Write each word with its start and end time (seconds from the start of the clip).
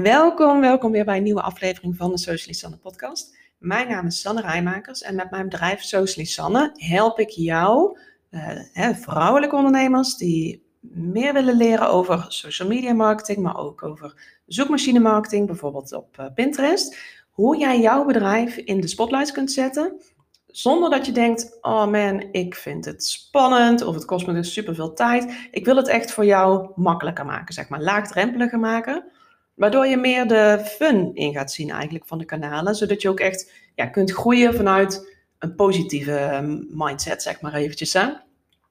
Welkom, 0.00 0.60
welkom 0.60 0.92
weer 0.92 1.04
bij 1.04 1.16
een 1.16 1.22
nieuwe 1.22 1.42
aflevering 1.42 1.96
van 1.96 2.10
de 2.10 2.18
Socialist 2.18 2.60
Sanne 2.60 2.76
podcast. 2.76 3.36
Mijn 3.58 3.88
naam 3.88 4.06
is 4.06 4.20
Sanne 4.20 4.40
Rijmakers 4.40 5.02
en 5.02 5.14
met 5.14 5.30
mijn 5.30 5.48
bedrijf 5.48 5.82
Socialist 5.82 6.32
Sanne 6.32 6.70
help 6.74 7.18
ik 7.18 7.28
jou, 7.28 7.98
uh, 8.30 8.88
vrouwelijke 8.92 9.56
ondernemers 9.56 10.16
die 10.16 10.66
meer 10.80 11.32
willen 11.32 11.56
leren 11.56 11.88
over 11.88 12.24
social 12.28 12.68
media 12.68 12.92
marketing, 12.92 13.38
maar 13.38 13.56
ook 13.56 13.82
over 13.82 14.38
zoekmachine 14.46 15.00
marketing, 15.00 15.46
bijvoorbeeld 15.46 15.92
op 15.92 16.16
uh, 16.20 16.26
Pinterest. 16.34 16.96
Hoe 17.30 17.56
jij 17.56 17.80
jouw 17.80 18.04
bedrijf 18.04 18.56
in 18.56 18.80
de 18.80 18.88
spotlights 18.88 19.32
kunt 19.32 19.52
zetten, 19.52 20.00
zonder 20.46 20.90
dat 20.90 21.06
je 21.06 21.12
denkt, 21.12 21.58
oh 21.60 21.86
man, 21.86 22.28
ik 22.30 22.54
vind 22.54 22.84
het 22.84 23.04
spannend 23.04 23.82
of 23.82 23.94
het 23.94 24.04
kost 24.04 24.26
me 24.26 24.32
dus 24.32 24.52
superveel 24.52 24.92
tijd. 24.92 25.48
Ik 25.50 25.64
wil 25.64 25.76
het 25.76 25.88
echt 25.88 26.12
voor 26.12 26.24
jou 26.24 26.70
makkelijker 26.74 27.24
maken, 27.24 27.54
zeg 27.54 27.68
maar, 27.68 27.82
laagdrempeliger 27.82 28.58
maken. 28.58 29.04
Waardoor 29.54 29.86
je 29.86 29.96
meer 29.96 30.26
de 30.26 30.60
fun 30.64 31.14
in 31.14 31.32
gaat 31.32 31.52
zien 31.52 31.70
eigenlijk 31.70 32.06
van 32.06 32.18
de 32.18 32.24
kanalen. 32.24 32.74
Zodat 32.74 33.02
je 33.02 33.08
ook 33.08 33.20
echt 33.20 33.52
ja, 33.74 33.86
kunt 33.86 34.12
groeien 34.12 34.54
vanuit 34.54 35.14
een 35.38 35.54
positieve 35.54 36.16
ehm, 36.16 36.58
mindset, 36.68 37.22
zeg 37.22 37.40
maar 37.40 37.54
eventjes. 37.54 37.96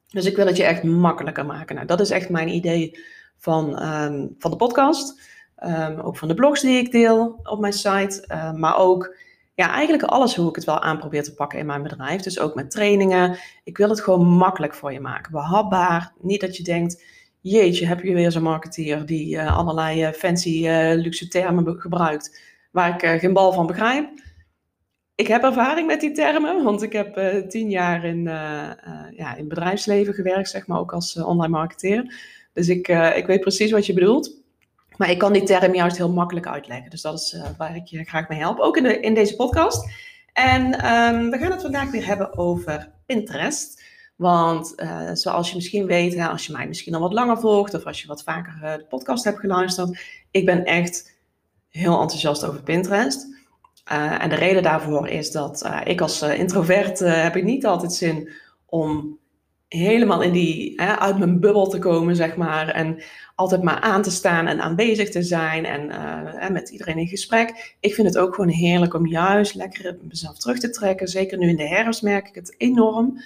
Dus 0.07 0.25
ik 0.25 0.35
wil 0.35 0.45
het 0.45 0.57
je 0.57 0.63
echt 0.63 0.83
makkelijker 0.83 1.45
maken. 1.45 1.75
Nou, 1.75 1.87
dat 1.87 1.99
is 1.99 2.09
echt 2.09 2.29
mijn 2.29 2.47
idee 2.47 2.99
van, 3.37 3.79
ehm, 3.79 4.27
van 4.37 4.51
de 4.51 4.57
podcast. 4.57 5.29
Um, 5.63 5.99
ook 5.99 6.17
van 6.17 6.27
de 6.27 6.33
blogs 6.33 6.61
die 6.61 6.77
ik 6.77 6.91
deel 6.91 7.39
op 7.43 7.59
mijn 7.59 7.73
site. 7.73 8.25
maar 8.55 8.77
ook 8.77 9.15
ja, 9.61 9.71
eigenlijk 9.71 10.03
alles 10.03 10.35
hoe 10.35 10.49
ik 10.49 10.55
het 10.55 10.63
wel 10.63 10.81
aan 10.81 10.97
probeer 10.97 11.23
te 11.23 11.33
pakken 11.33 11.59
in 11.59 11.65
mijn 11.65 11.83
bedrijf. 11.83 12.21
Dus 12.21 12.39
ook 12.39 12.55
met 12.55 12.71
trainingen. 12.71 13.37
Ik 13.63 13.77
wil 13.77 13.89
het 13.89 14.01
gewoon 14.01 14.27
makkelijk 14.27 14.73
voor 14.73 14.93
je 14.93 14.99
maken. 14.99 15.31
Behapbaar. 15.31 16.13
Niet 16.19 16.41
dat 16.41 16.57
je 16.57 16.63
denkt 16.63 17.03
jeetje, 17.41 17.85
heb 17.85 18.01
je 18.01 18.13
weer 18.13 18.31
zo'n 18.31 18.43
marketeer 18.43 19.05
die 19.05 19.35
uh, 19.35 19.57
allerlei 19.57 20.07
uh, 20.07 20.11
fancy 20.11 20.67
uh, 20.67 20.93
luxe 20.93 21.27
termen 21.27 21.79
gebruikt, 21.79 22.41
waar 22.71 23.03
ik 23.03 23.19
geen 23.19 23.33
bal 23.33 23.53
van 23.53 23.67
begrijp. 23.67 24.09
Ik 25.15 25.27
heb 25.27 25.43
ervaring 25.43 25.87
met 25.87 25.99
die 25.99 26.11
termen, 26.11 26.63
want 26.63 26.81
ik 26.81 26.93
heb 26.93 27.41
tien 27.49 27.69
jaar 27.69 28.05
in, 28.05 28.23
ja, 29.15 29.35
in 29.35 29.47
bedrijfsleven 29.47 30.13
gewerkt, 30.13 30.49
zeg 30.49 30.67
maar, 30.67 30.79
ook 30.79 30.93
als 30.93 31.17
online 31.17 31.57
marketeer. 31.57 32.13
Dus 32.53 32.67
ik, 32.67 32.87
ik 33.15 33.25
weet 33.25 33.39
precies 33.39 33.71
wat 33.71 33.85
je 33.85 33.93
bedoelt. 33.93 34.39
Maar 34.97 35.09
ik 35.09 35.17
kan 35.17 35.33
die 35.33 35.43
term 35.43 35.75
juist 35.75 35.97
heel 35.97 36.11
makkelijk 36.11 36.47
uitleggen. 36.47 36.89
Dus 36.89 37.01
dat 37.01 37.13
is 37.13 37.41
waar 37.57 37.75
ik 37.75 37.85
je 37.85 38.03
graag 38.03 38.29
mee 38.29 38.39
help, 38.39 38.59
ook 38.59 38.77
in, 38.77 38.83
de, 38.83 38.99
in 38.99 39.13
deze 39.13 39.35
podcast. 39.35 39.89
En 40.33 40.63
um, 40.63 41.29
we 41.29 41.37
gaan 41.37 41.51
het 41.51 41.61
vandaag 41.61 41.91
weer 41.91 42.05
hebben 42.05 42.37
over 42.37 42.91
Pinterest. 43.05 43.80
Want 44.21 44.73
uh, 44.77 45.09
zoals 45.13 45.49
je 45.49 45.55
misschien 45.55 45.85
weet, 45.85 46.15
hè, 46.15 46.27
als 46.27 46.45
je 46.45 46.51
mij 46.51 46.67
misschien 46.67 46.93
al 46.93 47.01
wat 47.01 47.13
langer 47.13 47.39
volgt 47.39 47.73
of 47.73 47.85
als 47.85 48.01
je 48.01 48.07
wat 48.07 48.23
vaker 48.23 48.53
uh, 48.63 48.73
de 48.73 48.85
podcast 48.89 49.23
hebt 49.23 49.39
geluisterd, 49.39 49.99
ik 50.31 50.45
ben 50.45 50.65
echt 50.65 51.17
heel 51.69 52.01
enthousiast 52.01 52.45
over 52.45 52.63
Pinterest. 52.63 53.27
Uh, 53.91 54.23
en 54.23 54.29
de 54.29 54.35
reden 54.35 54.63
daarvoor 54.63 55.07
is 55.07 55.31
dat 55.31 55.69
ik 55.83 56.01
als 56.01 56.21
introvert 56.21 56.99
heb 56.99 57.35
ik 57.35 57.43
niet 57.43 57.65
altijd 57.65 57.93
zin 57.93 58.29
om 58.65 59.17
helemaal 59.67 60.21
in 60.21 60.31
die, 60.31 60.81
uit 60.81 61.17
mijn 61.17 61.39
bubbel 61.39 61.67
te 61.67 61.79
komen, 61.79 62.15
zeg 62.15 62.35
maar. 62.35 62.67
En 62.67 63.03
altijd 63.35 63.63
maar 63.63 63.79
aan 63.79 64.01
te 64.01 64.11
staan 64.11 64.47
en 64.47 64.61
aanwezig 64.61 65.09
te 65.09 65.23
zijn 65.23 65.65
en 65.65 66.53
met 66.53 66.69
iedereen 66.69 66.97
in 66.97 67.07
gesprek. 67.07 67.75
Ik 67.79 67.93
vind 67.93 68.07
het 68.07 68.17
ook 68.17 68.35
gewoon 68.35 68.49
heerlijk 68.49 68.93
om 68.93 69.07
juist 69.07 69.55
lekker 69.55 69.97
mezelf 70.01 70.37
terug 70.37 70.59
te 70.59 70.69
trekken. 70.69 71.07
Zeker 71.07 71.37
nu 71.37 71.49
in 71.49 71.55
de 71.55 71.67
herfst 71.67 72.01
merk 72.01 72.27
ik 72.27 72.35
het 72.35 72.55
enorm 72.57 73.21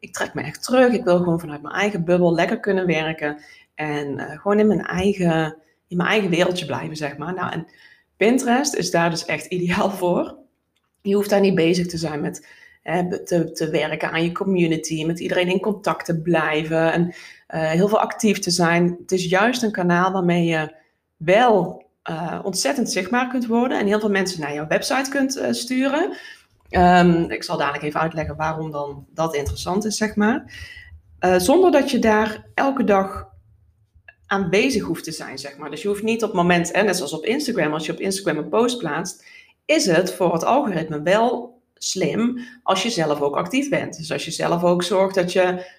ik 0.00 0.12
trek 0.12 0.34
me 0.34 0.42
echt 0.42 0.62
terug. 0.62 0.92
Ik 0.92 1.04
wil 1.04 1.18
gewoon 1.18 1.40
vanuit 1.40 1.62
mijn 1.62 1.74
eigen 1.74 2.04
bubbel 2.04 2.34
lekker 2.34 2.60
kunnen 2.60 2.86
werken. 2.86 3.38
En 3.74 4.18
uh, 4.18 4.30
gewoon 4.30 4.58
in 4.58 4.66
mijn, 4.66 4.86
eigen, 4.86 5.56
in 5.88 5.96
mijn 5.96 6.08
eigen 6.08 6.30
wereldje 6.30 6.66
blijven, 6.66 6.96
zeg 6.96 7.16
maar. 7.16 7.34
Nou, 7.34 7.52
en 7.52 7.66
Pinterest 8.16 8.74
is 8.74 8.90
daar 8.90 9.10
dus 9.10 9.24
echt 9.24 9.46
ideaal 9.56 9.90
voor. 9.90 10.36
Je 11.02 11.14
hoeft 11.14 11.30
daar 11.30 11.40
niet 11.40 11.54
bezig 11.54 11.86
te 11.86 11.98
zijn 11.98 12.20
met 12.20 12.46
hè, 12.82 13.24
te, 13.24 13.52
te 13.52 13.70
werken 13.70 14.10
aan 14.10 14.22
je 14.22 14.32
community, 14.32 15.04
met 15.04 15.20
iedereen 15.20 15.48
in 15.48 15.60
contact 15.60 16.04
te 16.04 16.20
blijven 16.20 16.92
en 16.92 17.06
uh, 17.06 17.70
heel 17.70 17.88
veel 17.88 18.00
actief 18.00 18.38
te 18.38 18.50
zijn. 18.50 18.96
Het 19.00 19.12
is 19.12 19.24
juist 19.24 19.62
een 19.62 19.72
kanaal 19.72 20.12
waarmee 20.12 20.44
je 20.44 20.74
wel 21.16 21.84
uh, 22.10 22.40
ontzettend 22.42 22.90
zichtbaar 22.90 23.28
kunt 23.28 23.46
worden 23.46 23.78
en 23.78 23.86
heel 23.86 24.00
veel 24.00 24.10
mensen 24.10 24.40
naar 24.40 24.54
jouw 24.54 24.66
website 24.66 25.10
kunt 25.10 25.40
sturen. 25.50 26.16
Um, 26.70 27.30
ik 27.30 27.42
zal 27.42 27.56
dadelijk 27.56 27.84
even 27.84 28.00
uitleggen 28.00 28.36
waarom 28.36 28.70
dan 28.70 29.06
dat 29.14 29.34
interessant 29.34 29.84
is, 29.84 29.96
zeg 29.96 30.16
maar. 30.16 30.44
Uh, 31.20 31.38
zonder 31.38 31.70
dat 31.70 31.90
je 31.90 31.98
daar 31.98 32.46
elke 32.54 32.84
dag 32.84 33.28
aanwezig 34.26 34.82
hoeft 34.82 35.04
te 35.04 35.12
zijn, 35.12 35.38
zeg 35.38 35.56
maar. 35.56 35.70
Dus 35.70 35.82
je 35.82 35.88
hoeft 35.88 36.02
niet 36.02 36.22
op 36.22 36.28
het 36.28 36.40
moment, 36.40 36.70
en 36.70 36.84
net 36.84 36.96
zoals 36.96 37.12
op 37.12 37.24
Instagram, 37.24 37.72
als 37.72 37.86
je 37.86 37.92
op 37.92 38.00
Instagram 38.00 38.36
een 38.36 38.48
post 38.48 38.78
plaatst, 38.78 39.24
is 39.64 39.86
het 39.86 40.14
voor 40.14 40.32
het 40.32 40.44
algoritme 40.44 41.02
wel 41.02 41.60
slim 41.74 42.38
als 42.62 42.82
je 42.82 42.90
zelf 42.90 43.20
ook 43.20 43.36
actief 43.36 43.68
bent. 43.68 43.96
Dus 43.96 44.12
als 44.12 44.24
je 44.24 44.30
zelf 44.30 44.62
ook 44.62 44.82
zorgt 44.82 45.14
dat 45.14 45.32
je 45.32 45.70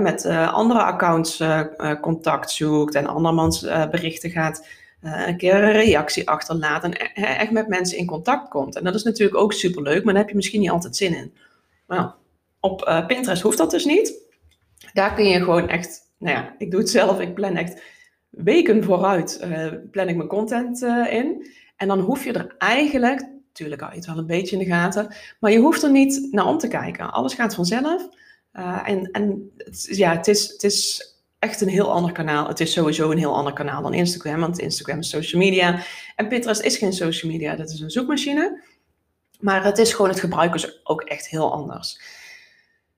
met 0.00 0.24
uh, 0.24 0.52
andere 0.52 0.82
accounts 0.82 1.40
uh, 1.40 1.60
contact 2.00 2.50
zoekt 2.50 2.94
en 2.94 3.06
andermans 3.06 3.60
berichten 3.90 4.30
gaat 4.30 4.66
uh, 5.04 5.26
een 5.26 5.36
keer 5.36 5.54
een 5.54 5.72
reactie 5.72 6.28
achterlaat 6.28 6.84
en 6.84 6.92
e-, 6.92 7.22
echt 7.22 7.50
met 7.50 7.68
mensen 7.68 7.98
in 7.98 8.06
contact 8.06 8.48
komt. 8.48 8.76
En 8.76 8.84
dat 8.84 8.94
is 8.94 9.02
natuurlijk 9.02 9.38
ook 9.38 9.52
superleuk, 9.52 10.04
maar 10.04 10.12
daar 10.12 10.22
heb 10.22 10.30
je 10.30 10.36
misschien 10.36 10.60
niet 10.60 10.70
altijd 10.70 10.96
zin 10.96 11.14
in. 11.14 11.32
Op 12.60 12.88
uh, 12.88 13.06
Pinterest 13.06 13.42
hoeft 13.42 13.58
dat 13.58 13.70
dus 13.70 13.84
niet. 13.84 14.14
Daar 14.92 15.14
kun 15.14 15.24
je 15.24 15.38
gewoon 15.38 15.68
echt, 15.68 16.00
nou 16.18 16.36
ja, 16.36 16.54
ik 16.58 16.70
doe 16.70 16.80
het 16.80 16.90
zelf, 16.90 17.20
ik 17.20 17.34
plan 17.34 17.56
echt 17.56 17.82
weken 18.30 18.84
vooruit, 18.84 19.40
uh, 19.44 19.72
plan 19.90 20.08
ik 20.08 20.16
mijn 20.16 20.28
content 20.28 20.82
in. 21.10 21.46
En 21.76 21.88
dan 21.88 22.00
hoef 22.00 22.24
je 22.24 22.32
er 22.32 22.54
eigenlijk, 22.58 23.28
natuurlijk 23.46 23.80
hou 23.80 23.92
je 23.92 23.98
het 23.98 24.08
wel 24.08 24.18
een 24.18 24.26
beetje 24.26 24.56
in 24.56 24.64
de 24.64 24.70
gaten, 24.70 25.14
maar 25.40 25.50
je 25.50 25.58
hoeft 25.58 25.82
er 25.82 25.90
niet 25.90 26.28
naar 26.30 26.46
om 26.46 26.58
te 26.58 26.68
kijken. 26.68 27.12
Alles 27.12 27.34
gaat 27.34 27.54
vanzelf. 27.54 28.08
en 28.84 29.10
en 29.10 29.52
ja, 29.72 30.16
het 30.16 30.28
is, 30.28 30.48
het 30.48 30.62
is 30.62 31.13
echt 31.44 31.60
een 31.60 31.68
heel 31.68 31.92
ander 31.92 32.12
kanaal. 32.12 32.48
Het 32.48 32.60
is 32.60 32.72
sowieso 32.72 33.10
een 33.10 33.18
heel 33.18 33.34
ander 33.34 33.52
kanaal 33.52 33.82
dan 33.82 33.94
Instagram, 33.94 34.40
want 34.40 34.58
Instagram 34.58 34.98
is 34.98 35.08
social 35.08 35.42
media. 35.42 35.82
En 36.16 36.28
Pinterest 36.28 36.60
is 36.62 36.76
geen 36.76 36.92
social 36.92 37.32
media, 37.32 37.56
dat 37.56 37.70
is 37.70 37.80
een 37.80 37.90
zoekmachine. 37.90 38.62
Maar 39.40 39.64
het 39.64 39.78
is 39.78 39.92
gewoon, 39.92 40.10
het 40.10 40.20
gebruik 40.20 40.80
ook 40.84 41.02
echt 41.02 41.28
heel 41.28 41.52
anders. 41.52 42.00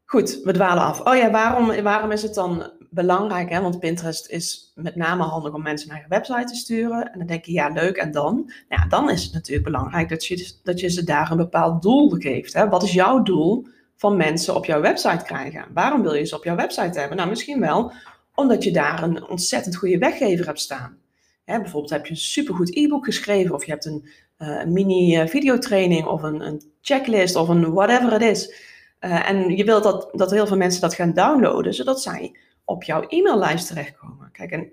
Goed, 0.05 0.41
we 0.43 0.53
dwalen 0.53 0.83
af. 0.83 1.01
Oh 1.01 1.17
ja, 1.17 1.31
waarom, 1.31 1.83
waarom 1.83 2.11
is 2.11 2.23
het 2.23 2.35
dan 2.35 2.71
belangrijk? 2.91 3.51
Hè? 3.51 3.61
Want 3.61 3.79
Pinterest 3.79 4.31
is 4.31 4.73
met 4.75 4.97
name 4.97 5.23
handig 5.23 5.55
om 5.55 5.63
mensen 5.63 5.89
naar 5.89 6.01
je 6.01 6.09
website 6.09 6.45
te 6.45 6.55
sturen. 6.55 7.13
En 7.13 7.19
dan 7.19 7.27
denk 7.27 7.45
je, 7.45 7.53
ja, 7.53 7.69
leuk. 7.69 7.97
En 7.97 8.11
dan? 8.11 8.35
Nou 8.35 8.83
ja, 8.83 8.89
dan 8.89 9.11
is 9.11 9.25
het 9.25 9.33
natuurlijk 9.33 9.67
belangrijk 9.67 10.09
dat 10.09 10.27
je, 10.27 10.59
dat 10.63 10.81
je 10.81 10.89
ze 10.89 11.05
daar 11.05 11.31
een 11.31 11.37
bepaald 11.37 11.83
doel 11.83 12.11
geeft. 12.11 12.53
Hè? 12.53 12.69
Wat 12.69 12.83
is 12.83 12.93
jouw 12.93 13.23
doel 13.23 13.67
van 13.97 14.17
mensen 14.17 14.55
op 14.55 14.65
jouw 14.65 14.81
website 14.81 15.25
krijgen? 15.25 15.65
Waarom 15.75 16.03
wil 16.03 16.15
je 16.15 16.25
ze 16.25 16.37
op 16.37 16.45
jouw 16.45 16.57
website 16.57 16.99
hebben? 16.99 17.17
Nou, 17.17 17.29
misschien 17.29 17.61
wel 17.61 17.93
omdat 18.37 18.65
je 18.65 18.71
daar 18.71 19.03
een 19.03 19.29
ontzettend 19.29 19.77
goede 19.77 19.99
weggever 19.99 20.47
hebt 20.47 20.61
staan. 20.61 20.99
Hè, 21.45 21.61
bijvoorbeeld 21.61 21.93
heb 21.93 22.05
je 22.07 22.11
een 22.11 22.17
supergoed 22.17 22.77
e-book 22.77 23.05
geschreven 23.05 23.55
of 23.55 23.65
je 23.65 23.71
hebt 23.71 23.85
een, 23.85 24.09
uh, 24.39 24.65
mini 24.65 25.21
uh, 25.21 25.27
videotraining 25.27 26.07
of 26.07 26.23
een, 26.23 26.41
een, 26.41 26.63
checklist 26.81 27.37
of 27.37 27.49
een 27.49 27.73
whatever 27.73 28.13
het 28.13 28.23
is. 28.23 28.55
Uh, 29.01 29.31
en 29.31 29.57
je 29.57 29.65
wilt 29.65 29.83
dat, 29.83 30.09
dat 30.13 30.31
heel 30.31 30.47
veel 30.47 30.57
mensen 30.57 30.81
dat 30.81 30.95
gaan 30.95 31.13
downloaden, 31.13 31.75
zodat 31.75 32.03
zij 32.03 32.37
op 32.65 32.83
jouw 32.83 33.05
e-maillijst 33.09 33.67
terechtkomen. 33.67 34.31
Kijk, 34.33 34.51
en 34.51 34.71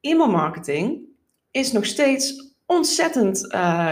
e-mailmarketing 0.00 1.00
is 1.50 1.72
nog 1.72 1.84
steeds 1.84 2.54
ontzettend 2.66 3.46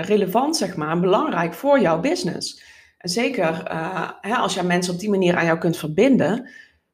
relevant, 0.04 0.56
zeg 0.56 0.76
maar, 0.76 1.00
belangrijk 1.00 1.54
voor 1.54 1.80
jouw 1.80 2.00
business. 2.00 2.62
En 2.98 3.08
zeker 3.08 3.62
hè, 4.20 4.34
als 4.34 4.54
je 4.54 4.62
mensen 4.62 4.92
op 4.92 5.00
die 5.00 5.10
manier 5.10 5.36
aan 5.36 5.44
jou 5.44 5.58
kunt 5.58 5.76
verbinden, 5.76 6.50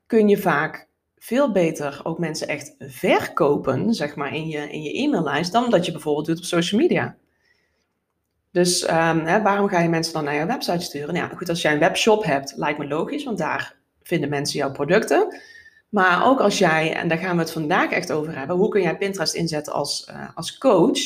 kun 0.06 0.28
je 0.28 0.36
vaak 0.36 0.87
veel 1.18 1.52
beter 1.52 2.00
ook 2.02 2.18
mensen 2.18 2.48
echt 2.48 2.74
verkopen, 2.78 3.94
zeg 3.94 4.16
maar, 4.16 4.34
in 4.34 4.48
je, 4.48 4.70
in 4.70 4.82
je 4.82 4.92
e-maillijst, 4.92 5.52
dan 5.52 5.70
dat 5.70 5.86
je 5.86 5.92
bijvoorbeeld 5.92 6.26
doet 6.26 6.38
op 6.38 6.44
social 6.44 6.80
media. 6.80 7.16
Dus 8.50 8.82
um, 8.82 9.20
hè, 9.24 9.42
waarom 9.42 9.68
ga 9.68 9.80
je 9.80 9.88
mensen 9.88 10.12
dan 10.12 10.24
naar 10.24 10.34
je 10.34 10.46
website 10.46 10.84
sturen? 10.84 11.14
Nou 11.14 11.28
ja, 11.28 11.36
goed, 11.36 11.48
als 11.48 11.62
jij 11.62 11.72
een 11.72 11.78
webshop 11.78 12.24
hebt, 12.24 12.52
lijkt 12.56 12.78
me 12.78 12.86
logisch, 12.86 13.24
want 13.24 13.38
daar 13.38 13.76
vinden 14.02 14.28
mensen 14.28 14.58
jouw 14.58 14.72
producten. 14.72 15.40
Maar 15.88 16.26
ook 16.26 16.40
als 16.40 16.58
jij, 16.58 16.94
en 16.94 17.08
daar 17.08 17.18
gaan 17.18 17.36
we 17.36 17.42
het 17.42 17.52
vandaag 17.52 17.90
echt 17.90 18.12
over 18.12 18.38
hebben, 18.38 18.56
hoe 18.56 18.68
kun 18.68 18.82
jij 18.82 18.96
Pinterest 18.96 19.34
inzetten 19.34 19.72
als, 19.72 20.08
uh, 20.10 20.28
als 20.34 20.58
coach? 20.58 20.98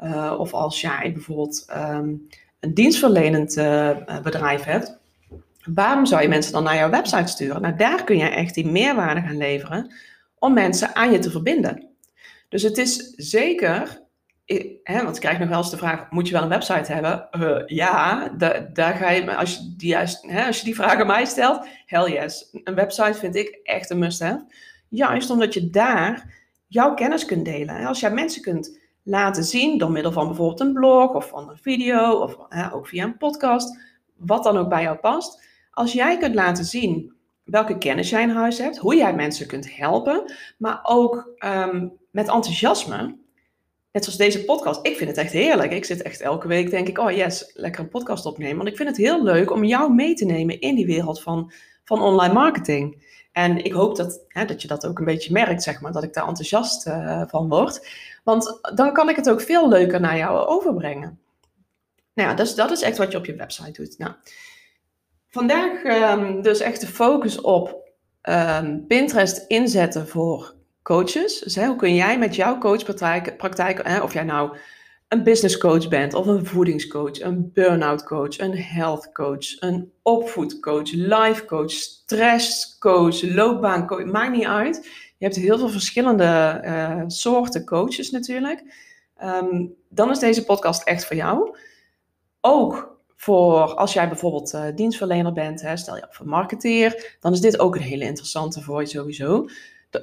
Uh, 0.00 0.34
of 0.38 0.52
als 0.54 0.80
jij 0.80 1.12
bijvoorbeeld 1.12 1.66
um, 1.76 2.28
een 2.60 2.74
dienstverlenend 2.74 3.56
uh, 3.56 4.20
bedrijf 4.22 4.62
hebt, 4.62 4.98
Waarom 5.74 6.06
zou 6.06 6.22
je 6.22 6.28
mensen 6.28 6.52
dan 6.52 6.62
naar 6.62 6.76
jouw 6.76 6.90
website 6.90 7.26
sturen? 7.26 7.62
Nou, 7.62 7.76
daar 7.76 8.04
kun 8.04 8.16
je 8.16 8.28
echt 8.28 8.54
die 8.54 8.66
meerwaarde 8.66 9.20
gaan 9.20 9.36
leveren 9.36 9.94
om 10.38 10.52
mensen 10.52 10.94
aan 10.94 11.12
je 11.12 11.18
te 11.18 11.30
verbinden. 11.30 11.88
Dus 12.48 12.62
het 12.62 12.78
is 12.78 13.12
zeker, 13.16 14.02
hè, 14.82 15.02
want 15.02 15.16
ik 15.16 15.22
krijg 15.22 15.38
nog 15.38 15.48
wel 15.48 15.58
eens 15.58 15.70
de 15.70 15.76
vraag, 15.76 16.10
moet 16.10 16.26
je 16.26 16.32
wel 16.32 16.42
een 16.42 16.48
website 16.48 16.92
hebben? 16.92 17.28
Uh, 17.32 17.62
ja, 17.66 18.28
da, 18.28 18.68
daar 18.72 18.94
ga 18.94 19.10
je, 19.10 19.36
als 19.36 19.54
je, 19.54 19.74
die, 19.76 19.96
hè, 20.20 20.46
als 20.46 20.58
je 20.58 20.64
die 20.64 20.74
vraag 20.74 21.00
aan 21.00 21.06
mij 21.06 21.24
stelt, 21.24 21.66
hell 21.86 22.12
yes. 22.12 22.48
Een 22.64 22.74
website 22.74 23.18
vind 23.18 23.36
ik 23.36 23.60
echt 23.62 23.90
een 23.90 23.98
must-have. 23.98 24.44
Juist 24.88 25.30
omdat 25.30 25.54
je 25.54 25.70
daar 25.70 26.34
jouw 26.66 26.94
kennis 26.94 27.24
kunt 27.24 27.44
delen. 27.44 27.86
Als 27.86 28.00
jij 28.00 28.10
mensen 28.10 28.42
kunt 28.42 28.78
laten 29.02 29.44
zien 29.44 29.78
door 29.78 29.90
middel 29.90 30.12
van 30.12 30.26
bijvoorbeeld 30.26 30.60
een 30.60 30.72
blog 30.72 31.14
of 31.14 31.28
van 31.28 31.50
een 31.50 31.58
video 31.58 32.10
of 32.10 32.36
ook 32.72 32.88
via 32.88 33.04
een 33.04 33.16
podcast, 33.16 33.78
wat 34.16 34.42
dan 34.42 34.56
ook 34.56 34.68
bij 34.68 34.82
jou 34.82 34.96
past. 34.96 35.45
Als 35.76 35.92
jij 35.92 36.18
kunt 36.18 36.34
laten 36.34 36.64
zien 36.64 37.12
welke 37.44 37.78
kennis 37.78 38.10
jij 38.10 38.22
in 38.22 38.28
huis 38.28 38.58
hebt, 38.58 38.76
hoe 38.76 38.96
jij 38.96 39.14
mensen 39.14 39.46
kunt 39.46 39.76
helpen, 39.76 40.32
maar 40.58 40.80
ook 40.82 41.32
ehm, 41.36 41.88
met 42.10 42.28
enthousiasme. 42.28 43.16
Net 43.92 44.04
zoals 44.04 44.18
deze 44.18 44.44
podcast. 44.44 44.86
Ik 44.86 44.96
vind 44.96 45.10
het 45.10 45.18
echt 45.18 45.32
heerlijk. 45.32 45.72
Ik 45.72 45.84
zit 45.84 46.02
echt 46.02 46.20
elke 46.20 46.48
week, 46.48 46.70
denk 46.70 46.88
ik, 46.88 46.98
oh 46.98 47.10
yes, 47.10 47.50
lekker 47.54 47.80
een 47.80 47.88
podcast 47.88 48.26
opnemen. 48.26 48.56
Want 48.56 48.68
ik 48.68 48.76
vind 48.76 48.88
het 48.88 48.98
heel 48.98 49.22
leuk 49.22 49.50
om 49.50 49.64
jou 49.64 49.94
mee 49.94 50.14
te 50.14 50.24
nemen 50.24 50.60
in 50.60 50.74
die 50.74 50.86
wereld 50.86 51.22
van, 51.22 51.52
van 51.84 52.02
online 52.02 52.34
marketing. 52.34 53.04
En 53.32 53.64
ik 53.64 53.72
hoop 53.72 53.96
dat, 53.96 54.24
hè, 54.28 54.44
dat 54.44 54.62
je 54.62 54.68
dat 54.68 54.86
ook 54.86 54.98
een 54.98 55.04
beetje 55.04 55.32
merkt, 55.32 55.62
zeg 55.62 55.80
maar, 55.80 55.92
dat 55.92 56.02
ik 56.02 56.12
daar 56.12 56.28
enthousiast 56.28 56.86
uh, 56.86 57.22
van 57.26 57.48
word. 57.48 57.88
Want 58.24 58.60
dan 58.74 58.92
kan 58.92 59.08
ik 59.08 59.16
het 59.16 59.30
ook 59.30 59.40
veel 59.40 59.68
leuker 59.68 60.00
naar 60.00 60.16
jou 60.16 60.46
overbrengen. 60.46 61.20
Nou 62.14 62.28
ja, 62.28 62.34
dus 62.34 62.54
dat 62.54 62.70
is 62.70 62.82
echt 62.82 62.98
wat 62.98 63.12
je 63.12 63.18
op 63.18 63.26
je 63.26 63.36
website 63.36 63.82
doet. 63.82 63.98
Nou, 63.98 64.12
vandaag 65.36 65.84
um, 65.84 66.42
dus 66.42 66.60
echt 66.60 66.80
de 66.80 66.86
focus 66.86 67.40
op 67.40 67.92
um, 68.22 68.86
Pinterest 68.86 69.44
inzetten 69.48 70.08
voor 70.08 70.54
coaches. 70.82 71.38
Dus 71.40 71.56
hoe 71.56 71.76
kun 71.76 71.94
jij 71.94 72.18
met 72.18 72.36
jouw 72.36 72.58
coachpraktijk, 72.58 73.36
praktijk, 73.36 73.80
hè, 73.88 74.00
of 74.00 74.12
jij 74.12 74.22
nou 74.24 74.56
een 75.08 75.22
business 75.22 75.58
coach 75.58 75.88
bent, 75.88 76.14
of 76.14 76.26
een 76.26 76.46
voedingscoach, 76.46 77.20
een 77.20 77.50
burn-out 77.52 78.04
coach, 78.04 78.38
een 78.38 78.56
health 78.58 79.12
coach, 79.12 79.60
een 79.60 79.92
opvoedcoach, 80.02 80.92
life 80.92 81.44
coach, 81.44 81.70
stresscoach, 81.70 83.22
loopbaancoach, 83.22 84.04
maakt 84.04 84.36
niet 84.36 84.46
uit. 84.46 84.84
Je 85.18 85.24
hebt 85.24 85.36
heel 85.36 85.58
veel 85.58 85.68
verschillende 85.68 86.60
uh, 86.64 87.02
soorten 87.06 87.64
coaches 87.64 88.10
natuurlijk. 88.10 88.62
Um, 89.22 89.74
dan 89.88 90.10
is 90.10 90.18
deze 90.18 90.44
podcast 90.44 90.82
echt 90.82 91.04
voor 91.04 91.16
jou. 91.16 91.56
Ook 92.40 92.95
voor 93.16 93.74
als 93.74 93.92
jij 93.92 94.08
bijvoorbeeld 94.08 94.54
uh, 94.54 94.64
dienstverlener 94.74 95.32
bent, 95.32 95.62
hè, 95.62 95.76
stel 95.76 95.96
je 95.96 96.02
op 96.02 96.14
voor 96.14 96.28
marketeer, 96.28 97.16
dan 97.20 97.32
is 97.32 97.40
dit 97.40 97.58
ook 97.58 97.74
een 97.74 97.82
hele 97.82 98.04
interessante 98.04 98.62
voor 98.62 98.80
je 98.80 98.86
sowieso 98.86 99.46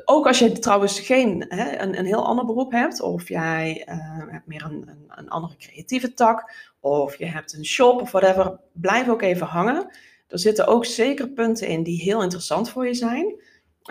ook 0.05 0.27
als 0.27 0.39
je 0.39 0.51
trouwens 0.51 0.99
geen, 0.99 1.45
hè, 1.49 1.79
een, 1.79 1.97
een 1.99 2.05
heel 2.05 2.25
ander 2.25 2.45
beroep 2.45 2.71
hebt, 2.71 3.01
of 3.01 3.27
jij 3.29 3.85
uh, 3.89 3.95
hebt 4.31 4.47
meer 4.47 4.63
een, 4.63 4.87
een, 4.87 5.11
een, 5.15 5.29
andere 5.29 5.55
creatieve 5.55 6.13
tak, 6.13 6.53
of 6.79 7.15
je 7.15 7.25
hebt 7.25 7.53
een 7.53 7.65
shop 7.65 8.01
of 8.01 8.11
whatever, 8.11 8.59
blijf 8.71 9.09
ook 9.09 9.21
even 9.21 9.47
hangen. 9.47 9.87
Er 10.27 10.39
zitten 10.39 10.67
ook 10.67 10.85
zeker 10.85 11.29
punten 11.29 11.67
in 11.67 11.83
die 11.83 12.01
heel 12.01 12.23
interessant 12.23 12.69
voor 12.69 12.87
je 12.87 12.93
zijn. 12.93 13.35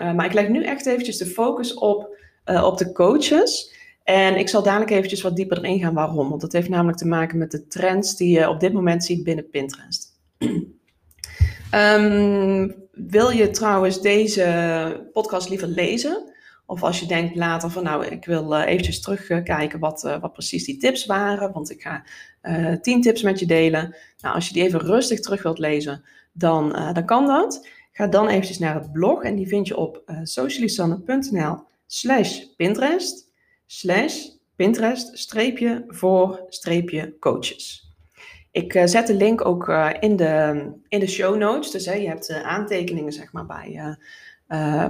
Uh, 0.01 0.13
maar 0.13 0.25
ik 0.25 0.33
leg 0.33 0.47
nu 0.47 0.63
echt 0.63 0.85
eventjes 0.85 1.17
de 1.17 1.25
focus 1.25 1.73
op, 1.73 2.17
op 2.45 2.77
de 2.77 2.91
coaches. 2.91 3.73
En 4.03 4.37
ik 4.37 4.49
zal 4.49 4.63
dadelijk 4.63 4.91
eventjes 4.91 5.21
wat 5.21 5.35
dieper 5.35 5.57
erin 5.57 5.79
gaan 5.79 5.93
waarom. 5.93 6.29
Want 6.29 6.41
dat 6.41 6.51
heeft 6.51 6.69
namelijk 6.69 6.97
te 6.97 7.07
maken 7.07 7.37
met 7.37 7.51
de 7.51 7.67
trends 7.67 8.15
die 8.15 8.39
je 8.39 8.49
op 8.49 8.59
dit 8.59 8.73
moment 8.73 9.03
ziet 9.03 9.23
binnen 9.23 9.49
Pinterest. 9.49 10.19
um, 11.73 12.75
wil 13.17 13.29
je 13.29 13.49
trouwens 13.49 14.01
deze 14.01 15.09
podcast 15.13 15.49
liever 15.49 15.67
lezen? 15.67 16.31
Of 16.65 16.83
als 16.83 16.99
je 16.99 17.05
denkt 17.05 17.35
later 17.35 17.69
van 17.69 17.83
nou, 17.83 18.05
ik 18.05 18.25
wil 18.25 18.53
uh, 18.53 18.65
eventjes 18.65 19.01
terugkijken 19.01 19.79
wat, 19.79 20.03
uh, 20.03 20.21
wat 20.21 20.33
precies 20.33 20.65
die 20.65 20.77
tips 20.77 21.05
waren. 21.05 21.51
Want 21.51 21.71
ik 21.71 21.81
ga 21.81 22.03
uh, 22.43 22.75
tien 22.81 23.01
tips 23.01 23.21
met 23.21 23.39
je 23.39 23.45
delen. 23.45 23.95
Nou, 24.19 24.35
als 24.35 24.47
je 24.47 24.53
die 24.53 24.63
even 24.63 24.79
rustig 24.79 25.19
terug 25.19 25.43
wilt 25.43 25.59
lezen, 25.59 26.03
dan, 26.31 26.69
dan 26.93 27.05
kan 27.05 27.27
dat. 27.27 27.67
Ga 27.91 28.07
dan 28.07 28.27
eventjes 28.27 28.59
naar 28.59 28.75
het 28.75 28.91
blog 28.91 29.23
en 29.23 29.35
die 29.35 29.47
vind 29.47 29.67
je 29.67 29.77
op 29.77 30.03
socialisanne.nl 30.23 31.57
slash 31.87 32.39
Pinterest 32.57 33.22
slash 33.73 34.27
Pinterest 34.55 35.17
streepje 35.17 35.83
voor 35.87 36.45
streepje 36.49 37.15
coaches. 37.19 37.91
Ik 38.51 38.73
uh, 38.73 38.85
zet 38.85 39.07
de 39.07 39.13
link 39.13 39.45
ook 39.45 39.67
uh, 39.67 39.89
in, 39.99 40.15
de, 40.15 40.65
in 40.87 40.99
de 40.99 41.07
show 41.07 41.37
notes. 41.37 41.71
Dus 41.71 41.85
hè, 41.85 41.93
je 41.93 42.07
hebt 42.07 42.29
uh, 42.29 42.41
aantekeningen 42.41 43.11
zeg 43.11 43.31
maar, 43.31 43.45
bij, 43.45 43.97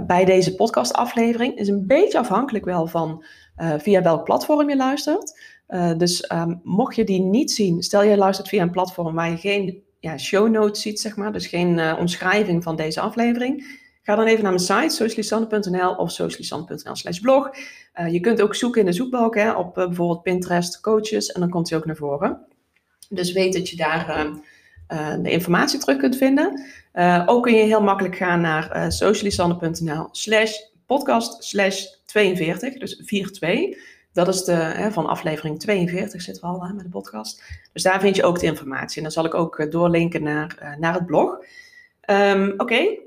bij 0.08 0.26
deze 0.26 0.56
podcastaflevering. 0.56 1.58
Is 1.58 1.68
een 1.68 1.88
beetje 1.88 2.18
afhankelijk 2.18 2.66
wel 2.66 2.88
van 2.88 3.24
via 3.78 4.02
welk 4.02 4.24
platform 4.24 4.70
je 4.70 4.76
luistert. 4.76 5.40
dus 5.98 6.32
um, 6.32 6.60
mocht 6.64 6.96
je 6.96 7.04
die 7.04 7.22
niet 7.22 7.52
zien, 7.52 7.84
stel 7.84 8.04
je 8.04 8.18
luistert 8.18 8.48
via 8.48 8.62
een 8.62 8.72
platform 8.72 9.16
waar 9.16 9.30
je 9.30 9.38
geen 9.38 9.84
ja, 10.00 10.18
show 10.18 10.50
notes 10.50 10.82
ziet, 10.82 11.00
zeg 11.00 11.16
maar, 11.16 11.32
dus 11.32 11.48
geen 11.48 11.98
omschrijving 11.98 12.64
van 12.64 12.76
deze 12.76 13.00
aflevering. 13.00 13.82
Ga 14.04 14.16
dan 14.16 14.26
even 14.26 14.44
naar 14.44 14.54
mijn 14.54 14.64
site, 14.64 14.96
socialisanne.nl 14.96 15.96
of 15.96 16.12
socialisanne.nl 16.12 16.96
slash 16.96 17.20
blog. 17.20 17.50
je 18.10 18.20
kunt 18.20 18.42
ook 18.42 18.56
zoeken 18.56 18.80
in 18.80 18.86
de 18.86 18.94
zoekbalk 18.94 19.36
hè, 19.36 19.52
op 19.52 19.74
bijvoorbeeld 19.74 20.24
Pinterest 20.24 20.82
coaches 20.82 21.32
en 21.32 21.40
dan 21.40 21.50
komt 21.50 21.70
hij 21.70 21.80
ook 21.80 21.86
naar 21.86 21.96
voren. 21.96 22.46
Dus 23.10 23.32
weet 23.32 23.54
dat 23.54 23.70
je 23.70 23.76
daar 23.76 24.10
ehm, 24.10 24.34
eh, 24.88 25.16
de 25.22 25.32
informatie 25.32 25.80
terug 25.80 25.98
kunt 25.98 26.18
vinden. 26.18 26.66
Ook 27.26 27.44
kun 27.44 27.56
je 27.56 27.64
heel 27.64 27.82
makkelijk 27.82 28.16
gaan 28.16 28.42
naar 28.42 28.76
uh, 28.76 28.90
socialisanne.nl 28.90 30.08
slash 30.12 30.54
podcast 30.86 31.44
slash 31.44 31.86
42, 32.06 32.78
dus 32.78 32.96
42. 32.96 33.78
Dat 34.14 34.28
is 34.28 34.44
de, 34.44 34.52
hè, 34.52 34.92
van 34.92 35.06
aflevering 35.06 35.60
42 35.60 36.22
zitten 36.22 36.44
we 36.44 36.50
al 36.50 36.68
hè, 36.68 36.74
met 36.74 36.84
de 36.84 36.90
podcast. 36.90 37.44
Dus 37.74 37.84
daar 37.84 38.00
vind 38.00 38.16
je 38.16 38.24
ook 38.24 38.40
de 38.40 38.46
informatie. 38.46 38.98
En 38.98 39.04
dan 39.04 39.12
zal 39.12 39.26
ik 39.26 39.34
ook 39.34 39.72
doorlinken 39.72 40.24
naar, 40.24 40.76
naar 40.80 40.94
het 40.94 41.06
blog. 41.06 41.38
Um, 42.10 42.54
Oké, 42.58 42.98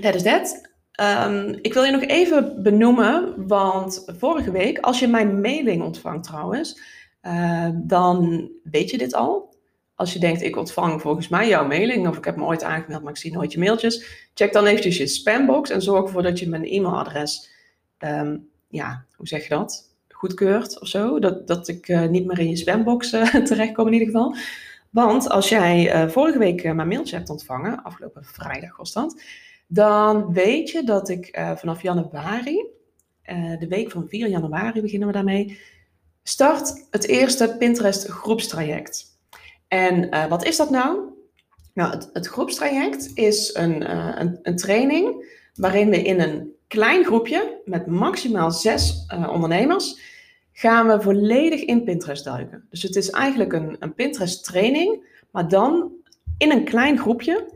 dat 0.00 0.14
is 0.14 0.22
dat. 0.22 0.74
Um, 1.00 1.58
ik 1.62 1.74
wil 1.74 1.84
je 1.84 1.90
nog 1.90 2.02
even 2.02 2.62
benoemen, 2.62 3.46
want 3.46 4.04
vorige 4.06 4.50
week, 4.50 4.78
als 4.78 4.98
je 4.98 5.08
mijn 5.08 5.40
mailing 5.40 5.82
ontvangt 5.82 6.24
trouwens, 6.24 6.80
uh, 7.22 7.68
dan 7.74 8.48
weet 8.62 8.90
je 8.90 8.98
dit 8.98 9.14
al. 9.14 9.54
Als 9.94 10.12
je 10.12 10.18
denkt, 10.18 10.42
ik 10.42 10.56
ontvang 10.56 11.00
volgens 11.00 11.28
mij 11.28 11.48
jouw 11.48 11.66
mailing, 11.66 12.08
of 12.08 12.16
ik 12.16 12.24
heb 12.24 12.36
me 12.36 12.44
ooit 12.44 12.62
aangemeld, 12.62 13.02
maar 13.02 13.12
ik 13.12 13.18
zie 13.18 13.32
nooit 13.32 13.52
je 13.52 13.58
mailtjes. 13.58 14.28
Check 14.34 14.52
dan 14.52 14.66
eventjes 14.66 14.96
je 14.96 15.06
spambox 15.06 15.70
en 15.70 15.82
zorg 15.82 16.04
ervoor 16.04 16.22
dat 16.22 16.38
je 16.38 16.48
mijn 16.48 16.64
e-mailadres, 16.64 17.50
um, 17.98 18.48
ja, 18.68 19.04
hoe 19.16 19.28
zeg 19.28 19.42
je 19.42 19.48
dat? 19.48 19.94
Goedkeurt 20.08 20.80
of 20.80 20.88
zo. 20.88 21.18
Dat, 21.18 21.46
dat 21.46 21.68
ik 21.68 21.88
uh, 21.88 22.06
niet 22.06 22.26
meer 22.26 22.38
in 22.38 22.48
je 22.48 22.56
spambox 22.56 23.12
uh, 23.12 23.34
terechtkom 23.44 23.86
in 23.86 23.92
ieder 23.92 24.08
geval. 24.08 24.36
Want 24.90 25.30
als 25.30 25.48
jij 25.48 26.04
uh, 26.04 26.10
vorige 26.10 26.38
week 26.38 26.74
mijn 26.74 26.88
mailtje 26.88 27.16
hebt 27.16 27.30
ontvangen, 27.30 27.82
afgelopen 27.82 28.24
vrijdag 28.24 28.76
was 28.76 28.92
dat, 28.92 29.22
dan 29.66 30.32
weet 30.32 30.70
je 30.70 30.82
dat 30.82 31.08
ik 31.08 31.38
vanaf 31.56 31.82
januari, 31.82 32.66
de 33.58 33.66
week 33.68 33.90
van 33.90 34.08
4 34.08 34.28
januari 34.28 34.80
beginnen 34.80 35.08
we 35.08 35.14
daarmee, 35.14 35.58
Start 36.28 36.86
het 36.90 37.06
eerste 37.06 37.56
Pinterest 37.58 38.06
groepstraject. 38.06 39.04
En 39.68 40.14
uh, 40.14 40.26
wat 40.26 40.44
is 40.44 40.56
dat 40.56 40.70
nou? 40.70 40.98
Nou, 41.74 41.90
het, 41.90 42.10
het 42.12 42.26
groepstraject 42.26 43.10
is 43.14 43.54
een, 43.54 43.90
een, 44.42 44.56
training 44.56 45.34
waarin 45.54 45.90
we 45.90 46.02
in 46.02 46.20
een 46.20 46.52
klein 46.68 47.04
groepje 47.04 47.60
met 47.64 47.86
maximaal 47.86 48.50
zes 48.50 49.06
ondernemers 49.30 50.00
gaan 50.52 50.86
we 50.86 51.00
volledig 51.00 51.60
in 51.60 51.84
Pinterest 51.84 52.24
duiken. 52.24 52.66
Dus 52.70 52.82
het 52.82 52.96
is 52.96 53.10
eigenlijk 53.10 53.52
een, 53.52 53.76
een 53.78 53.94
Pinterest 53.94 54.44
training, 54.44 55.06
maar 55.30 55.48
dan 55.48 55.92
in 56.38 56.50
een 56.50 56.64
klein 56.64 56.98
groepje 56.98 57.52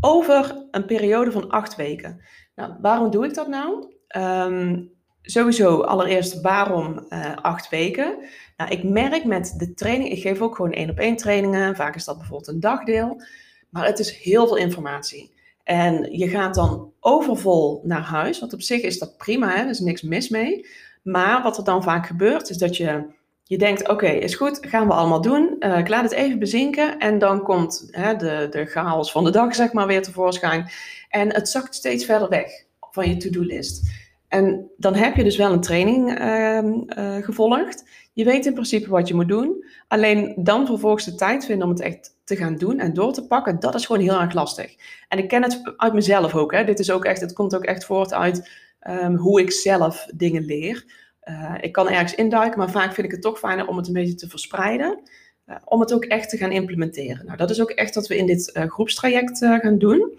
over 0.00 0.66
een 0.70 0.84
periode 0.84 1.32
van 1.32 1.48
acht 1.48 1.76
weken. 1.76 2.20
Nou, 2.54 2.72
waarom 2.80 3.10
doe 3.10 3.24
ik 3.24 3.34
dat 3.34 3.48
nou? 3.48 3.94
Um, 4.16 4.90
sowieso 5.22 5.80
allereerst 5.80 6.40
waarom 6.40 7.06
uh, 7.08 7.36
acht 7.36 7.68
weken? 7.68 8.16
Nou, 8.56 8.70
ik 8.70 8.82
merk 8.84 9.24
met 9.24 9.54
de 9.56 9.74
training, 9.74 10.10
ik 10.10 10.20
geef 10.20 10.40
ook 10.40 10.56
gewoon 10.56 10.72
één 10.72 10.90
op 10.90 10.98
één 10.98 11.16
trainingen. 11.16 11.76
Vaak 11.76 11.94
is 11.94 12.04
dat 12.04 12.18
bijvoorbeeld 12.18 12.48
een 12.48 12.60
dagdeel. 12.60 13.22
Maar 13.70 13.86
het 13.86 13.98
is 13.98 14.18
heel 14.18 14.46
veel 14.46 14.56
informatie. 14.56 15.32
En 15.64 16.18
je 16.18 16.28
gaat 16.28 16.54
dan 16.54 16.92
overvol 17.00 17.80
naar 17.84 18.02
huis. 18.02 18.40
Want 18.40 18.52
op 18.52 18.62
zich 18.62 18.82
is 18.82 18.98
dat 18.98 19.16
prima, 19.16 19.58
er 19.58 19.68
is 19.68 19.80
niks 19.80 20.02
mis 20.02 20.28
mee. 20.28 20.66
Maar 21.02 21.42
wat 21.42 21.58
er 21.58 21.64
dan 21.64 21.82
vaak 21.82 22.06
gebeurt, 22.06 22.50
is 22.50 22.58
dat 22.58 22.76
je, 22.76 23.04
je 23.50 23.58
denkt: 23.58 23.88
oké, 23.88 24.06
is 24.06 24.34
goed, 24.34 24.58
gaan 24.60 24.86
we 24.86 24.92
allemaal 24.92 25.20
doen. 25.20 25.56
Uh, 25.58 25.78
ik 25.78 25.88
laat 25.88 26.02
het 26.02 26.12
even 26.12 26.38
bezinken. 26.38 26.98
En 26.98 27.18
dan 27.18 27.42
komt 27.42 27.88
hè, 27.90 28.16
de, 28.16 28.46
de 28.50 28.64
chaos 28.64 29.12
van 29.12 29.24
de 29.24 29.30
dag, 29.30 29.54
zeg 29.54 29.72
maar, 29.72 29.86
weer 29.86 30.02
tevoorschijn. 30.02 30.70
En 31.08 31.34
het 31.34 31.48
zakt 31.48 31.74
steeds 31.74 32.04
verder 32.04 32.28
weg 32.28 32.64
van 32.90 33.08
je 33.08 33.16
to-do-list. 33.16 33.90
En 34.28 34.70
dan 34.76 34.94
heb 34.94 35.16
je 35.16 35.24
dus 35.24 35.36
wel 35.36 35.52
een 35.52 35.60
training 35.60 36.20
uh, 36.20 36.58
uh, 36.58 37.24
gevolgd. 37.24 37.84
Je 38.12 38.24
weet 38.24 38.46
in 38.46 38.52
principe 38.52 38.90
wat 38.90 39.08
je 39.08 39.14
moet 39.14 39.28
doen. 39.28 39.64
Alleen 39.88 40.34
dan 40.36 40.66
vervolgens 40.66 41.04
de 41.04 41.14
tijd 41.14 41.44
vinden 41.44 41.66
om 41.66 41.72
het 41.72 41.82
echt 41.82 42.16
te 42.24 42.36
gaan 42.36 42.56
doen 42.56 42.78
en 42.78 42.94
door 42.94 43.12
te 43.12 43.26
pakken, 43.26 43.60
dat 43.60 43.74
is 43.74 43.86
gewoon 43.86 44.02
heel 44.02 44.20
erg 44.20 44.32
lastig. 44.32 44.74
En 45.08 45.18
ik 45.18 45.28
ken 45.28 45.42
het 45.42 45.74
uit 45.76 45.92
mezelf 45.92 46.34
ook. 46.34 46.52
Hè. 46.52 46.64
Dit 46.64 46.78
is 46.78 46.90
ook 46.90 47.04
echt, 47.04 47.20
het 47.20 47.32
komt 47.32 47.54
ook 47.54 47.64
echt 47.64 47.84
voort 47.84 48.12
uit 48.12 48.50
um, 48.88 49.16
hoe 49.16 49.40
ik 49.40 49.52
zelf 49.52 50.06
dingen 50.14 50.44
leer. 50.44 50.84
Uh, 51.24 51.54
ik 51.60 51.72
kan 51.72 51.88
ergens 51.88 52.14
induiken, 52.14 52.58
maar 52.58 52.70
vaak 52.70 52.92
vind 52.94 53.06
ik 53.06 53.12
het 53.12 53.22
toch 53.22 53.38
fijner 53.38 53.66
om 53.66 53.76
het 53.76 53.86
een 53.86 53.92
beetje 53.92 54.14
te 54.14 54.28
verspreiden. 54.28 55.00
Uh, 55.46 55.56
om 55.64 55.80
het 55.80 55.92
ook 55.92 56.04
echt 56.04 56.30
te 56.30 56.36
gaan 56.36 56.52
implementeren. 56.52 57.26
Nou, 57.26 57.36
dat 57.36 57.50
is 57.50 57.60
ook 57.60 57.70
echt 57.70 57.94
wat 57.94 58.06
we 58.06 58.16
in 58.16 58.26
dit 58.26 58.50
uh, 58.56 58.64
groepstraject 58.64 59.38
gaan 59.38 59.78
doen. 59.78 60.18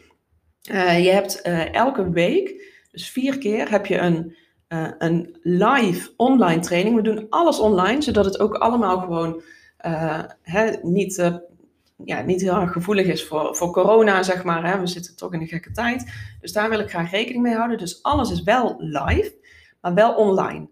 je 0.62 1.10
hebt 1.12 1.42
elke 1.72 2.12
week 2.12 2.70
dus 2.92 3.10
vier 3.10 3.38
keer 3.38 3.70
heb 3.70 3.86
je 3.86 3.98
een, 3.98 4.36
een 4.98 5.38
live 5.42 6.14
online 6.18 6.62
training. 6.62 6.96
We 6.96 7.02
doen 7.02 7.26
alles 7.30 7.60
online, 7.60 8.02
zodat 8.02 8.26
het 8.26 8.40
ook 8.40 8.54
allemaal 8.54 9.00
gewoon 9.00 9.42
hè, 10.42 10.72
niet, 10.82 11.32
ja, 12.06 12.22
niet 12.22 12.42
heel 12.42 12.56
erg 12.56 12.72
gevoelig 12.72 13.06
is 13.06 13.26
voor, 13.26 13.56
voor 13.56 13.72
corona, 13.72 14.24
zeg 14.24 14.44
maar. 14.44 14.66
Hè. 14.66 14.80
We 14.80 14.88
zitten 14.88 15.16
toch 15.16 15.34
in 15.34 15.42
een 15.42 15.48
gekke 15.48 15.72
tijd. 15.72 16.14
Dus 16.42 16.52
daar 16.52 16.70
wil 16.70 16.80
ik 16.80 16.90
graag 16.90 17.12
rekening 17.12 17.44
mee 17.44 17.56
houden. 17.56 17.78
Dus 17.78 18.04
alles 18.04 18.32
is 18.32 18.44
wel 18.44 18.76
live, 18.80 19.34
maar 19.82 19.94
wel 19.94 20.14
online. 20.14 20.70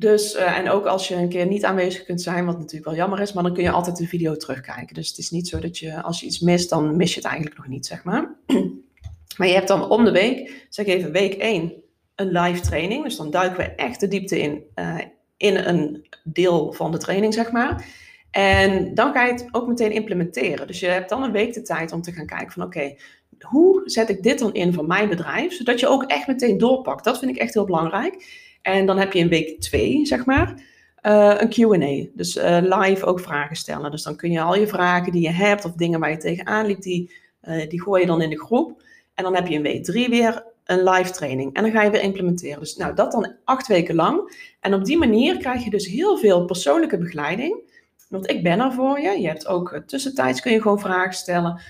Dus, 0.00 0.36
uh, 0.36 0.58
en 0.58 0.70
ook 0.70 0.86
als 0.86 1.08
je 1.08 1.14
een 1.14 1.28
keer 1.28 1.46
niet 1.46 1.64
aanwezig 1.64 2.04
kunt 2.04 2.22
zijn, 2.22 2.44
wat 2.44 2.58
natuurlijk 2.58 2.84
wel 2.84 2.94
jammer 2.94 3.20
is, 3.20 3.32
maar 3.32 3.42
dan 3.42 3.54
kun 3.54 3.62
je 3.62 3.70
altijd 3.70 3.96
de 3.96 4.06
video 4.06 4.36
terugkijken. 4.36 4.94
Dus 4.94 5.08
het 5.08 5.18
is 5.18 5.30
niet 5.30 5.48
zo 5.48 5.58
dat 5.58 5.78
je, 5.78 6.02
als 6.02 6.20
je 6.20 6.26
iets 6.26 6.40
mist, 6.40 6.70
dan 6.70 6.96
mis 6.96 7.10
je 7.10 7.20
het 7.20 7.28
eigenlijk 7.28 7.56
nog 7.56 7.66
niet, 7.66 7.86
zeg 7.86 8.04
maar. 8.04 8.36
maar 9.38 9.46
je 9.46 9.54
hebt 9.54 9.68
dan 9.68 9.88
om 9.88 10.04
de 10.04 10.10
week, 10.10 10.66
zeg 10.68 10.86
even 10.86 11.12
week 11.12 11.34
1, 11.34 11.72
een 12.14 12.30
live 12.30 12.60
training. 12.60 13.04
Dus 13.04 13.16
dan 13.16 13.30
duiken 13.30 13.56
we 13.56 13.64
echt 13.64 14.00
de 14.00 14.08
diepte 14.08 14.40
in, 14.40 14.62
uh, 14.74 14.98
in 15.36 15.56
een 15.56 16.06
deel 16.24 16.72
van 16.72 16.92
de 16.92 16.98
training, 16.98 17.34
zeg 17.34 17.52
maar. 17.52 17.86
En 18.30 18.94
dan 18.94 19.12
ga 19.12 19.24
je 19.24 19.32
het 19.32 19.48
ook 19.50 19.68
meteen 19.68 19.92
implementeren. 19.92 20.66
Dus 20.66 20.80
je 20.80 20.86
hebt 20.86 21.08
dan 21.08 21.22
een 21.22 21.32
week 21.32 21.54
de 21.54 21.62
tijd 21.62 21.92
om 21.92 22.02
te 22.02 22.12
gaan 22.12 22.26
kijken 22.26 22.52
van 22.52 22.62
oké, 22.62 22.94
hoe 23.40 23.82
zet 23.84 24.08
ik 24.08 24.22
dit 24.22 24.38
dan 24.38 24.54
in 24.54 24.72
voor 24.72 24.86
mijn 24.86 25.08
bedrijf? 25.08 25.52
Zodat 25.52 25.80
je 25.80 25.88
ook 25.88 26.02
echt 26.02 26.26
meteen 26.26 26.58
doorpakt. 26.58 27.04
Dat 27.04 27.18
vind 27.18 27.30
ik 27.30 27.36
echt 27.36 27.54
heel 27.54 27.64
belangrijk. 27.64 28.48
En 28.62 28.86
dan 28.86 28.98
heb 28.98 29.12
je 29.12 29.18
in 29.18 29.28
week 29.28 29.60
2, 29.60 30.06
zeg 30.06 30.24
maar, 30.24 30.54
uh, 31.02 31.34
een 31.38 31.48
QA. 31.48 32.10
Dus 32.14 32.36
uh, 32.36 32.58
live 32.60 33.04
ook 33.04 33.20
vragen 33.20 33.56
stellen. 33.56 33.90
Dus 33.90 34.02
dan 34.02 34.16
kun 34.16 34.30
je 34.30 34.40
al 34.40 34.54
je 34.54 34.66
vragen 34.66 35.12
die 35.12 35.22
je 35.22 35.30
hebt 35.30 35.64
of 35.64 35.72
dingen 35.72 36.00
waar 36.00 36.10
je 36.10 36.16
tegenaan 36.16 36.66
liep, 36.66 36.82
die, 36.82 37.12
uh, 37.42 37.68
die 37.68 37.82
gooi 37.82 38.00
je 38.00 38.06
dan 38.06 38.22
in 38.22 38.30
de 38.30 38.40
groep. 38.40 38.82
En 39.14 39.24
dan 39.24 39.34
heb 39.34 39.46
je 39.46 39.54
in 39.54 39.62
week 39.62 39.84
3 39.84 40.08
weer 40.08 40.44
een 40.64 40.82
live 40.82 41.10
training. 41.10 41.54
En 41.54 41.62
dan 41.62 41.72
ga 41.72 41.82
je 41.82 41.90
weer 41.90 42.02
implementeren. 42.02 42.60
Dus 42.60 42.76
nou, 42.76 42.94
dat 42.94 43.12
dan 43.12 43.34
acht 43.44 43.66
weken 43.66 43.94
lang. 43.94 44.36
En 44.60 44.74
op 44.74 44.84
die 44.84 44.98
manier 44.98 45.36
krijg 45.36 45.64
je 45.64 45.70
dus 45.70 45.86
heel 45.86 46.18
veel 46.18 46.44
persoonlijke 46.44 46.98
begeleiding. 46.98 47.68
Want 48.08 48.30
ik 48.30 48.42
ben 48.42 48.60
er 48.60 48.72
voor 48.72 49.00
je. 49.00 49.20
Je 49.20 49.26
hebt 49.26 49.46
ook 49.46 49.82
tussentijds 49.86 50.40
kun 50.40 50.52
je 50.52 50.62
gewoon 50.62 50.80
vragen 50.80 51.12
stellen. 51.12 51.60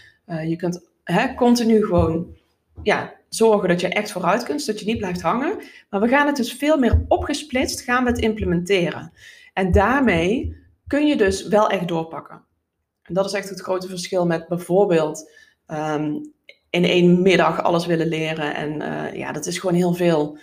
je 0.47 0.56
kunt 0.56 0.88
hè, 1.04 1.35
continu 1.35 1.85
gewoon 1.85 2.37
ja, 2.82 3.14
zorgen 3.31 3.69
dat 3.69 3.81
je 3.81 3.89
echt 3.89 4.13
vooruit 4.13 4.43
kunt, 4.43 4.63
zodat 4.63 4.81
je 4.81 4.87
niet 4.87 4.99
blijft 4.99 5.23
hangen. 5.23 5.57
Maar 5.91 6.01
we 6.01 6.09
gaan 6.09 6.27
het 6.27 6.37
dus 6.37 6.53
veel 6.53 6.79
meer 6.79 7.05
opgesplitst, 7.09 7.81
gaan 7.81 8.05
we 8.05 8.11
het 8.11 8.19
implementeren. 8.19 9.13
En 9.53 9.73
daarmee 9.73 10.57
kun 10.87 11.07
je 11.07 11.17
dus 11.17 11.49
wel 11.49 11.69
echt 11.69 11.89
doorpakken. 11.89 12.45
En 13.03 13.15
dat 13.15 13.25
is 13.25 13.33
echt 13.33 13.49
het 13.49 13.61
grote 13.61 13.89
verschil 13.89 14.27
met 14.27 14.49
bijvoorbeeld 14.49 15.31
ehm, 15.67 16.15
in 16.71 16.85
één 16.85 17.23
middag 17.23 17.63
alles 17.63 17.87
willen 17.87 18.09
leren. 18.09 18.55
En 18.55 18.83
uh, 18.83 19.15
ja, 19.15 19.33
dat 19.33 19.47
is 19.47 19.59
gewoon 19.59 19.77
heel 19.77 19.95
veel. 19.95 20.39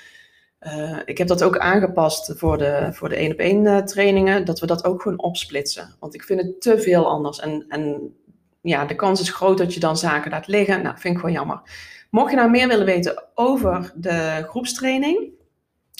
Uh, 0.61 0.99
ik 1.05 1.17
heb 1.17 1.27
dat 1.27 1.43
ook 1.43 1.57
aangepast 1.57 2.33
voor 2.37 2.57
de, 2.57 2.89
voor 2.91 3.09
de 3.09 3.15
één 3.15 3.31
op 3.31 3.37
één 3.37 3.63
uh, 3.63 3.77
trainingen, 3.77 4.45
dat 4.45 4.59
we 4.59 4.65
dat 4.65 4.85
ook 4.85 5.01
gewoon 5.01 5.19
opsplitsen. 5.19 5.95
Want 5.99 6.15
ik 6.15 6.23
vind 6.23 6.41
het 6.41 6.61
te 6.61 6.79
veel 6.79 7.07
anders. 7.07 7.39
En, 7.39 7.65
en 7.67 8.15
ja, 8.61 8.85
de 8.85 8.95
kans 8.95 9.21
is 9.21 9.29
groot 9.29 9.57
dat 9.57 9.73
je 9.73 9.79
dan 9.79 9.97
zaken 9.97 10.31
laat 10.31 10.47
liggen. 10.47 10.81
Nou, 10.83 10.97
vind 10.97 11.13
ik 11.13 11.19
gewoon 11.19 11.35
jammer. 11.35 11.61
Mocht 12.09 12.29
je 12.29 12.37
nou 12.37 12.49
meer 12.49 12.67
willen 12.67 12.85
weten 12.85 13.23
over 13.33 13.91
de 13.95 14.45
groepstraining, 14.49 15.35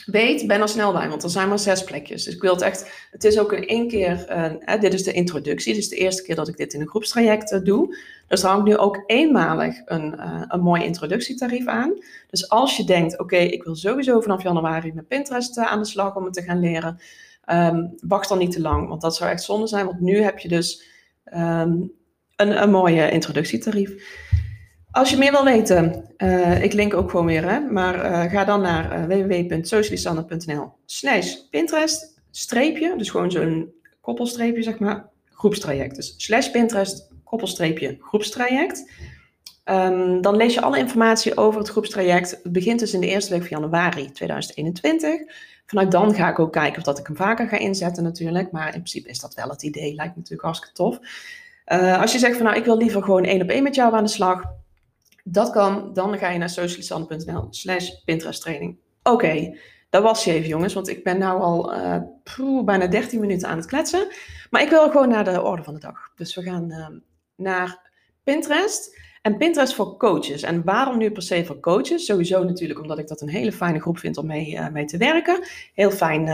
weet, 0.05 0.47
ben 0.47 0.61
er 0.61 0.69
snel 0.69 0.91
bij, 0.91 1.09
want 1.09 1.23
er 1.23 1.29
zijn 1.29 1.49
maar 1.49 1.59
zes 1.59 1.83
plekjes. 1.83 2.23
Dus 2.23 2.35
ik 2.35 2.41
wil 2.41 2.53
het 2.53 2.61
echt, 2.61 3.07
het 3.11 3.23
is 3.23 3.39
ook 3.39 3.53
in 3.53 3.67
één 3.67 3.87
keer, 3.87 4.25
uh, 4.29 4.79
dit 4.79 4.93
is 4.93 5.03
de 5.03 5.11
introductie, 5.11 5.73
dus 5.73 5.89
de 5.89 5.95
eerste 5.95 6.23
keer 6.23 6.35
dat 6.35 6.47
ik 6.47 6.57
dit 6.57 6.73
in 6.73 6.81
een 6.81 6.87
groepstraject 6.87 7.65
doe. 7.65 7.97
Dus 8.27 8.43
er 8.43 8.49
hangt 8.49 8.65
nu 8.65 8.77
ook 8.77 9.03
eenmalig 9.05 9.75
een, 9.85 10.13
uh, 10.17 10.43
een 10.47 10.61
mooi 10.61 10.83
introductietarief 10.83 11.65
aan. 11.65 11.93
Dus 12.29 12.49
als 12.49 12.77
je 12.77 12.83
denkt, 12.83 13.19
oké, 13.19 13.37
ik 13.37 13.63
wil 13.63 13.75
sowieso 13.75 14.21
vanaf 14.21 14.43
januari 14.43 14.93
met 14.93 15.07
Pinterest 15.07 15.57
aan 15.57 15.79
de 15.79 15.85
slag 15.85 16.15
om 16.15 16.23
het 16.23 16.33
te 16.33 16.41
gaan 16.41 16.59
leren, 16.59 16.99
um, 17.51 17.95
wacht 17.99 18.29
dan 18.29 18.37
niet 18.37 18.51
te 18.51 18.61
lang, 18.61 18.87
want 18.87 19.01
dat 19.01 19.15
zou 19.15 19.29
echt 19.29 19.43
zonde 19.43 19.67
zijn, 19.67 19.85
want 19.85 19.99
nu 19.99 20.21
heb 20.21 20.39
je 20.39 20.47
dus 20.47 20.83
um, 21.33 21.91
een, 22.35 22.61
een 22.61 22.71
mooie 22.71 23.11
introductietarief. 23.11 24.25
Als 24.97 25.09
je 25.09 25.17
meer 25.17 25.31
wil 25.31 25.43
weten, 25.43 26.05
uh, 26.17 26.63
ik 26.63 26.73
link 26.73 26.93
ook 26.93 27.09
gewoon 27.09 27.25
weer, 27.25 27.49
hè, 27.49 27.59
maar 27.59 27.95
uh, 27.95 28.31
ga 28.31 28.45
dan 28.45 28.61
naar 28.61 29.09
uh, 29.09 29.23
www.socialisanne.nl 29.25 30.71
slash 30.85 31.35
Pinterest, 31.49 32.21
streepje, 32.31 32.93
dus 32.97 33.09
gewoon 33.09 33.31
zo'n 33.31 33.73
koppelstreepje, 34.01 34.63
zeg 34.63 34.79
maar, 34.79 35.09
groepstraject. 35.31 35.95
Dus 35.95 36.13
slash 36.17 36.49
Pinterest, 36.49 37.09
koppelstreepje, 37.23 37.97
groepstraject. 37.99 38.91
Um, 39.65 40.21
dan 40.21 40.35
lees 40.35 40.53
je 40.53 40.61
alle 40.61 40.77
informatie 40.77 41.37
over 41.37 41.59
het 41.59 41.69
groepstraject. 41.69 42.39
Het 42.43 42.51
begint 42.51 42.79
dus 42.79 42.93
in 42.93 43.01
de 43.01 43.07
eerste 43.07 43.31
week 43.31 43.47
van 43.47 43.59
januari 43.59 44.11
2021. 44.11 45.21
Vanuit 45.65 45.91
dan 45.91 46.13
ga 46.13 46.29
ik 46.29 46.39
ook 46.39 46.51
kijken 46.51 46.77
of 46.77 46.83
dat 46.83 46.99
ik 46.99 47.07
hem 47.07 47.15
vaker 47.15 47.47
ga 47.47 47.57
inzetten 47.57 48.03
natuurlijk. 48.03 48.51
Maar 48.51 48.65
in 48.65 48.71
principe 48.71 49.09
is 49.09 49.19
dat 49.19 49.33
wel 49.33 49.49
het 49.49 49.63
idee. 49.63 49.93
Lijkt 49.93 50.15
natuurlijk 50.15 50.43
hartstikke 50.43 50.75
tof. 50.75 50.99
Als 51.99 52.11
je 52.11 52.19
zegt 52.19 52.35
van 52.35 52.45
nou, 52.45 52.57
ik 52.57 52.65
wil 52.65 52.77
liever 52.77 53.03
gewoon 53.03 53.23
één 53.23 53.41
op 53.41 53.49
één 53.49 53.63
met 53.63 53.75
jou 53.75 53.95
aan 53.95 54.03
de 54.03 54.09
slag 54.09 54.41
dat 55.31 55.49
kan, 55.49 55.93
dan 55.93 56.17
ga 56.17 56.29
je 56.29 56.37
naar 56.37 56.49
socialisant.nl 56.49 57.47
slash 57.49 57.89
Pinterest 58.05 58.41
training. 58.41 58.77
Oké, 59.03 59.57
dat 59.89 60.03
was 60.03 60.23
je 60.23 60.31
even 60.31 60.47
jongens, 60.47 60.73
want 60.73 60.87
ik 60.87 61.03
ben 61.03 61.17
nu 61.17 61.25
al 61.25 61.73
uh, 61.73 62.63
bijna 62.63 62.87
13 62.87 63.19
minuten 63.19 63.47
aan 63.47 63.57
het 63.57 63.65
kletsen. 63.65 64.07
Maar 64.49 64.61
ik 64.61 64.69
wil 64.69 64.89
gewoon 64.89 65.09
naar 65.09 65.23
de 65.23 65.41
orde 65.41 65.63
van 65.63 65.73
de 65.73 65.79
dag. 65.79 66.11
Dus 66.15 66.35
we 66.35 66.41
gaan 66.41 66.71
uh, 66.71 66.87
naar 67.35 67.91
Pinterest. 68.23 69.05
En 69.21 69.37
Pinterest 69.37 69.73
voor 69.73 69.97
coaches. 69.97 70.41
En 70.41 70.63
waarom 70.63 70.97
nu 70.97 71.11
per 71.11 71.21
se 71.21 71.45
voor 71.45 71.59
coaches? 71.59 72.05
Sowieso 72.05 72.43
natuurlijk 72.43 72.81
omdat 72.81 72.99
ik 72.99 73.07
dat 73.07 73.21
een 73.21 73.29
hele 73.29 73.51
fijne 73.51 73.79
groep 73.79 73.97
vind 73.97 74.17
om 74.17 74.25
mee, 74.25 74.51
uh, 74.51 74.69
mee 74.69 74.85
te 74.85 74.97
werken. 74.97 75.47
Heel 75.73 75.91
fijn 75.91 76.27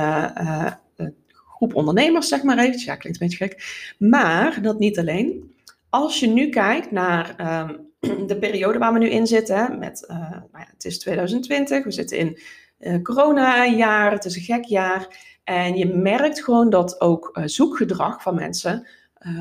groep 1.36 1.76
ondernemers, 1.76 2.28
zeg 2.28 2.44
maar 2.44 2.58
even. 2.58 2.80
Ja, 2.80 2.96
klinkt 2.96 3.22
een 3.22 3.28
beetje 3.28 3.46
gek. 3.46 3.94
Maar 3.98 4.62
dat 4.62 4.80
niet 4.80 5.00
alleen. 5.00 5.54
Als 5.90 6.20
je 6.20 6.28
nu 6.28 6.50
kijkt 6.50 6.92
naar 6.92 7.60
um, 7.70 7.93
de 8.28 8.38
periode 8.40 8.80
waar 8.80 8.94
we 8.94 9.00
nu 9.00 9.10
in 9.10 9.28
zitten, 9.28 9.80
met, 9.80 10.06
uh, 10.12 10.18
nou 10.30 10.48
ja, 10.52 10.68
het 10.74 10.86
is 10.86 11.00
2020, 11.00 11.84
we 11.84 11.92
zitten 11.92 12.18
in 12.18 12.40
uh, 12.80 13.02
corona-jaar, 13.02 14.12
het 14.12 14.26
is 14.26 14.36
een 14.36 14.42
gek 14.42 14.64
jaar. 14.64 15.32
En 15.44 15.76
je 15.78 15.86
merkt 15.86 16.44
gewoon 16.44 16.70
dat 16.70 17.02
ook 17.02 17.30
uh, 17.34 17.44
zoekgedrag 17.46 18.22
van 18.22 18.36
mensen, 18.36 18.88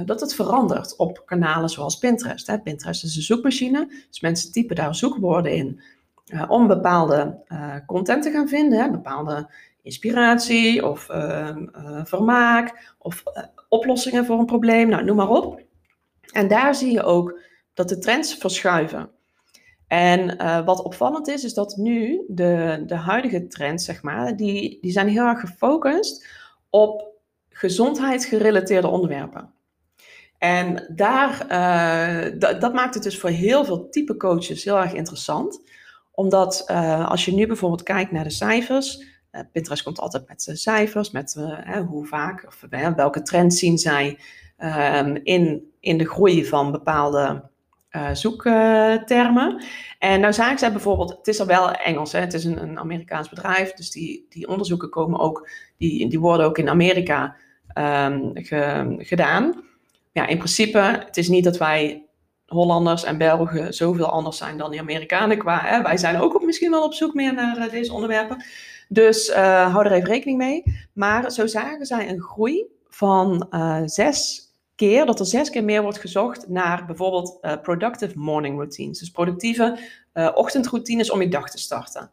dat 0.04 0.20
het 0.20 0.34
verandert 0.34 0.96
op 0.96 1.22
kanalen 1.24 1.68
zoals 1.68 1.98
Pinterest. 1.98 2.46
Hè. 2.46 2.58
Pinterest 2.58 3.04
is 3.04 3.16
een 3.16 3.22
zoekmachine, 3.22 3.88
dus 4.08 4.20
mensen 4.20 4.52
typen 4.52 4.76
daar 4.76 4.94
zoekwoorden 4.94 5.52
in 5.54 5.80
om 6.48 6.66
bepaalde 6.66 7.38
content 7.86 8.22
te 8.22 8.30
gaan 8.30 8.48
vinden, 8.48 8.78
hè, 8.78 8.90
bepaalde 8.90 9.50
inspiratie 9.82 10.88
of 10.88 11.08
ehm, 11.08 11.66
vermaak 12.04 12.94
of 12.98 13.22
oplossingen 13.68 14.26
voor 14.26 14.38
een 14.38 14.46
probleem, 14.46 14.88
nou, 14.88 15.04
noem 15.04 15.16
maar 15.16 15.28
op. 15.28 15.62
En 16.32 16.48
daar 16.48 16.74
zie 16.74 16.92
je 16.92 17.02
ook 17.02 17.41
dat 17.74 17.88
de 17.88 17.98
trends 17.98 18.34
verschuiven. 18.34 19.10
En 19.86 20.36
uh, 20.42 20.64
wat 20.64 20.82
opvallend 20.82 21.28
is, 21.28 21.44
is 21.44 21.54
dat 21.54 21.76
nu 21.76 22.24
de, 22.28 22.82
de 22.86 22.94
huidige 22.94 23.46
trends, 23.46 23.84
zeg 23.84 24.02
maar, 24.02 24.36
die, 24.36 24.78
die 24.80 24.92
zijn 24.92 25.08
heel 25.08 25.26
erg 25.26 25.40
gefocust 25.40 26.26
op 26.70 27.06
gezondheidsgerelateerde 27.48 28.88
onderwerpen. 28.88 29.52
En 30.38 30.92
daar, 30.94 31.46
uh, 31.50 32.40
dat 32.60 32.74
maakt 32.74 32.94
het 32.94 33.02
dus 33.02 33.18
voor 33.18 33.30
heel 33.30 33.64
veel 33.64 33.88
type 33.88 34.16
coaches 34.16 34.64
heel 34.64 34.78
erg 34.78 34.92
interessant. 34.92 35.60
Omdat 36.10 36.64
uh, 36.70 37.10
als 37.10 37.24
je 37.24 37.32
nu 37.32 37.46
bijvoorbeeld 37.46 37.82
kijkt 37.82 38.12
naar 38.12 38.24
de 38.24 38.30
cijfers, 38.30 39.04
Pinterest 39.52 39.82
komt 39.82 39.98
altijd 39.98 40.28
met 40.28 40.50
cijfers, 40.52 41.10
met 41.10 41.36
hoe 41.88 42.06
vaak 42.06 42.46
of 42.46 42.66
welke 42.96 43.22
trends 43.22 43.58
zien 43.58 43.78
zij 43.78 44.18
um, 44.58 45.20
in, 45.22 45.72
in 45.80 45.98
de 45.98 46.08
groei 46.08 46.44
van 46.44 46.72
bepaalde 46.72 47.50
uh, 47.96 48.08
zoektermen. 48.12 49.64
en 49.98 50.20
nou 50.20 50.32
zagen 50.32 50.58
zij 50.58 50.72
bijvoorbeeld, 50.72 51.10
het 51.10 51.28
is 51.28 51.40
al 51.40 51.46
wel 51.46 51.70
Engels, 51.70 52.12
hè? 52.12 52.20
het 52.20 52.34
is 52.34 52.44
een, 52.44 52.62
een, 52.62 52.78
Amerikaans 52.78 53.28
bedrijf, 53.28 53.72
dus 53.72 53.90
die, 53.90 54.26
die 54.28 54.48
onderzoeken 54.48 54.90
komen 54.90 55.20
ook, 55.20 55.48
die, 55.76 56.08
die 56.08 56.20
worden 56.20 56.46
ook 56.46 56.58
in 56.58 56.68
Amerika 56.68 57.36
ge, 58.34 58.94
gedaan. 58.98 59.64
Ja, 60.12 60.26
in 60.26 60.36
principe, 60.36 60.78
het 60.78 61.16
is 61.16 61.28
niet 61.28 61.44
dat 61.44 61.58
wij 61.58 62.06
Hollanders 62.46 63.04
en 63.04 63.18
Belgen 63.18 63.74
zoveel 63.74 64.06
anders 64.06 64.36
zijn 64.36 64.58
dan 64.58 64.70
die 64.70 64.80
Amerikanen 64.80 65.38
qua, 65.38 65.60
hè? 65.64 65.82
wij 65.82 65.96
zijn 65.96 66.20
ook 66.20 66.42
misschien 66.42 66.70
wel 66.70 66.84
op 66.84 66.94
zoek 66.94 67.14
meer 67.14 67.34
naar 67.34 67.58
uh, 67.58 67.70
deze 67.70 67.92
onderwerpen. 67.92 68.44
Dus 68.88 69.28
uh, 69.28 69.72
hou 69.72 69.86
er 69.86 69.92
even 69.92 70.08
rekening 70.08 70.38
mee. 70.38 70.62
Maar 70.92 71.30
zo 71.30 71.46
zagen 71.46 71.86
zij 71.86 72.08
een 72.08 72.20
groei 72.20 72.64
van 72.88 73.48
zes 73.84 74.51
keer, 74.88 75.06
dat 75.06 75.20
er 75.20 75.26
zes 75.26 75.50
keer 75.50 75.64
meer 75.64 75.82
wordt 75.82 75.98
gezocht 75.98 76.48
naar 76.48 76.86
bijvoorbeeld 76.86 77.38
uh, 77.42 77.52
productive 77.62 78.18
morning 78.18 78.56
routines. 78.56 78.98
Dus 78.98 79.10
productieve 79.10 79.78
uh, 80.14 80.30
ochtendroutines 80.34 81.10
om 81.10 81.20
je 81.20 81.28
dag 81.28 81.50
te 81.50 81.58
starten. 81.58 82.10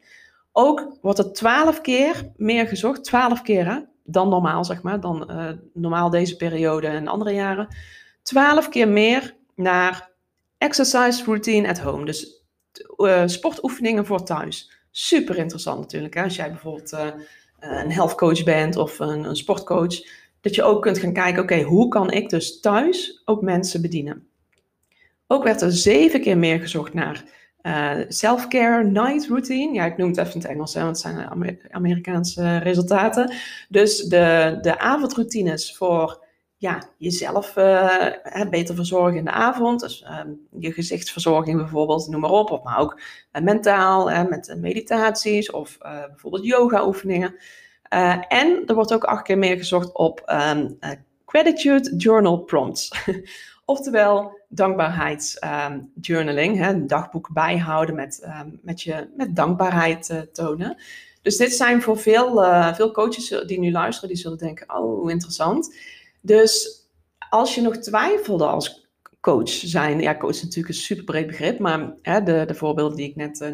Ook 0.51 0.97
wordt 1.01 1.19
er 1.19 1.33
twaalf 1.33 1.81
keer 1.81 2.31
meer 2.35 2.67
gezocht, 2.67 3.03
twaalf 3.03 3.41
keer 3.41 3.89
dan 4.03 4.29
normaal 4.29 4.65
zeg 4.65 4.81
maar, 4.81 4.99
dan 4.99 5.31
uh, 5.31 5.49
normaal 5.73 6.09
deze 6.09 6.35
periode 6.35 6.87
en 6.87 7.07
andere 7.07 7.33
jaren. 7.33 7.67
Twaalf 8.21 8.69
keer 8.69 8.87
meer 8.87 9.35
naar 9.55 10.09
exercise 10.57 11.23
routine 11.23 11.69
at 11.69 11.79
home. 11.79 12.05
Dus 12.05 12.43
sportoefeningen 13.25 14.05
voor 14.05 14.23
thuis. 14.23 14.71
Super 14.91 15.37
interessant 15.37 15.79
natuurlijk. 15.79 16.13
Hè? 16.13 16.23
Als 16.23 16.35
jij 16.35 16.49
bijvoorbeeld 16.49 16.97
een 17.59 17.91
health 17.91 18.15
coach 18.15 18.43
bent 18.43 18.75
of 18.75 18.99
een, 18.99 19.23
een 19.23 19.35
sportcoach, 19.35 20.18
dat 20.41 20.55
je 20.55 20.63
ook 20.63 20.81
kunt 20.81 20.97
gaan 20.97 21.13
kijken, 21.13 21.43
oké, 21.43 21.61
hoe 21.61 21.87
kan 21.87 22.11
ik 22.11 22.29
dus 22.29 22.59
thuis 22.59 23.21
ook 23.25 23.41
mensen 23.41 23.81
bedienen? 23.81 24.27
Ook 25.27 25.43
werd 25.43 25.61
er 25.61 25.71
zeven 25.71 26.21
keer 26.21 26.37
meer 26.37 26.59
gezocht 26.59 26.93
naar 26.93 27.23
uh, 27.61 27.95
self-care 28.07 28.83
night 28.83 29.27
routine. 29.27 29.73
Ja, 29.73 29.85
ik 29.85 29.97
noem 29.97 30.09
het 30.09 30.17
even 30.17 30.33
in 30.33 30.39
het 30.39 30.49
Engels, 30.49 30.73
hè, 30.73 30.83
want 30.83 31.03
het 31.03 31.15
zijn 31.15 31.61
Amerikaanse 31.71 32.57
resultaten. 32.57 33.33
Dus 33.69 33.97
de, 34.03 34.57
de 34.61 34.79
avondroutines 34.79 35.77
voor 35.77 36.25
ja, 36.57 36.89
jezelf 36.97 37.55
uh, 37.55 38.11
beter 38.49 38.75
verzorgen 38.75 39.17
in 39.17 39.25
de 39.25 39.31
avond. 39.31 39.79
Dus 39.79 40.01
uh, 40.01 40.19
je 40.59 40.71
gezichtsverzorging 40.71 41.57
bijvoorbeeld, 41.57 42.07
noem 42.07 42.21
maar 42.21 42.31
op. 42.31 42.63
Maar 42.63 42.79
ook 42.79 42.99
mentaal, 43.41 44.25
met 44.29 44.55
meditaties 44.57 45.51
of 45.51 45.77
bijvoorbeeld 45.79 46.45
yoga 46.45 46.85
oefeningen. 47.93 48.27
en 48.27 48.63
er 48.65 48.75
wordt 48.75 48.93
ook 48.93 49.03
acht 49.03 49.23
keer 49.23 49.37
meer 49.37 49.57
gezocht 49.57 49.93
op 49.93 50.33
um, 50.51 50.77
gratitude 51.25 51.95
journal 51.97 52.37
prompts. 52.37 52.91
Oftewel 53.65 54.37
dankbaarheidsjournaling, 54.47 56.57
um, 56.57 56.63
een 56.63 56.87
dagboek 56.87 57.29
bijhouden 57.33 57.95
met, 57.95 58.21
um, 58.25 58.59
met, 58.61 58.81
je, 58.81 59.09
met 59.15 59.35
dankbaarheid 59.35 60.09
uh, 60.09 60.19
tonen. 60.19 60.77
Dus 61.21 61.37
dit 61.37 61.53
zijn 61.53 61.81
voor 61.81 61.97
veel, 61.97 62.43
uh, 62.43 62.73
veel 62.73 62.91
coaches 62.91 63.43
die 63.45 63.59
nu 63.59 63.71
luisteren, 63.71 64.09
die 64.09 64.17
zullen 64.17 64.37
denken, 64.37 64.79
oh 64.79 65.11
interessant. 65.11 65.75
Dus 66.21 66.83
als 67.29 67.55
je 67.55 67.61
nog 67.61 67.77
twijfelde 67.77 68.45
als 68.45 68.87
coach 69.21 69.49
zijn, 69.49 69.99
ja 69.99 70.17
coach 70.17 70.31
is 70.31 70.43
natuurlijk 70.43 70.75
een 70.75 70.81
super 70.81 71.03
breed 71.03 71.27
begrip, 71.27 71.59
maar 71.59 71.93
hè, 72.01 72.23
de, 72.23 72.43
de 72.47 72.55
voorbeelden 72.55 72.97
die 72.97 73.09
ik 73.09 73.15
net 73.15 73.51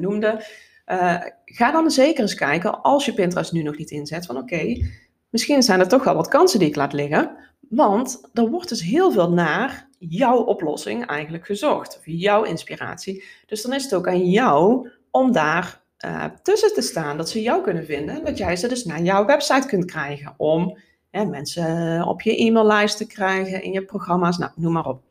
noemde, 0.86 1.32
ga 1.46 1.72
dan 1.72 1.92
zeker 1.92 2.22
eens 2.22 2.36
kijken 2.36 2.82
als 2.82 3.06
je 3.06 3.14
Pinterest 3.14 3.52
nu 3.52 3.62
nog 3.62 3.78
niet 3.78 3.92
inzet 3.92 4.26
van 4.26 4.38
oké, 4.38 4.88
misschien 5.30 5.64
zijn 5.64 5.80
er 5.80 5.88
toch 5.88 6.04
wel 6.04 6.16
wat 6.16 6.28
kansen 6.28 6.60
die 6.60 6.68
ik 6.68 6.76
laat 6.76 6.94
liggen. 6.94 7.36
Want 7.70 8.30
er 8.34 8.50
wordt 8.50 8.70
dus 8.70 8.82
heel 8.82 9.12
veel 9.12 9.32
naar 9.32 9.90
jouw 10.00 10.38
oplossing 10.38 11.06
eigenlijk 11.06 11.46
gezocht, 11.46 11.98
of 11.98 12.04
jouw 12.06 12.44
inspiratie. 12.44 13.24
Dus 13.46 13.62
dan 13.62 13.74
is 13.74 13.84
het 13.84 13.94
ook 13.94 14.08
aan 14.08 14.30
jou 14.30 14.90
om 15.12 15.32
daar 15.32 15.84
uh, 16.06 16.26
tussen 16.44 16.74
te 16.74 16.82
staan, 16.82 17.18
dat 17.18 17.30
ze 17.30 17.42
jou 17.42 17.64
kunnen 17.64 17.86
vinden, 17.86 18.26
dat 18.26 18.38
jij 18.38 18.56
ze 18.56 18.68
dus 18.68 18.86
naar 18.86 19.02
jouw 19.02 19.26
website 19.26 19.68
kunt 19.68 19.86
krijgen 19.86 20.34
om 20.38 20.78
mensen 21.12 22.04
op 22.08 22.22
je 22.22 22.38
e-maillijst 22.38 22.98
te 22.98 23.08
krijgen, 23.08 23.64
in 23.64 23.72
je 23.72 23.86
programma's, 23.86 24.38
nou, 24.38 24.52
noem 24.56 24.74
maar 24.74 24.86
op. 24.86 25.04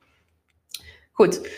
Goed, 1.12 1.49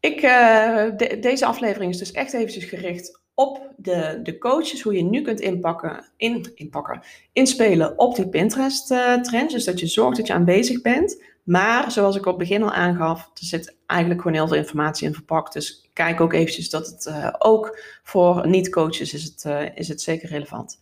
ik, 0.00 0.22
uh, 0.22 0.84
deze 1.20 1.46
aflevering 1.46 1.92
is 1.92 1.98
dus 1.98 2.12
echt 2.12 2.32
eventjes 2.32 2.64
gericht 2.64 3.20
op 3.36 3.72
de, 3.76 4.20
de 4.22 4.38
coaches, 4.38 4.82
hoe 4.82 4.94
je 4.94 5.02
nu 5.02 5.22
kunt 5.22 5.40
inpakken, 5.40 6.04
in, 6.16 6.52
inpakken, 6.54 7.02
inspelen 7.32 7.98
op 7.98 8.14
die 8.14 8.28
Pinterest-trends. 8.28 9.52
dus 9.52 9.64
dat 9.64 9.80
je 9.80 9.86
zorgt 9.86 10.16
dat 10.16 10.26
je 10.26 10.32
aanwezig 10.32 10.80
bent. 10.80 11.22
Maar 11.42 11.90
zoals 11.90 12.16
ik 12.16 12.26
op 12.26 12.38
het 12.38 12.48
begin 12.48 12.62
al 12.62 12.72
aangaf, 12.72 13.20
er 13.20 13.46
zit 13.46 13.76
eigenlijk 13.86 14.20
gewoon 14.20 14.36
heel 14.36 14.48
veel 14.48 14.56
informatie 14.56 15.06
in 15.06 15.14
verpakt. 15.14 15.52
Dus 15.52 15.88
kijk 15.92 16.20
ook 16.20 16.32
eventjes 16.32 16.70
dat 16.70 16.86
het 16.86 17.06
uh, 17.06 17.34
ook 17.38 17.80
voor 18.02 18.48
niet-coaches 18.48 19.14
is 19.14 19.24
het, 19.24 19.44
uh, 19.46 19.76
is 19.76 19.88
het 19.88 20.02
zeker 20.02 20.28
relevant. 20.28 20.80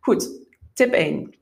Goed, 0.00 0.30
tip 0.74 0.92
1. 0.92 1.34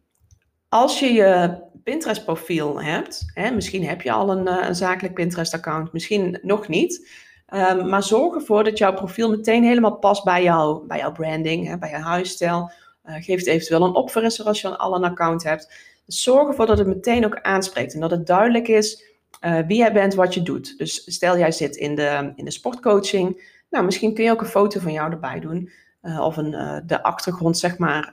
Als 0.69 1.01
je 1.01 1.13
je 1.13 1.59
Pinterest-profiel 1.85 2.83
hebt, 2.83 3.31
hè, 3.35 3.51
misschien 3.51 3.85
heb 3.85 4.03
je 4.03 4.13
al 4.13 4.31
een, 4.31 4.47
een 4.47 4.75
zakelijk 4.75 5.15
Pinterest-account, 5.15 5.93
misschien 5.93 6.39
nog 6.43 6.69
niet. 6.69 7.09
Um, 7.55 7.89
maar 7.89 8.03
zorg 8.03 8.35
ervoor 8.35 8.65
dat 8.65 8.79
jouw 8.79 8.95
profiel 8.95 9.31
meteen 9.31 9.65
helemaal 9.65 9.97
past 9.97 10.25
bij, 10.25 10.43
jou, 10.43 10.87
bij 10.87 10.99
jouw 10.99 11.13
branding, 11.13 11.67
hè, 11.67 11.79
bij 11.79 11.91
je 11.91 11.97
huisstijl. 11.97 12.71
Uh, 13.07 13.15
geef 13.15 13.39
het 13.39 13.47
eventueel 13.47 13.85
een 13.85 13.95
opfrisser 13.95 14.45
als 14.45 14.61
je 14.61 14.77
al 14.77 14.95
een 14.95 15.05
account 15.05 15.43
hebt. 15.43 15.73
Dus 16.07 16.23
zorg 16.23 16.49
ervoor 16.49 16.67
dat 16.67 16.79
het 16.79 16.87
meteen 16.87 17.25
ook 17.25 17.41
aanspreekt 17.41 17.95
en 17.95 18.01
dat 18.01 18.11
het 18.11 18.27
duidelijk 18.27 18.69
is 18.69 19.05
uh, 19.45 19.59
wie 19.67 19.77
jij 19.77 19.93
bent, 19.93 20.15
wat 20.15 20.35
je 20.35 20.43
doet. 20.43 20.79
Dus 20.79 21.15
stel 21.15 21.39
jij 21.39 21.53
zit 21.53 21.77
in 21.77 21.95
de, 21.95 22.33
in 22.37 22.45
de 22.45 22.51
sportcoaching, 22.51 23.55
nou 23.71 23.85
misschien 23.85 24.15
kun 24.15 24.25
je 24.25 24.31
ook 24.31 24.41
een 24.41 24.47
foto 24.47 24.81
van 24.81 24.93
jou 24.93 25.13
erbij 25.13 25.41
doen. 25.41 25.71
Uh, 26.03 26.21
of 26.21 26.37
een, 26.37 26.83
de 26.87 27.03
achtergrond 27.03 27.59
zeg 27.59 27.79
maar 27.79 28.13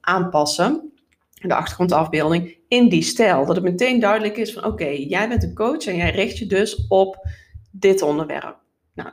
aanpassen, 0.00 0.92
de 1.34 1.54
achtergrondafbeelding, 1.54 2.56
in 2.68 2.88
die 2.88 3.02
stijl. 3.02 3.46
Dat 3.46 3.56
het 3.56 3.64
meteen 3.64 4.00
duidelijk 4.00 4.36
is 4.36 4.52
van 4.52 4.64
oké, 4.64 4.88
jij 4.88 5.28
bent 5.28 5.42
een 5.42 5.54
coach 5.54 5.86
en 5.86 5.96
jij 5.96 6.10
richt 6.10 6.38
je 6.38 6.46
dus 6.46 6.86
op 6.88 7.26
dit 7.72 8.02
onderwerp. 8.02 8.56
Nou, 8.94 9.10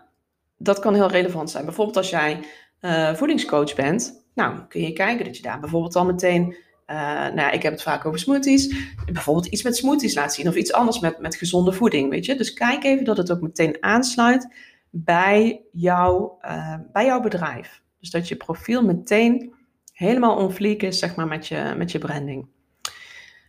dat 0.58 0.80
kan 0.80 0.94
heel 0.94 1.10
relevant 1.10 1.50
zijn. 1.50 1.66
Bijvoorbeeld 1.66 1.98
als 1.98 2.10
jij 2.10 2.40
uh, 2.82 3.14
voedingscoach 3.14 3.76
bent, 3.76 4.26
nou, 4.34 4.60
kun 4.68 4.82
je 4.82 4.94
kijken 4.94 5.26
dat 5.26 5.38
je 5.38 5.44
daar 5.44 5.60
bijvoorbeeld 5.60 5.96
al 5.96 6.06
meteen, 6.06 6.56
uh, 6.88 6.96
nou, 7.28 7.54
ik 7.54 7.64
heb 7.64 7.72
het 7.72 7.82
vaak 7.82 8.06
over 8.06 8.20
smoothies, 8.20 8.76
bijvoorbeeld 9.14 9.46
iets 9.46 9.64
met 9.64 9.76
smoothies 9.76 10.16
laat 10.16 10.34
zien 10.34 10.48
of 10.48 10.56
iets 10.56 10.74
anders 10.74 11.00
met, 11.00 11.20
met 11.20 11.36
gezonde 11.36 11.74
voeding, 11.74 12.10
weet 12.10 12.26
je. 12.26 12.36
Dus 12.36 12.54
kijk 12.54 12.84
even 12.84 13.06
dat 13.06 13.18
het 13.18 13.32
ook 13.32 13.42
meteen 13.42 13.78
aansluit 13.80 14.56
bij, 14.90 15.62
jou, 15.72 16.32
uh, 16.42 16.76
bij 16.92 17.06
jouw 17.06 17.20
bedrijf. 17.20 17.82
Dus 18.00 18.10
dat 18.10 18.28
je 18.28 18.36
profiel 18.36 18.84
meteen 18.84 19.54
helemaal 19.94 20.36
on 20.36 20.52
fleek 20.52 20.84
is, 20.84 21.00
zeg 21.00 21.16
maar, 21.16 21.28
met 21.28 21.48
je, 21.48 21.74
met 21.78 21.92
je 21.92 21.98
branding. 21.98 22.48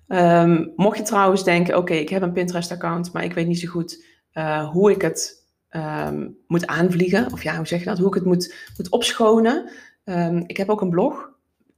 Um, 0.08 0.72
mocht 0.76 0.96
je 0.96 1.02
trouwens 1.02 1.44
denken, 1.44 1.76
oké, 1.76 1.94
ik 1.94 2.08
heb 2.08 2.22
een 2.22 2.32
Pinterest-account, 2.32 3.12
maar 3.12 3.24
ik 3.24 3.32
weet 3.32 3.46
niet 3.46 3.60
zo 3.60 3.68
goed 3.68 4.04
uh, 4.34 4.70
hoe 4.70 4.90
ik 4.90 5.02
het 5.02 5.44
um, 5.70 6.36
moet 6.46 6.66
aanvliegen. 6.66 7.32
Of 7.32 7.42
ja, 7.42 7.56
hoe 7.56 7.66
zeg 7.66 7.78
je 7.78 7.84
dat? 7.84 7.98
Hoe 7.98 8.08
ik 8.08 8.14
het 8.14 8.24
moet, 8.24 8.54
moet 8.76 8.90
opschonen. 8.90 9.70
Um, 10.04 10.44
ik 10.46 10.56
heb 10.56 10.68
ook 10.68 10.80
een 10.80 10.90
blog. 10.90 11.28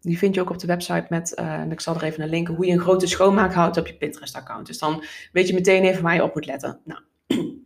Die 0.01 0.19
vind 0.19 0.35
je 0.35 0.41
ook 0.41 0.51
op 0.51 0.59
de 0.59 0.67
website 0.67 1.07
met, 1.09 1.33
uh, 1.39 1.53
en 1.53 1.73
ik 1.73 1.81
zal 1.81 1.95
er 1.95 2.03
even 2.03 2.23
een 2.23 2.29
linken, 2.29 2.55
hoe 2.55 2.67
je 2.67 2.73
een 2.73 2.81
grote 2.81 3.07
schoonmaak 3.07 3.53
houdt 3.53 3.77
op 3.77 3.87
je 3.87 3.97
Pinterest-account. 3.97 4.67
Dus 4.67 4.79
dan 4.79 5.05
weet 5.33 5.49
je 5.49 5.55
meteen 5.55 5.83
even 5.83 6.03
waar 6.03 6.15
je 6.15 6.23
op 6.23 6.35
moet 6.35 6.47
letten. 6.47 6.81
Nou, 6.85 7.01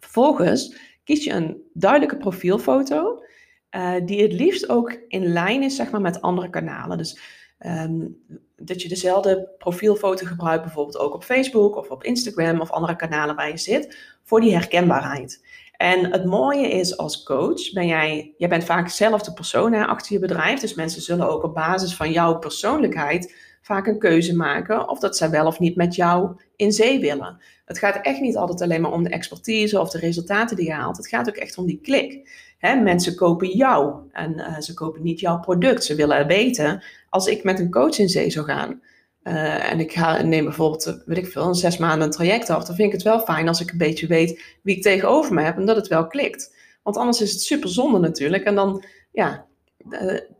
vervolgens 0.00 0.76
kies 1.04 1.24
je 1.24 1.32
een 1.32 1.62
duidelijke 1.72 2.16
profielfoto, 2.16 3.22
uh, 3.70 3.94
die 4.04 4.22
het 4.22 4.32
liefst 4.32 4.68
ook 4.68 4.98
in 5.08 5.26
lijn 5.26 5.62
is 5.62 5.76
zeg 5.76 5.90
maar, 5.90 6.00
met 6.00 6.20
andere 6.20 6.50
kanalen. 6.50 6.98
Dus 6.98 7.20
um, 7.66 8.24
dat 8.58 8.82
je 8.82 8.88
dezelfde 8.88 9.48
profielfoto 9.58 10.26
gebruikt, 10.26 10.64
bijvoorbeeld 10.64 10.98
ook 10.98 11.14
op 11.14 11.24
Facebook 11.24 11.76
of 11.76 11.88
op 11.88 12.04
Instagram 12.04 12.60
of 12.60 12.70
andere 12.70 12.96
kanalen 12.96 13.36
waar 13.36 13.48
je 13.48 13.58
zit, 13.58 13.96
voor 14.24 14.40
die 14.40 14.54
herkenbaarheid. 14.54 15.46
En 15.76 16.12
het 16.12 16.24
mooie 16.24 16.68
is 16.68 16.96
als 16.96 17.22
coach, 17.22 17.72
ben 17.72 17.86
jij, 17.86 18.34
jij 18.36 18.48
bent 18.48 18.64
vaak 18.64 18.88
zelf 18.88 19.22
de 19.22 19.32
persoon 19.32 19.72
hè, 19.72 19.84
achter 19.84 20.12
je 20.12 20.18
bedrijf, 20.18 20.60
dus 20.60 20.74
mensen 20.74 21.02
zullen 21.02 21.28
ook 21.28 21.42
op 21.42 21.54
basis 21.54 21.94
van 21.94 22.12
jouw 22.12 22.38
persoonlijkheid 22.38 23.34
vaak 23.68 23.86
een 23.86 23.98
keuze 23.98 24.36
maken 24.36 24.88
of 24.88 24.98
dat 24.98 25.16
zij 25.16 25.30
wel 25.30 25.46
of 25.46 25.58
niet 25.58 25.76
met 25.76 25.94
jou 25.94 26.40
in 26.56 26.72
zee 26.72 27.00
willen. 27.00 27.40
Het 27.64 27.78
gaat 27.78 27.98
echt 28.02 28.20
niet 28.20 28.36
altijd 28.36 28.62
alleen 28.62 28.80
maar 28.80 28.92
om 28.92 29.02
de 29.02 29.10
expertise 29.10 29.80
of 29.80 29.90
de 29.90 29.98
resultaten 29.98 30.56
die 30.56 30.66
je 30.66 30.72
haalt. 30.72 30.96
Het 30.96 31.08
gaat 31.08 31.28
ook 31.28 31.36
echt 31.36 31.58
om 31.58 31.66
die 31.66 31.80
klik. 31.82 32.30
mensen 32.60 33.14
kopen 33.14 33.48
jou 33.48 33.94
en 34.12 34.34
uh, 34.34 34.58
ze 34.58 34.74
kopen 34.74 35.02
niet 35.02 35.20
jouw 35.20 35.40
product. 35.40 35.84
Ze 35.84 35.94
willen 35.94 36.26
weten, 36.26 36.82
als 37.08 37.26
ik 37.26 37.44
met 37.44 37.58
een 37.58 37.70
coach 37.70 37.98
in 37.98 38.08
zee 38.08 38.30
zou 38.30 38.46
gaan 38.46 38.80
uh, 39.28 39.70
en 39.72 39.80
ik 39.80 39.92
ga, 39.92 40.22
neem 40.22 40.44
bijvoorbeeld, 40.44 40.86
eh, 40.86 40.94
weet 41.06 41.18
ik 41.18 41.26
veel, 41.26 41.46
een 41.46 41.54
zes 41.54 41.76
maanden 41.76 42.06
een 42.06 42.12
traject 42.12 42.50
af, 42.50 42.64
dan 42.64 42.74
vind 42.74 42.88
ik 42.88 42.94
het 42.94 43.02
wel 43.02 43.20
fijn 43.20 43.48
als 43.48 43.60
ik 43.60 43.70
een 43.70 43.78
beetje 43.78 44.06
weet 44.06 44.58
wie 44.62 44.76
ik 44.76 44.82
tegenover 44.82 45.34
me 45.34 45.42
heb 45.42 45.56
en 45.56 45.66
dat 45.66 45.76
het 45.76 45.88
wel 45.88 46.06
klikt. 46.06 46.54
Want 46.82 46.96
anders 46.96 47.20
is 47.20 47.32
het 47.32 47.40
super 47.40 47.68
zonde 47.68 47.98
natuurlijk 47.98 48.44
en 48.44 48.54
dan, 48.54 48.84
ja, 49.12 49.46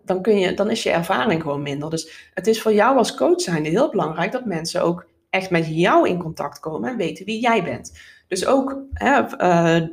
dan, 0.05 0.23
kun 0.23 0.39
je, 0.39 0.55
dan 0.55 0.71
is 0.71 0.83
je 0.83 0.91
ervaring 0.91 1.43
gewoon 1.43 1.63
minder. 1.63 1.91
Dus 1.91 2.31
het 2.35 2.47
is 2.47 2.63
voor 2.63 2.73
jou 2.73 2.97
als 2.97 3.15
coach 3.15 3.41
zijnde 3.41 3.69
heel 3.69 3.91
belangrijk 3.91 4.33
dat 4.33 4.45
mensen 4.45 4.83
ook 4.83 5.07
echt 5.31 5.51
met 5.51 5.67
jou 5.67 6.09
in 6.09 6.19
contact 6.19 6.61
komen 6.61 6.91
en 6.91 6.97
weten 6.97 7.25
wie 7.25 7.41
jij 7.41 7.65
bent. 7.65 7.99
Dus 8.29 8.47
ook 8.47 8.83
hè, 8.93 9.21
uh, 9.21 9.89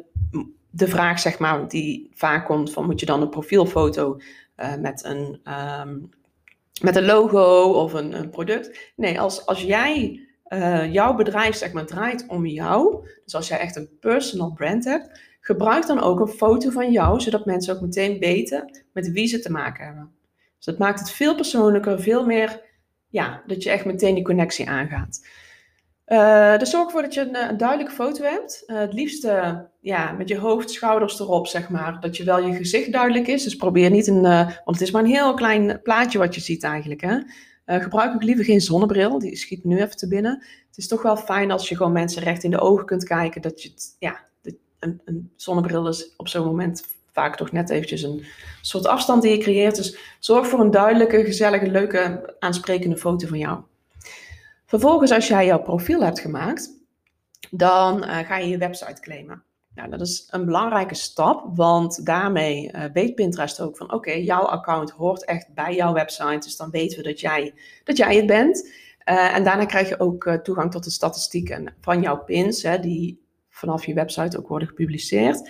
de 0.70 0.88
vraag, 0.88 1.20
zeg 1.20 1.40
maar, 1.40 1.68
die 1.68 2.12
vaak 2.14 2.46
komt 2.46 2.74
van 2.74 2.86
moet 2.86 3.00
je 3.00 3.06
dan 3.06 3.22
een 3.22 3.30
profielfoto 3.30 4.20
uh, 4.58 4.76
met 4.76 5.04
een, 5.06 5.42
um, 5.82 6.10
met 6.82 6.96
een 6.96 7.06
logo 7.06 7.72
of 7.72 7.94
een, 7.94 8.30
product? 8.30 8.92
Nee, 8.96 9.20
als, 9.20 9.46
als 9.46 9.62
jij 9.62 10.20
jouw 10.90 11.16
bedrijf 11.16 11.56
zeg 11.56 11.74
maar 11.74 11.86
draait 11.86 12.26
om 12.28 12.46
jou, 12.46 13.08
dus 13.24 13.36
als 13.36 13.48
jij 13.48 13.60
echt 13.60 13.76
een 13.76 13.90
personal 14.00 14.54
brand 14.54 14.86
hebt, 14.86 15.20
gebruik 15.46 15.88
dan 15.88 16.02
ook 16.02 16.20
een 16.20 16.28
foto 16.28 16.70
van 16.70 16.92
jou, 16.92 17.20
zodat 17.20 17.46
mensen 17.46 17.76
ook 17.76 17.82
meteen 17.82 18.20
weten 18.20 18.82
met 18.94 19.12
wie 19.12 19.28
ze 19.28 19.40
te 19.40 19.52
maken 19.52 19.86
hebben. 19.86 20.12
Dus 20.56 20.66
dat 20.66 20.78
maakt 20.78 21.00
het 21.00 21.12
veel 21.12 21.36
persoonlijker, 21.36 22.02
veel 22.02 22.26
meer 22.26 22.62
ja, 23.10 23.44
dat 23.48 23.64
je 23.64 23.70
echt 23.70 23.86
meteen 23.86 24.16
die 24.16 24.24
connectie 24.24 24.70
aangaat. 24.70 25.28
Uh, 26.08 26.58
dus 26.58 26.70
zorg 26.70 26.86
ervoor 26.86 27.02
dat 27.02 27.14
je 27.14 27.22
een, 27.22 27.50
een 27.50 27.58
duidelijke 27.58 27.92
foto 27.92 28.24
hebt. 28.24 28.64
Uh, 28.68 28.80
het 28.80 28.94
liefst 28.94 29.28
ja, 29.80 30.12
met 30.12 30.28
je 30.28 30.38
hoofd, 30.38 30.72
schouders 30.72 31.20
erop, 31.20 31.48
zeg 31.48 31.70
maar. 31.70 32.00
Dat 32.00 32.18
je 32.18 32.24
wel 32.24 32.46
je 32.46 32.54
gezicht 32.54 32.92
duidelijk 32.92 33.28
is. 33.28 33.44
Dus 33.44 33.56
probeer 33.56 33.90
niet 33.90 34.08
een, 34.08 34.22
want 34.22 34.64
het 34.66 34.82
is 34.82 34.92
maar 34.92 35.04
een 35.04 35.10
heel 35.10 35.34
klein 35.34 35.82
plaatje 35.82 36.18
wat 36.18 36.36
je 36.36 36.42
ziet 36.42 36.64
eigenlijk. 36.64 37.02
Hè? 37.02 37.18
gebruik 37.80 38.14
ook 38.14 38.24
liever 38.24 38.46
geen 38.46 38.62
zonnebril, 38.62 39.20
die 39.20 39.36
schiet 39.36 39.64
nu 39.64 39.78
even 39.78 39.98
te 39.98 40.08
binnen. 40.08 40.44
Het 40.68 40.78
is 40.78 40.88
toch 40.88 41.02
wel 41.02 41.18
fijn 41.18 41.52
als 41.52 41.70
je 41.70 41.76
gewoon 41.76 41.92
mensen 41.92 42.24
recht 42.24 42.44
in 42.44 42.52
de 42.52 42.60
ogen 42.60 42.86
kunt 42.86 43.04
kijken. 43.04 43.42
Dat 43.42 43.64
je 43.64 43.70
het, 43.70 43.96
ja, 44.00 44.26
een, 44.86 45.02
een 45.06 45.32
zonnebril 45.36 45.88
is 45.88 46.14
op 46.18 46.28
zo'n 46.28 46.46
moment 46.46 46.86
vaak 47.12 47.36
toch 47.38 47.52
net 47.52 47.70
eventjes 47.70 48.02
een 48.02 48.26
soort 48.62 48.86
afstand 48.86 49.22
die 49.22 49.32
je 49.32 49.38
creëert. 49.38 49.76
Dus 49.76 49.98
zorg 50.20 50.48
voor 50.48 50.60
een 50.60 50.72
duidelijke, 50.72 51.24
gezellige, 51.24 51.68
leuke, 51.68 52.36
aansprekende 52.40 52.98
foto 52.98 53.28
van 53.28 53.38
jou. 53.38 53.60
Vervolgens, 54.66 55.12
als 55.12 55.28
jij 55.28 55.46
jouw 55.46 55.62
profiel 55.62 56.04
hebt 56.04 56.20
gemaakt, 56.20 56.70
dan 57.52 58.04
uh, 58.04 58.18
ga 58.20 58.38
je 58.38 58.48
je 58.48 58.58
website 58.58 59.02
claimen. 59.02 59.44
Nou, 59.76 59.90
dat 59.90 60.02
is 60.02 60.28
een 60.30 60.46
belangrijke 60.46 60.96
stap, 60.96 61.56
want 61.56 62.06
daarmee 62.06 62.72
uh, 62.72 62.84
weet 62.94 63.16
Pinterest 63.16 63.62
ook 63.62 63.78
van 63.78 63.94
oké, 63.94 64.12
jouw 64.12 64.44
account 64.44 64.92
hoort 64.92 65.26
echt 65.26 65.54
bij 65.54 65.76
jouw 65.76 65.94
website. 65.94 66.40
Dus 66.40 66.58
dan 66.58 66.70
weten 66.70 66.98
we 66.98 67.04
dat 67.04 67.20
jij, 67.20 67.54
dat 67.84 67.98
jij 67.98 68.16
het 68.16 68.26
bent. 68.26 68.70
Uh, 69.10 69.36
en 69.36 69.44
daarna 69.44 69.66
krijg 69.66 69.90
je 69.90 70.00
ook 70.00 70.40
toegang 70.44 70.72
tot 70.72 70.84
de 70.84 70.90
statistieken 70.90 71.74
van 71.82 72.02
jouw 72.02 72.24
pins, 72.24 72.64
hè, 72.64 72.80
die 72.80 73.25
vanaf 73.56 73.86
je 73.86 73.94
website 73.94 74.38
ook 74.38 74.48
worden 74.48 74.68
gepubliceerd. 74.68 75.50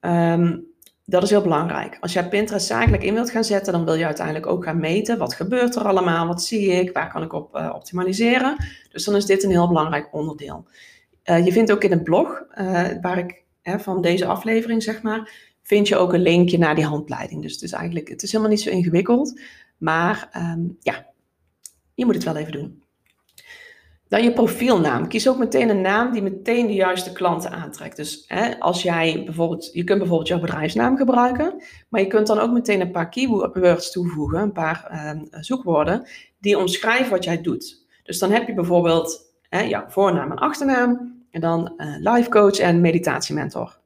Um, 0.00 0.74
dat 1.04 1.22
is 1.22 1.30
heel 1.30 1.42
belangrijk. 1.42 1.96
Als 2.00 2.12
jij 2.12 2.28
Pinterest 2.28 2.66
zakelijk 2.66 3.02
in 3.02 3.14
wilt 3.14 3.30
gaan 3.30 3.44
zetten, 3.44 3.72
dan 3.72 3.84
wil 3.84 3.94
je 3.94 4.04
uiteindelijk 4.04 4.46
ook 4.46 4.64
gaan 4.64 4.80
meten. 4.80 5.18
Wat 5.18 5.34
gebeurt 5.34 5.76
er 5.76 5.82
allemaal? 5.82 6.26
Wat 6.26 6.42
zie 6.42 6.66
ik? 6.66 6.92
Waar 6.92 7.12
kan 7.12 7.22
ik 7.22 7.32
op 7.32 7.56
uh, 7.56 7.72
optimaliseren? 7.74 8.56
Dus 8.90 9.04
dan 9.04 9.16
is 9.16 9.26
dit 9.26 9.42
een 9.42 9.50
heel 9.50 9.68
belangrijk 9.68 10.14
onderdeel. 10.14 10.66
Uh, 11.24 11.44
je 11.44 11.52
vindt 11.52 11.72
ook 11.72 11.84
in 11.84 11.90
het 11.90 12.04
blog, 12.04 12.44
uh, 12.58 12.88
waar 13.00 13.18
ik 13.18 13.44
van 13.62 14.00
deze 14.02 14.26
aflevering 14.26 14.82
zeg 14.82 15.02
maar, 15.02 15.32
vind 15.62 15.88
je 15.88 15.96
ook 15.96 16.12
een 16.12 16.22
linkje 16.22 16.58
naar 16.58 16.74
die 16.74 16.84
handleiding. 16.84 17.42
Dus 17.42 17.52
het 17.52 17.62
is 17.62 17.72
eigenlijk, 17.72 18.08
het 18.08 18.22
is 18.22 18.32
helemaal 18.32 18.52
niet 18.52 18.62
zo 18.62 18.70
ingewikkeld. 18.70 19.40
Maar 19.78 20.28
um, 20.36 20.76
ja, 20.80 21.06
je 21.94 22.04
moet 22.04 22.14
het 22.14 22.24
wel 22.24 22.36
even 22.36 22.52
doen. 22.52 22.82
Dan 24.08 24.22
je 24.22 24.32
profielnaam. 24.32 25.08
Kies 25.08 25.28
ook 25.28 25.38
meteen 25.38 25.68
een 25.68 25.80
naam 25.80 26.12
die 26.12 26.22
meteen 26.22 26.66
de 26.66 26.74
juiste 26.74 27.12
klanten 27.12 27.50
aantrekt. 27.50 27.96
Dus 27.96 28.24
hè, 28.26 28.60
als 28.60 28.82
jij 28.82 29.22
bijvoorbeeld, 29.24 29.70
je 29.72 29.84
kunt 29.84 29.98
bijvoorbeeld 29.98 30.28
jouw 30.28 30.40
bedrijfsnaam 30.40 30.96
gebruiken, 30.96 31.62
maar 31.88 32.00
je 32.00 32.06
kunt 32.06 32.26
dan 32.26 32.38
ook 32.38 32.50
meteen 32.50 32.80
een 32.80 32.90
paar 32.90 33.08
keywords 33.08 33.90
toevoegen, 33.90 34.40
een 34.40 34.52
paar 34.52 34.88
uh, 34.92 35.40
zoekwoorden, 35.40 36.06
die 36.38 36.58
omschrijven 36.58 37.10
wat 37.10 37.24
jij 37.24 37.40
doet. 37.40 37.86
Dus 38.02 38.18
dan 38.18 38.30
heb 38.30 38.46
je 38.46 38.54
bijvoorbeeld 38.54 39.34
hè, 39.48 39.80
voornaam 39.88 40.30
en 40.30 40.38
achternaam, 40.38 41.14
en 41.30 41.40
dan 41.40 41.72
uh, 41.76 42.14
life 42.14 42.30
coach 42.30 42.58
en 42.58 42.80
meditatiementor. 42.80 43.78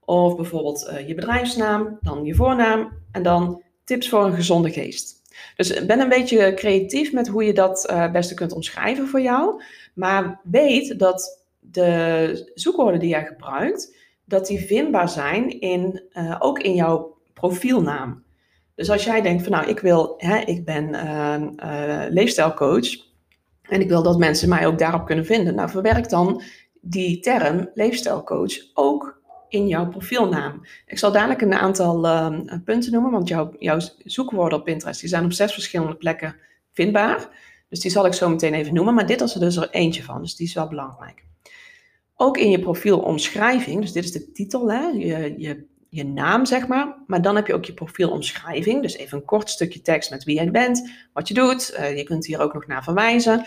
Of 0.00 0.36
bijvoorbeeld 0.36 0.90
uh, 0.92 1.08
je 1.08 1.14
bedrijfsnaam, 1.14 1.98
dan 2.00 2.24
je 2.24 2.34
voornaam 2.34 2.92
en 3.12 3.22
dan 3.22 3.62
tips 3.84 4.08
voor 4.08 4.24
een 4.24 4.34
gezonde 4.34 4.70
geest. 4.70 5.19
Dus 5.56 5.86
ben 5.86 6.00
een 6.00 6.08
beetje 6.08 6.54
creatief 6.54 7.12
met 7.12 7.28
hoe 7.28 7.44
je 7.44 7.52
dat 7.52 7.90
uh, 7.90 8.10
beste 8.10 8.34
kunt 8.34 8.52
omschrijven 8.52 9.08
voor 9.08 9.20
jou. 9.20 9.62
Maar 9.94 10.40
weet 10.42 10.98
dat 10.98 11.44
de 11.58 12.50
zoekwoorden 12.54 13.00
die 13.00 13.08
jij 13.08 13.24
gebruikt, 13.24 13.96
dat 14.24 14.46
die 14.46 14.66
vindbaar 14.66 15.08
zijn 15.08 15.60
in, 15.60 16.02
uh, 16.12 16.36
ook 16.38 16.58
in 16.58 16.74
jouw 16.74 17.18
profielnaam. 17.34 18.24
Dus 18.74 18.90
als 18.90 19.04
jij 19.04 19.20
denkt 19.20 19.42
van 19.42 19.52
nou, 19.52 19.68
ik 19.68 19.78
wil, 19.78 20.14
hè, 20.16 20.38
ik 20.38 20.64
ben 20.64 20.94
uh, 20.94 22.04
leefstijlcoach 22.08 22.88
en 23.62 23.80
ik 23.80 23.88
wil 23.88 24.02
dat 24.02 24.18
mensen 24.18 24.48
mij 24.48 24.66
ook 24.66 24.78
daarop 24.78 25.06
kunnen 25.06 25.26
vinden. 25.26 25.54
Nou, 25.54 25.70
verwerk 25.70 26.08
dan 26.08 26.42
die 26.80 27.20
term 27.20 27.70
leefstijlcoach 27.74 28.52
ook 28.74 29.19
in 29.50 29.66
jouw 29.66 29.88
profielnaam. 29.88 30.66
Ik 30.86 30.98
zal 30.98 31.12
dadelijk 31.12 31.40
een 31.40 31.54
aantal 31.54 32.04
uh, 32.04 32.32
punten 32.64 32.92
noemen, 32.92 33.10
want 33.10 33.28
jouw, 33.28 33.52
jouw 33.58 33.78
zoekwoorden 34.04 34.58
op 34.58 34.64
Pinterest 34.64 35.00
die 35.00 35.08
zijn 35.08 35.24
op 35.24 35.32
zes 35.32 35.52
verschillende 35.52 35.94
plekken 35.94 36.36
vindbaar. 36.72 37.28
Dus 37.68 37.80
die 37.80 37.90
zal 37.90 38.06
ik 38.06 38.12
zo 38.12 38.28
meteen 38.28 38.54
even 38.54 38.74
noemen, 38.74 38.94
maar 38.94 39.06
dit 39.06 39.20
is 39.20 39.34
er 39.34 39.40
dus 39.40 39.56
er 39.56 39.70
eentje 39.70 40.02
van, 40.02 40.20
dus 40.20 40.36
die 40.36 40.46
is 40.46 40.54
wel 40.54 40.68
belangrijk. 40.68 41.24
Ook 42.16 42.36
in 42.36 42.50
je 42.50 42.60
profielomschrijving, 42.60 43.80
dus 43.80 43.92
dit 43.92 44.04
is 44.04 44.12
de 44.12 44.32
titel, 44.32 44.72
hè, 44.72 44.86
je, 44.86 45.34
je, 45.36 45.64
je 45.88 46.04
naam 46.04 46.46
zeg 46.46 46.66
maar, 46.66 46.96
maar 47.06 47.22
dan 47.22 47.36
heb 47.36 47.46
je 47.46 47.54
ook 47.54 47.64
je 47.64 47.74
profielomschrijving, 47.74 48.82
dus 48.82 48.96
even 48.96 49.18
een 49.18 49.24
kort 49.24 49.50
stukje 49.50 49.82
tekst 49.82 50.10
met 50.10 50.24
wie 50.24 50.34
jij 50.34 50.50
bent, 50.50 50.90
wat 51.12 51.28
je 51.28 51.34
doet, 51.34 51.74
uh, 51.78 51.96
je 51.96 52.04
kunt 52.04 52.26
hier 52.26 52.40
ook 52.40 52.54
nog 52.54 52.66
naar 52.66 52.84
verwijzen. 52.84 53.46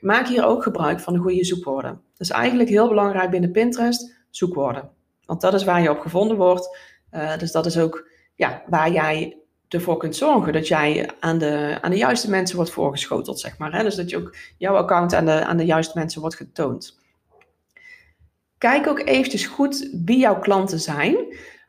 Maak 0.00 0.28
hier 0.28 0.44
ook 0.44 0.62
gebruik 0.62 1.00
van 1.00 1.12
de 1.12 1.18
goede 1.18 1.44
zoekwoorden. 1.44 1.90
Dat 1.90 2.20
is 2.20 2.30
eigenlijk 2.30 2.68
heel 2.68 2.88
belangrijk 2.88 3.30
binnen 3.30 3.50
Pinterest, 3.50 4.16
zoekwoorden. 4.30 4.90
Want 5.30 5.42
dat 5.42 5.54
is 5.54 5.64
waar 5.64 5.82
je 5.82 5.90
op 5.90 6.00
gevonden 6.00 6.36
wordt. 6.36 6.78
Uh, 7.12 7.38
dus 7.38 7.52
dat 7.52 7.66
is 7.66 7.78
ook 7.78 8.08
ja, 8.34 8.62
waar 8.66 8.92
jij 8.92 9.36
ervoor 9.68 9.96
kunt 9.96 10.16
zorgen 10.16 10.52
dat 10.52 10.68
jij 10.68 11.10
aan 11.20 11.38
de, 11.38 11.78
aan 11.80 11.90
de 11.90 11.96
juiste 11.96 12.30
mensen 12.30 12.56
wordt 12.56 12.70
voorgeschoteld, 12.70 13.40
zeg 13.40 13.58
maar. 13.58 13.72
Hè? 13.72 13.82
Dus 13.82 13.94
dat 13.94 14.10
je 14.10 14.16
ook 14.16 14.36
jouw 14.58 14.76
account 14.76 15.14
aan 15.14 15.24
de, 15.24 15.44
aan 15.44 15.56
de 15.56 15.64
juiste 15.64 15.98
mensen 15.98 16.20
wordt 16.20 16.36
getoond. 16.36 16.98
Kijk 18.58 18.86
ook 18.86 18.98
eventjes 18.98 19.46
goed 19.46 19.90
wie 20.04 20.18
jouw 20.18 20.38
klanten 20.38 20.80
zijn. 20.80 21.16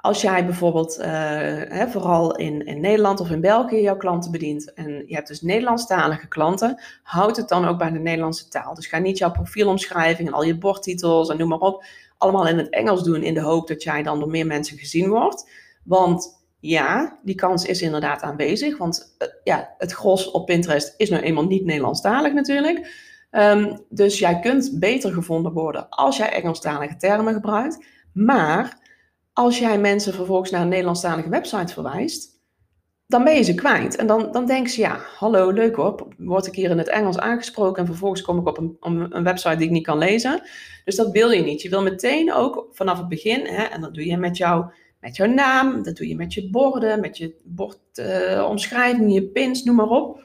Als 0.02 0.22
jij 0.22 0.46
bijvoorbeeld, 0.46 1.00
uh, 1.00 1.06
hè, 1.06 1.88
vooral 1.88 2.36
in, 2.36 2.66
in 2.66 2.82
Nederland 2.82 3.20
of 3.20 3.30
in 3.30 3.42
België, 3.42 3.82
jouw 3.82 3.98
klanten 3.98 4.32
bedient 4.32 4.74
en 4.74 5.04
je 5.08 5.16
hebt 5.16 5.28
dus 5.28 5.42
Nederlandstalige 5.42 6.28
klanten, 6.28 6.82
houd 7.04 7.38
het 7.38 7.50
dan 7.50 7.68
ook 7.68 7.78
bij 7.78 7.92
de 7.92 8.00
Nederlandse 8.00 8.48
taal. 8.48 8.76
Dus 8.76 8.88
ga 8.88 8.98
niet 8.98 9.18
jouw 9.18 9.32
profielomschrijving 9.32 10.28
en 10.28 10.34
al 10.34 10.44
je 10.44 10.58
bordtitels 10.58 11.30
en 11.30 11.38
noem 11.38 11.48
maar 11.48 11.60
op, 11.60 11.84
allemaal 12.18 12.48
in 12.48 12.58
het 12.58 12.70
Engels 12.70 13.04
doen 13.04 13.24
in 13.24 13.34
de 13.34 13.42
hoop 13.42 13.68
dat 13.68 13.84
jij 13.84 14.04
dan 14.04 14.20
door 14.20 14.30
meer 14.30 14.46
mensen 14.46 14.78
gezien 14.78 15.10
wordt. 15.10 15.50
Want 15.84 16.44
ja, 16.60 17.20
die 17.24 17.36
kans 17.36 17.66
is 17.66 17.82
inderdaad 17.82 18.22
aanwezig, 18.22 18.78
want 18.78 19.16
uh, 19.20 19.28
ja, 19.44 19.76
het 19.78 19.92
gros 19.92 20.32
op 20.32 20.46
Pinterest 20.46 20.94
is 20.98 21.10
nou 21.10 21.24
eenmaal 21.24 21.46
niet 21.46 21.66
Nederlandstalig 21.66 22.34
natuurlijk. 22.34 23.10
Um, 23.32 23.86
dus 23.90 24.20
jij 24.20 24.40
kunt 24.40 24.80
beter 24.80 25.14
gevonden 25.14 25.52
worden 25.52 25.90
als 25.90 26.18
jij 26.18 26.32
Engelstalige 26.32 26.96
termen 26.96 27.34
gebruikt. 27.34 27.86
Maar 28.14 28.81
als 29.42 29.60
jij 29.60 29.80
mensen 29.80 30.14
vervolgens 30.14 30.52
naar 30.52 30.62
een 30.62 30.68
Nederlandstalige 30.68 31.30
website 31.30 31.74
verwijst, 31.74 32.30
dan 33.08 33.24
ben 33.24 33.36
je 33.36 33.44
ze 33.44 33.56
kwijt. 33.56 33.96
En 33.96 34.08
dan, 34.08 34.32
dan 34.32 34.46
denken 34.46 34.72
ze, 34.72 34.82
ja, 34.82 35.00
hallo, 35.18 35.52
leuk 35.52 35.76
hoor, 35.76 36.08
word 36.18 36.48
ik 36.48 36.56
hier 36.56 36.70
in 36.70 36.78
het 36.78 36.88
Engels 36.88 37.18
aangesproken 37.18 37.82
en 37.82 37.88
vervolgens 37.88 38.22
kom 38.22 38.40
ik 38.40 38.48
op 38.48 38.58
een, 38.58 38.78
een 39.10 39.24
website 39.24 39.56
die 39.56 39.66
ik 39.66 39.72
niet 39.72 39.86
kan 39.86 39.98
lezen. 39.98 40.42
Dus 40.86 40.96
dat 40.96 41.12
wil 41.12 41.32
je 41.32 41.42
niet. 41.42 41.62
Je 41.62 41.70
wil 41.70 41.82
meteen 41.82 42.34
ook 42.34 42.68
vanaf 42.72 42.98
het 42.98 43.08
begin, 43.08 43.46
hè, 43.46 43.64
en 43.64 43.82
dat 43.82 43.94
doe 43.94 44.06
je 44.06 44.18
met, 44.18 44.38
jou, 44.38 44.66
met 45.00 45.16
jouw 45.16 45.28
naam, 45.28 45.84
dat 45.84 45.96
doe 45.96 46.08
je 46.08 46.16
met 46.16 46.34
je 46.34 46.50
borden, 46.50 47.00
met 47.00 47.18
je 47.18 47.36
bordomschrijving, 47.44 49.08
uh, 49.10 49.14
je 49.14 49.24
pins, 49.24 49.64
noem 49.64 49.76
maar 49.76 49.90
op. 49.90 50.24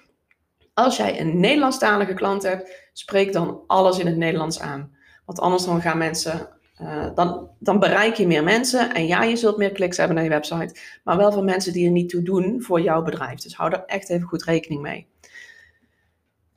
Als 0.74 0.96
jij 0.96 1.20
een 1.20 1.40
Nederlandstalige 1.40 2.14
klant 2.14 2.42
hebt, 2.42 2.90
spreek 2.92 3.32
dan 3.32 3.60
alles 3.66 3.98
in 3.98 4.06
het 4.06 4.16
Nederlands 4.16 4.60
aan. 4.60 4.96
Want 5.24 5.40
anders 5.40 5.64
dan 5.64 5.80
gaan 5.80 5.98
mensen 5.98 6.55
uh, 6.82 7.06
dan, 7.14 7.48
dan 7.58 7.78
bereik 7.78 8.14
je 8.14 8.26
meer 8.26 8.44
mensen 8.44 8.94
en 8.94 9.06
ja, 9.06 9.22
je 9.22 9.36
zult 9.36 9.56
meer 9.56 9.72
kliks 9.72 9.96
hebben 9.96 10.16
naar 10.16 10.24
je 10.24 10.30
website, 10.30 10.76
maar 11.04 11.16
wel 11.16 11.32
van 11.32 11.44
mensen 11.44 11.72
die 11.72 11.86
er 11.86 11.92
niet 11.92 12.08
toe 12.08 12.22
doen 12.22 12.62
voor 12.62 12.80
jouw 12.80 13.02
bedrijf. 13.02 13.40
Dus 13.40 13.56
hou 13.56 13.72
er 13.72 13.84
echt 13.86 14.08
even 14.08 14.28
goed 14.28 14.42
rekening 14.42 14.82
mee. 14.82 15.06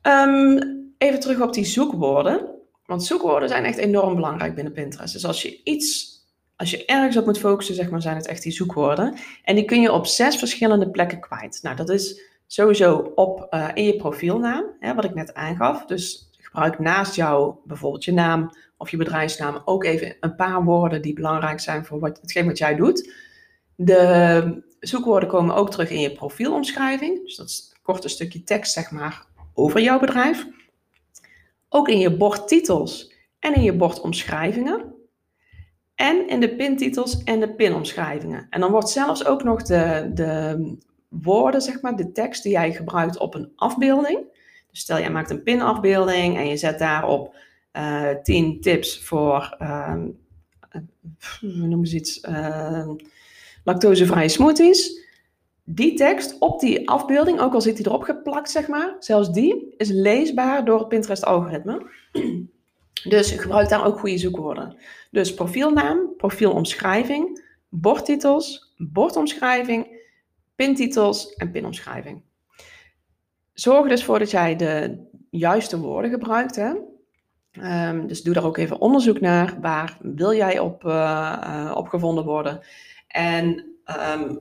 Um, 0.02 0.78
even 0.98 1.20
terug 1.20 1.42
op 1.42 1.54
die 1.54 1.66
zoekwoorden. 1.66 2.58
Want 2.86 3.04
zoekwoorden 3.04 3.50
zijn 3.50 3.66
echt 3.66 3.78
enorm 3.78 4.16
belangrijk 4.16 4.56
binnen 4.56 4.74
Pinterest. 4.74 5.14
Dus 5.14 5.26
als 5.26 5.42
je 5.42 5.64
iets, 5.64 6.20
als 6.56 6.72
je 6.72 6.86
ergens 6.86 7.18
op 7.18 7.26
moet 7.26 7.40
focussen, 7.40 7.76
zeg 7.76 7.90
maar, 7.90 8.02
zijn 8.02 8.16
het 8.16 8.28
echt 8.28 8.44
die 8.44 8.52
zoekwoorden. 8.52 9.14
En 9.44 9.56
die 9.56 9.66
kun 9.66 9.82
je 9.82 9.92
op 9.92 10.06
zes 10.06 10.36
verschillende 10.36 10.90
plekken 10.90 11.20
kwijt. 11.20 11.60
Nou, 11.62 11.76
dat 11.76 11.90
is 11.90 12.22
sowieso 12.48 13.12
op 13.16 13.48
uh, 13.54 13.68
in 13.74 13.84
je 13.84 13.96
profielnaam, 13.96 14.66
hè, 14.80 14.94
wat 14.94 15.06
ik 15.06 15.14
net 15.14 15.34
aangaf. 15.34 15.86
Dus 15.86 16.30
gebruik 16.38 16.80
naast 16.80 17.16
jou 17.16 17.56
bijvoorbeeld 17.64 18.04
je 18.04 18.14
naam 18.14 18.52
of 18.80 18.90
je 18.90 18.98
bedrijfsnaam 18.98 19.62
ook 19.66 19.84
even 19.84 20.16
een 20.20 20.36
paar 20.36 20.64
woorden 20.64 21.02
die 21.02 21.14
belangrijk 21.14 21.60
zijn 21.60 21.86
voor 21.86 22.00
wat, 22.00 22.20
hetgeen 22.22 22.46
wat 22.46 22.58
jij 22.58 22.76
doet. 22.76 23.14
De 23.76 24.64
zoekwoorden 24.80 25.30
komen 25.30 25.56
ook 25.56 25.72
terug 25.72 25.90
in 25.90 26.00
je 26.00 26.12
profielomschrijving. 26.12 27.24
Dus 27.24 27.36
dat 27.36 27.48
is 27.48 27.72
een 27.74 27.82
korte 27.82 28.10
stukje 28.10 28.44
tekst, 28.44 28.74
zeg 28.74 28.92
maar, 28.92 29.26
over 29.54 29.82
jouw 29.82 30.00
bedrijf. 30.00 30.48
Ook 31.70 31.88
in 31.88 32.00
je 32.00 32.18
bordtitels 32.18 33.14
en 33.40 33.56
in 33.56 33.64
je 33.64 33.76
bordomschrijvingen. 33.76 34.94
En 35.96 36.28
in 36.28 36.40
de 36.40 36.56
pintitels 36.56 37.24
en 37.24 37.40
de 37.40 37.56
pinomschrijvingen. 37.56 38.48
En 38.50 38.60
dan 38.60 38.72
wordt 38.72 38.90
zelfs 38.90 39.26
ook 39.26 39.44
nog 39.44 39.64
de, 39.64 40.12
de 40.14 40.78
woorden, 41.08 41.62
zeg 41.62 41.82
maar, 41.82 41.96
de 41.96 42.12
tekst 42.12 42.44
die 42.44 42.52
jij 42.52 42.74
gebruikt 42.74 43.18
op 43.18 43.36
een 43.36 43.52
afbeelding. 43.56 44.20
Dus 44.72 44.80
stel, 44.80 45.00
jij 45.00 45.12
maakt 45.12 45.30
een 45.30 45.44
pinafbeelding 45.44 46.38
en 46.38 46.48
je 46.48 46.58
zet 46.58 46.80
daarop 46.80 47.36
eh, 47.72 48.10
10 48.24 48.62
tips 48.62 49.04
voor, 49.04 49.56
we 51.40 51.68
noemen 51.68 51.88
ze 51.88 51.96
iets, 51.96 52.24
uh, 52.30 52.90
lactosevrije 53.64 54.30
smoothies. 54.30 55.08
Die 55.64 55.94
tekst 55.94 56.40
op 56.40 56.60
die 56.60 56.90
afbeelding, 56.90 57.40
ook 57.40 57.54
al 57.54 57.62
zit 57.62 57.78
die 57.78 57.88
erop 57.88 58.04
geplakt, 58.04 58.52
zeg 58.52 58.68
maar, 58.68 58.96
zelfs 59.00 59.32
die 59.32 59.74
is 59.78 59.90
leesbaar 59.90 60.66
door 60.66 60.80
het 60.80 60.88
Pinterest-algoritme. 60.88 61.86
Dus 63.04 63.32
gebruik 63.32 63.70
daar 63.70 63.86
ook 63.86 64.00
goede 64.00 64.18
zoekwoorden. 64.18 64.76
Dus 65.12 65.34
profielnaam, 65.34 66.16
profielomschrijving, 66.18 67.44
bordtitels, 67.70 68.74
bordomschrijving, 68.78 70.04
pintitels 70.56 71.34
en 71.34 71.52
pinomschrijving. 71.52 72.22
Zorg 73.54 73.88
dus 73.88 74.04
voor 74.04 74.20
dat 74.20 74.32
jij 74.32 74.56
de 74.56 75.04
juiste 75.30 75.80
woorden 75.80 76.12
gebruikt. 76.12 76.56
Hè? 76.56 76.74
Um, 77.52 78.08
dus 78.08 78.22
doe 78.22 78.34
daar 78.34 78.46
ook 78.46 78.58
even 78.58 78.80
onderzoek 78.80 79.20
naar. 79.20 79.58
Waar 79.62 79.98
wil 80.02 80.34
jij 80.34 80.60
op, 80.60 80.84
uh, 80.84 80.92
uh, 81.44 81.72
op 81.76 81.88
gevonden 81.88 82.24
worden? 82.24 82.60
En 83.08 83.66
ehm, 83.86 84.36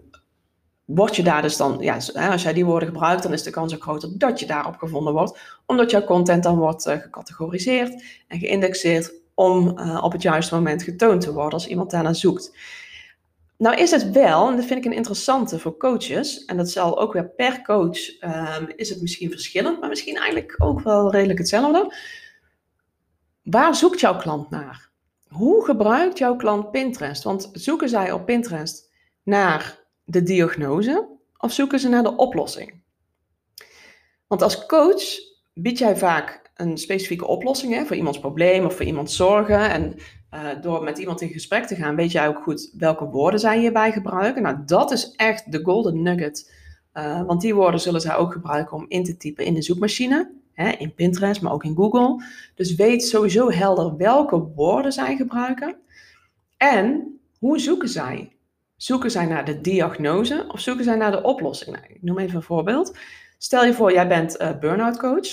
word 0.85 1.17
je 1.17 1.23
daar 1.23 1.43
dus 1.43 1.57
dan, 1.57 1.77
ja, 1.81 1.95
als 2.31 2.43
jij 2.43 2.53
die 2.53 2.65
woorden 2.65 2.89
gebruikt, 2.89 3.23
dan 3.23 3.33
is 3.33 3.43
de 3.43 3.51
kans 3.51 3.75
ook 3.75 3.83
groter 3.83 4.19
dat 4.19 4.41
je 4.41 4.47
daarop 4.47 4.77
gevonden 4.77 5.13
wordt, 5.13 5.39
omdat 5.67 5.91
jouw 5.91 6.05
content 6.05 6.43
dan 6.43 6.57
wordt 6.57 6.87
uh, 6.87 6.97
gecategoriseerd 6.97 8.03
en 8.29 8.39
geïndexeerd 8.39 9.13
om 9.35 9.79
op 9.79 10.13
het 10.13 10.23
juiste 10.23 10.55
moment 10.55 10.83
getoond 10.83 11.21
te 11.21 11.33
worden 11.33 11.53
als 11.53 11.69
iemand 11.69 11.91
daarnaar 11.91 12.15
zoekt. 12.15 12.53
Nou 13.59 13.77
is 13.77 13.91
het 13.91 14.11
wel, 14.11 14.49
en 14.49 14.57
dat 14.57 14.65
vind 14.65 14.79
ik 14.79 14.85
een 14.85 14.97
interessante 14.97 15.59
voor 15.59 15.77
coaches, 15.77 16.45
en 16.45 16.57
dat 16.57 16.71
zal 16.71 17.01
ook 17.01 17.13
weer 17.13 17.29
per 17.29 17.63
coach, 17.63 17.99
um, 18.21 18.73
is 18.77 18.89
het 18.89 19.01
misschien 19.01 19.31
verschillend, 19.31 19.81
maar 19.81 19.89
misschien 19.89 20.17
eigenlijk 20.17 20.55
ook 20.59 20.81
wel 20.81 21.11
redelijk 21.11 21.39
hetzelfde. 21.39 21.95
Waar 23.51 23.75
zoekt 23.75 24.01
jouw 24.01 24.17
klant 24.17 24.51
naar? 24.51 24.91
Hoe 25.29 25.65
gebruikt 25.65 26.19
jouw 26.19 26.37
klant 26.37 26.71
Pinterest? 26.71 27.23
Want 27.23 27.51
zoeken 27.53 27.89
zij 27.89 28.13
op 28.13 28.27
Pinterest 28.27 28.91
naar 29.23 29.79
de 30.05 30.23
diagnose 30.23 31.09
of 31.39 31.53
zoeken 31.53 31.81
ze 31.81 31.89
naar 31.89 32.03
de 32.03 32.17
oplossing? 32.17 32.83
Want 34.27 34.43
als 34.43 34.67
coach 34.67 35.03
bied 35.55 35.79
jij 35.79 35.97
vaak 35.97 36.51
een 36.55 36.79
specifieke 36.79 37.27
oplossing 37.27 37.75
hè, 37.75 37.85
voor 37.85 37.97
iemands 37.97 38.21
probleem 38.21 38.65
of 38.65 38.77
voor 38.77 38.85
iemands 38.85 39.17
zorgen. 39.17 39.71
En 39.71 39.95
uh, 40.35 40.63
door 40.63 40.83
met 40.83 40.99
iemand 40.99 41.21
in 41.21 41.29
gesprek 41.29 41.67
te 41.67 41.75
gaan, 41.75 41.97
weet 41.97 42.13
jij 42.13 42.29
ook 42.29 42.43
goed 42.43 42.71
welke 42.77 43.05
woorden 43.05 43.41
zij 43.41 43.59
hierbij 43.59 43.93
gebruiken. 43.93 44.43
Nou, 44.43 44.57
dat 44.67 44.91
is 44.91 45.13
echt 45.17 45.53
de 45.53 45.61
golden 45.63 46.03
nugget. 46.03 46.53
Uh, 46.95 47.23
want 47.23 47.41
die 47.41 47.55
woorden 47.55 47.81
zullen 47.81 48.01
zij 48.01 48.17
ook 48.17 48.33
gebruiken 48.33 48.77
om 48.77 48.85
in 48.89 49.05
te 49.05 49.17
typen 49.17 49.45
in 49.45 49.55
de 49.55 49.63
zoekmachine. 49.63 50.38
Hè, 50.59 50.71
in 50.71 50.95
Pinterest, 50.95 51.43
maar 51.43 51.53
ook 51.53 51.65
in 51.65 51.77
Google. 51.77 52.25
Dus 52.55 52.75
weet 52.75 53.05
sowieso 53.05 53.51
helder 53.51 53.97
welke 53.97 54.37
woorden 54.37 54.93
zij 54.93 55.17
gebruiken. 55.17 55.77
En 56.57 57.19
hoe 57.39 57.59
zoeken 57.59 57.89
zij? 57.89 58.33
Zoeken 58.77 59.11
zij 59.11 59.27
naar 59.27 59.45
de 59.45 59.61
diagnose 59.61 60.45
of 60.49 60.61
zoeken 60.61 60.85
zij 60.85 60.97
naar 60.97 61.11
de 61.11 61.23
oplossing? 61.23 61.77
Nou, 61.77 61.89
ik 61.89 62.03
noem 62.03 62.19
even 62.19 62.37
een 62.37 62.43
voorbeeld. 62.43 62.97
Stel 63.39 63.65
je 63.65 63.75
voor, 63.75 63.93
jij 63.93 64.09
bent 64.09 64.41
uh, 64.41 64.59
burn-out 64.59 64.99
coach. 64.99 65.29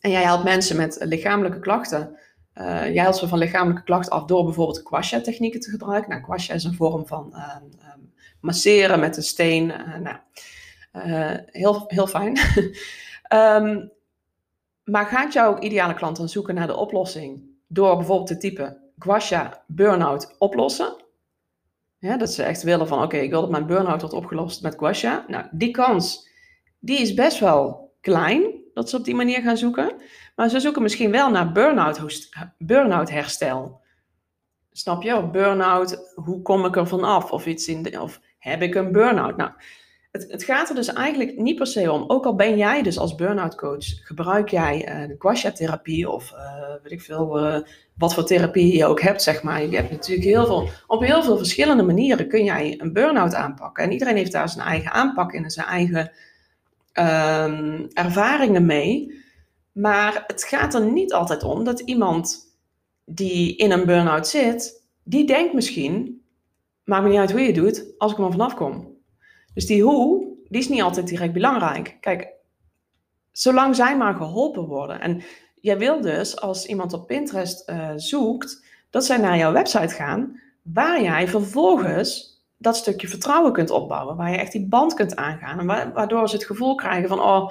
En 0.00 0.10
jij 0.10 0.22
helpt 0.22 0.44
mensen 0.44 0.76
met 0.76 0.96
lichamelijke 1.00 1.58
klachten 1.58 2.18
uh, 2.60 2.92
jij 2.92 3.02
helpt 3.02 3.16
ze 3.16 3.28
van 3.28 3.38
lichamelijke 3.38 3.82
klachten 3.82 4.12
af 4.12 4.24
door 4.24 4.44
bijvoorbeeld 4.44 4.82
Quasha-technieken 4.82 5.60
te 5.60 5.70
gebruiken. 5.70 6.10
Nou, 6.10 6.22
Quasha 6.22 6.54
is 6.54 6.64
een 6.64 6.74
vorm 6.74 7.06
van 7.06 7.32
uh, 7.34 7.56
um, 7.94 8.12
masseren 8.40 9.00
met 9.00 9.16
een 9.16 9.22
steen. 9.22 9.70
Uh, 9.70 9.96
nou, 9.96 10.16
heel, 11.46 11.84
heel 11.86 12.06
fijn. 12.06 12.38
um, 13.32 13.90
maar 14.88 15.06
gaat 15.06 15.32
jouw 15.32 15.58
ideale 15.58 15.94
klant 15.94 16.16
dan 16.16 16.28
zoeken 16.28 16.54
naar 16.54 16.66
de 16.66 16.76
oplossing 16.76 17.42
door 17.66 17.96
bijvoorbeeld 17.96 18.28
te 18.28 18.36
typen 18.36 18.82
Quasha 18.98 19.64
burn-out 19.66 20.34
oplossen? 20.38 20.96
Ja, 21.98 22.16
dat 22.16 22.30
ze 22.30 22.42
echt 22.42 22.62
willen 22.62 22.88
van, 22.88 23.02
oké, 23.02 23.16
ik 23.16 23.30
wil 23.30 23.40
dat 23.40 23.50
mijn 23.50 23.66
burn-out 23.66 24.00
wordt 24.00 24.16
opgelost 24.16 24.62
met 24.62 24.76
Quasha. 24.76 25.24
Nou, 25.28 25.44
die 25.50 25.70
kans, 25.70 26.28
die 26.78 27.00
is 27.00 27.14
best 27.14 27.38
wel 27.38 27.92
klein 28.00 28.54
dat 28.74 28.90
ze 28.90 28.96
op 28.96 29.04
die 29.04 29.14
manier 29.14 29.42
gaan 29.42 29.56
zoeken. 29.56 29.92
Maar 30.36 30.48
ze 30.48 30.60
zoeken 30.60 30.82
misschien 30.82 31.10
wel 31.10 31.30
naar 31.30 31.52
burn-out, 31.52 32.30
burn 32.58 32.90
herstel. 32.90 33.80
Snap 34.72 35.02
je? 35.02 35.16
Of 35.16 35.30
burn-out, 35.30 36.12
hoe 36.14 36.42
kom 36.42 36.64
ik 36.64 36.76
er 36.76 36.86
van 36.86 37.04
af? 37.04 37.32
Of, 37.32 37.46
iets 37.46 37.68
in 37.68 38.00
of 38.00 38.20
heb 38.38 38.62
ik 38.62 38.74
een 38.74 38.92
burn-out? 38.92 39.36
Nou, 39.36 39.50
het, 40.10 40.30
het, 40.30 40.44
gaat 40.44 40.68
er 40.68 40.74
dus 40.74 40.92
eigenlijk 40.92 41.38
niet 41.38 41.56
per 41.56 41.66
se 41.66 41.92
om. 41.92 42.04
Ook 42.06 42.24
al 42.24 42.34
ben 42.34 42.56
jij 42.56 42.82
dus 42.82 42.98
als 42.98 43.14
burn-out 43.14 43.54
coach, 43.54 43.84
gebruik 44.06 44.48
jij 44.48 45.02
uh, 45.02 45.08
de 45.08 45.16
Quasha-therapie 45.16 46.10
of 46.10 46.32
uh, 46.32 46.38
weet 46.82 46.92
ik 46.92 47.00
veel, 47.00 47.46
uh, 47.46 47.58
wat 47.94 48.14
voor 48.14 48.24
therapie 48.24 48.76
je 48.76 48.86
ook 48.86 49.00
hebt, 49.00 49.22
zeg 49.22 49.42
maar. 49.42 49.66
Je 49.66 49.76
hebt 49.76 49.90
natuurlijk 49.90 50.28
heel 50.28 50.46
veel, 50.46 50.68
op 50.86 51.02
heel 51.02 51.22
veel 51.22 51.36
verschillende 51.36 51.82
manieren 51.82 52.28
kun 52.28 52.44
jij 52.44 52.74
een 52.78 52.92
burn-out 52.92 53.34
aanpakken. 53.34 53.84
En 53.84 53.92
iedereen 53.92 54.16
heeft 54.16 54.32
daar 54.32 54.48
zijn 54.48 54.66
eigen 54.66 54.92
aanpak 54.92 55.32
in 55.32 55.44
en 55.44 55.50
zijn 55.50 55.66
eigen 55.66 56.10
um, 56.92 57.88
ervaringen 57.92 58.66
mee. 58.66 59.22
Maar 59.72 60.24
het 60.26 60.44
gaat 60.44 60.74
er 60.74 60.90
niet 60.90 61.12
altijd 61.12 61.42
om 61.42 61.64
dat 61.64 61.80
iemand 61.80 62.56
die 63.04 63.56
in 63.56 63.70
een 63.70 63.86
burn-out 63.86 64.28
zit, 64.28 64.82
die 65.02 65.26
denkt 65.26 65.54
misschien, 65.54 66.22
maakt 66.84 67.02
me 67.02 67.08
niet 67.08 67.18
uit 67.18 67.30
hoe 67.30 67.40
je 67.40 67.46
het 67.46 67.54
doet, 67.54 67.84
als 67.98 68.10
ik 68.10 68.16
er 68.16 68.22
maar 68.22 68.32
vanaf 68.32 68.54
kom. 68.54 68.87
Dus 69.58 69.66
die 69.66 69.82
hoe, 69.82 70.26
die 70.48 70.60
is 70.60 70.68
niet 70.68 70.82
altijd 70.82 71.08
direct 71.08 71.32
belangrijk. 71.32 71.96
Kijk, 72.00 72.28
zolang 73.32 73.76
zij 73.76 73.96
maar 73.96 74.14
geholpen 74.14 74.66
worden. 74.66 75.00
En 75.00 75.22
jij 75.60 75.78
wil 75.78 76.00
dus, 76.00 76.40
als 76.40 76.66
iemand 76.66 76.92
op 76.92 77.06
Pinterest 77.06 77.68
uh, 77.70 77.90
zoekt, 77.96 78.64
dat 78.90 79.04
zij 79.04 79.16
naar 79.16 79.36
jouw 79.36 79.52
website 79.52 79.94
gaan, 79.94 80.40
waar 80.62 81.02
jij 81.02 81.28
vervolgens 81.28 82.40
dat 82.56 82.76
stukje 82.76 83.08
vertrouwen 83.08 83.52
kunt 83.52 83.70
opbouwen. 83.70 84.16
Waar 84.16 84.30
je 84.30 84.36
echt 84.36 84.52
die 84.52 84.66
band 84.66 84.94
kunt 84.94 85.16
aangaan. 85.16 85.58
En 85.58 85.92
waardoor 85.92 86.28
ze 86.28 86.36
het 86.36 86.46
gevoel 86.46 86.74
krijgen 86.74 87.08
van, 87.08 87.20
oh, 87.20 87.50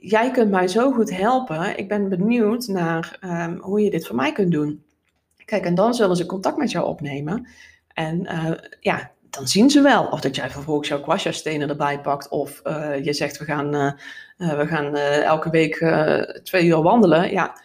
jij 0.00 0.30
kunt 0.30 0.50
mij 0.50 0.68
zo 0.68 0.92
goed 0.92 1.16
helpen. 1.16 1.78
Ik 1.78 1.88
ben 1.88 2.08
benieuwd 2.08 2.66
naar 2.66 3.18
um, 3.24 3.58
hoe 3.60 3.80
je 3.80 3.90
dit 3.90 4.06
voor 4.06 4.16
mij 4.16 4.32
kunt 4.32 4.52
doen. 4.52 4.84
Kijk, 5.44 5.64
en 5.64 5.74
dan 5.74 5.94
zullen 5.94 6.16
ze 6.16 6.26
contact 6.26 6.56
met 6.56 6.70
jou 6.70 6.86
opnemen. 6.86 7.48
En 7.94 8.20
uh, 8.20 8.50
ja, 8.80 9.10
dan 9.30 9.48
zien 9.48 9.70
ze 9.70 9.80
wel 9.80 10.06
of 10.06 10.20
dat 10.20 10.36
jij 10.36 10.50
vervolgens 10.50 10.88
jouw 10.88 11.00
kwasja-stenen 11.00 11.68
erbij 11.68 12.00
pakt. 12.00 12.28
Of 12.28 12.60
uh, 12.64 13.04
je 13.04 13.12
zegt, 13.12 13.38
we 13.38 13.44
gaan, 13.44 13.74
uh, 13.74 13.92
we 14.36 14.66
gaan 14.66 14.96
elke 14.96 15.50
week 15.50 15.92
twee 16.42 16.64
uur 16.64 16.82
wandelen. 16.82 17.30
Ja, 17.30 17.60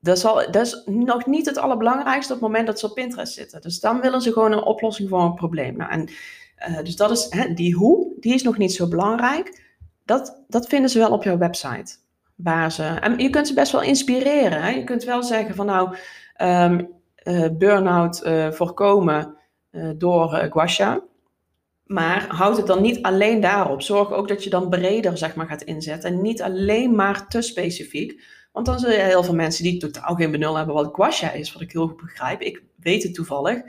dat, 0.00 0.18
zal, 0.18 0.50
dat 0.50 0.66
is 0.66 0.82
nog 0.86 1.26
niet 1.26 1.46
het 1.46 1.58
allerbelangrijkste 1.58 2.32
op 2.32 2.40
het 2.40 2.48
moment 2.48 2.66
dat 2.66 2.78
ze 2.78 2.86
op 2.86 2.94
Pinterest 2.94 3.32
zitten. 3.32 3.60
Dus 3.60 3.80
dan 3.80 4.00
willen 4.00 4.20
ze 4.20 4.32
gewoon 4.32 4.52
een 4.52 4.62
oplossing 4.62 5.08
voor 5.08 5.20
een 5.20 5.34
probleem. 5.34 5.76
Nou, 5.76 5.90
en, 5.90 6.08
dus 6.84 6.96
dat 6.96 7.10
is, 7.10 7.26
hè, 7.30 7.54
die 7.54 7.74
hoe, 7.74 8.12
die 8.20 8.34
is 8.34 8.42
nog 8.42 8.58
niet 8.58 8.72
zo 8.72 8.88
belangrijk. 8.88 9.64
Dat, 10.04 10.42
dat 10.48 10.66
vinden 10.66 10.90
ze 10.90 10.98
wel 10.98 11.10
op 11.10 11.22
jouw 11.22 11.38
website. 11.38 11.96
Waar 12.34 12.72
ze, 12.72 12.84
en 12.84 13.18
je 13.18 13.30
kunt 13.30 13.48
ze 13.48 13.54
best 13.54 13.72
wel 13.72 13.82
inspireren. 13.82 14.62
Hè? 14.62 14.70
Je 14.70 14.84
kunt 14.84 15.04
wel 15.04 15.22
zeggen 15.22 15.54
van 15.54 15.66
nou, 15.66 15.96
um, 16.42 16.88
burn-out 17.58 18.22
voorkomen 18.50 19.35
door 19.96 20.48
guasha. 20.50 21.02
Maar 21.84 22.26
houd 22.28 22.56
het 22.56 22.66
dan 22.66 22.82
niet 22.82 23.02
alleen 23.02 23.40
daarop. 23.40 23.82
Zorg 23.82 24.12
ook 24.12 24.28
dat 24.28 24.44
je 24.44 24.50
dan 24.50 24.68
breder 24.68 25.18
zeg 25.18 25.34
maar, 25.34 25.46
gaat 25.46 25.62
inzetten. 25.62 26.10
En 26.10 26.22
niet 26.22 26.42
alleen 26.42 26.94
maar 26.94 27.28
te 27.28 27.42
specifiek. 27.42 28.22
Want 28.52 28.66
dan 28.66 28.78
zul 28.78 28.90
je 28.90 28.96
heel 28.96 29.22
veel 29.22 29.34
mensen 29.34 29.64
die 29.64 29.78
totaal 29.78 30.14
geen 30.14 30.30
benul 30.30 30.56
hebben 30.56 30.74
wat 30.74 30.94
guasha 30.94 31.32
is, 31.32 31.52
wat 31.52 31.62
ik 31.62 31.72
heel 31.72 31.86
goed 31.86 32.02
begrijp. 32.02 32.40
Ik 32.40 32.62
weet 32.76 33.02
het 33.02 33.14
toevallig. 33.14 33.62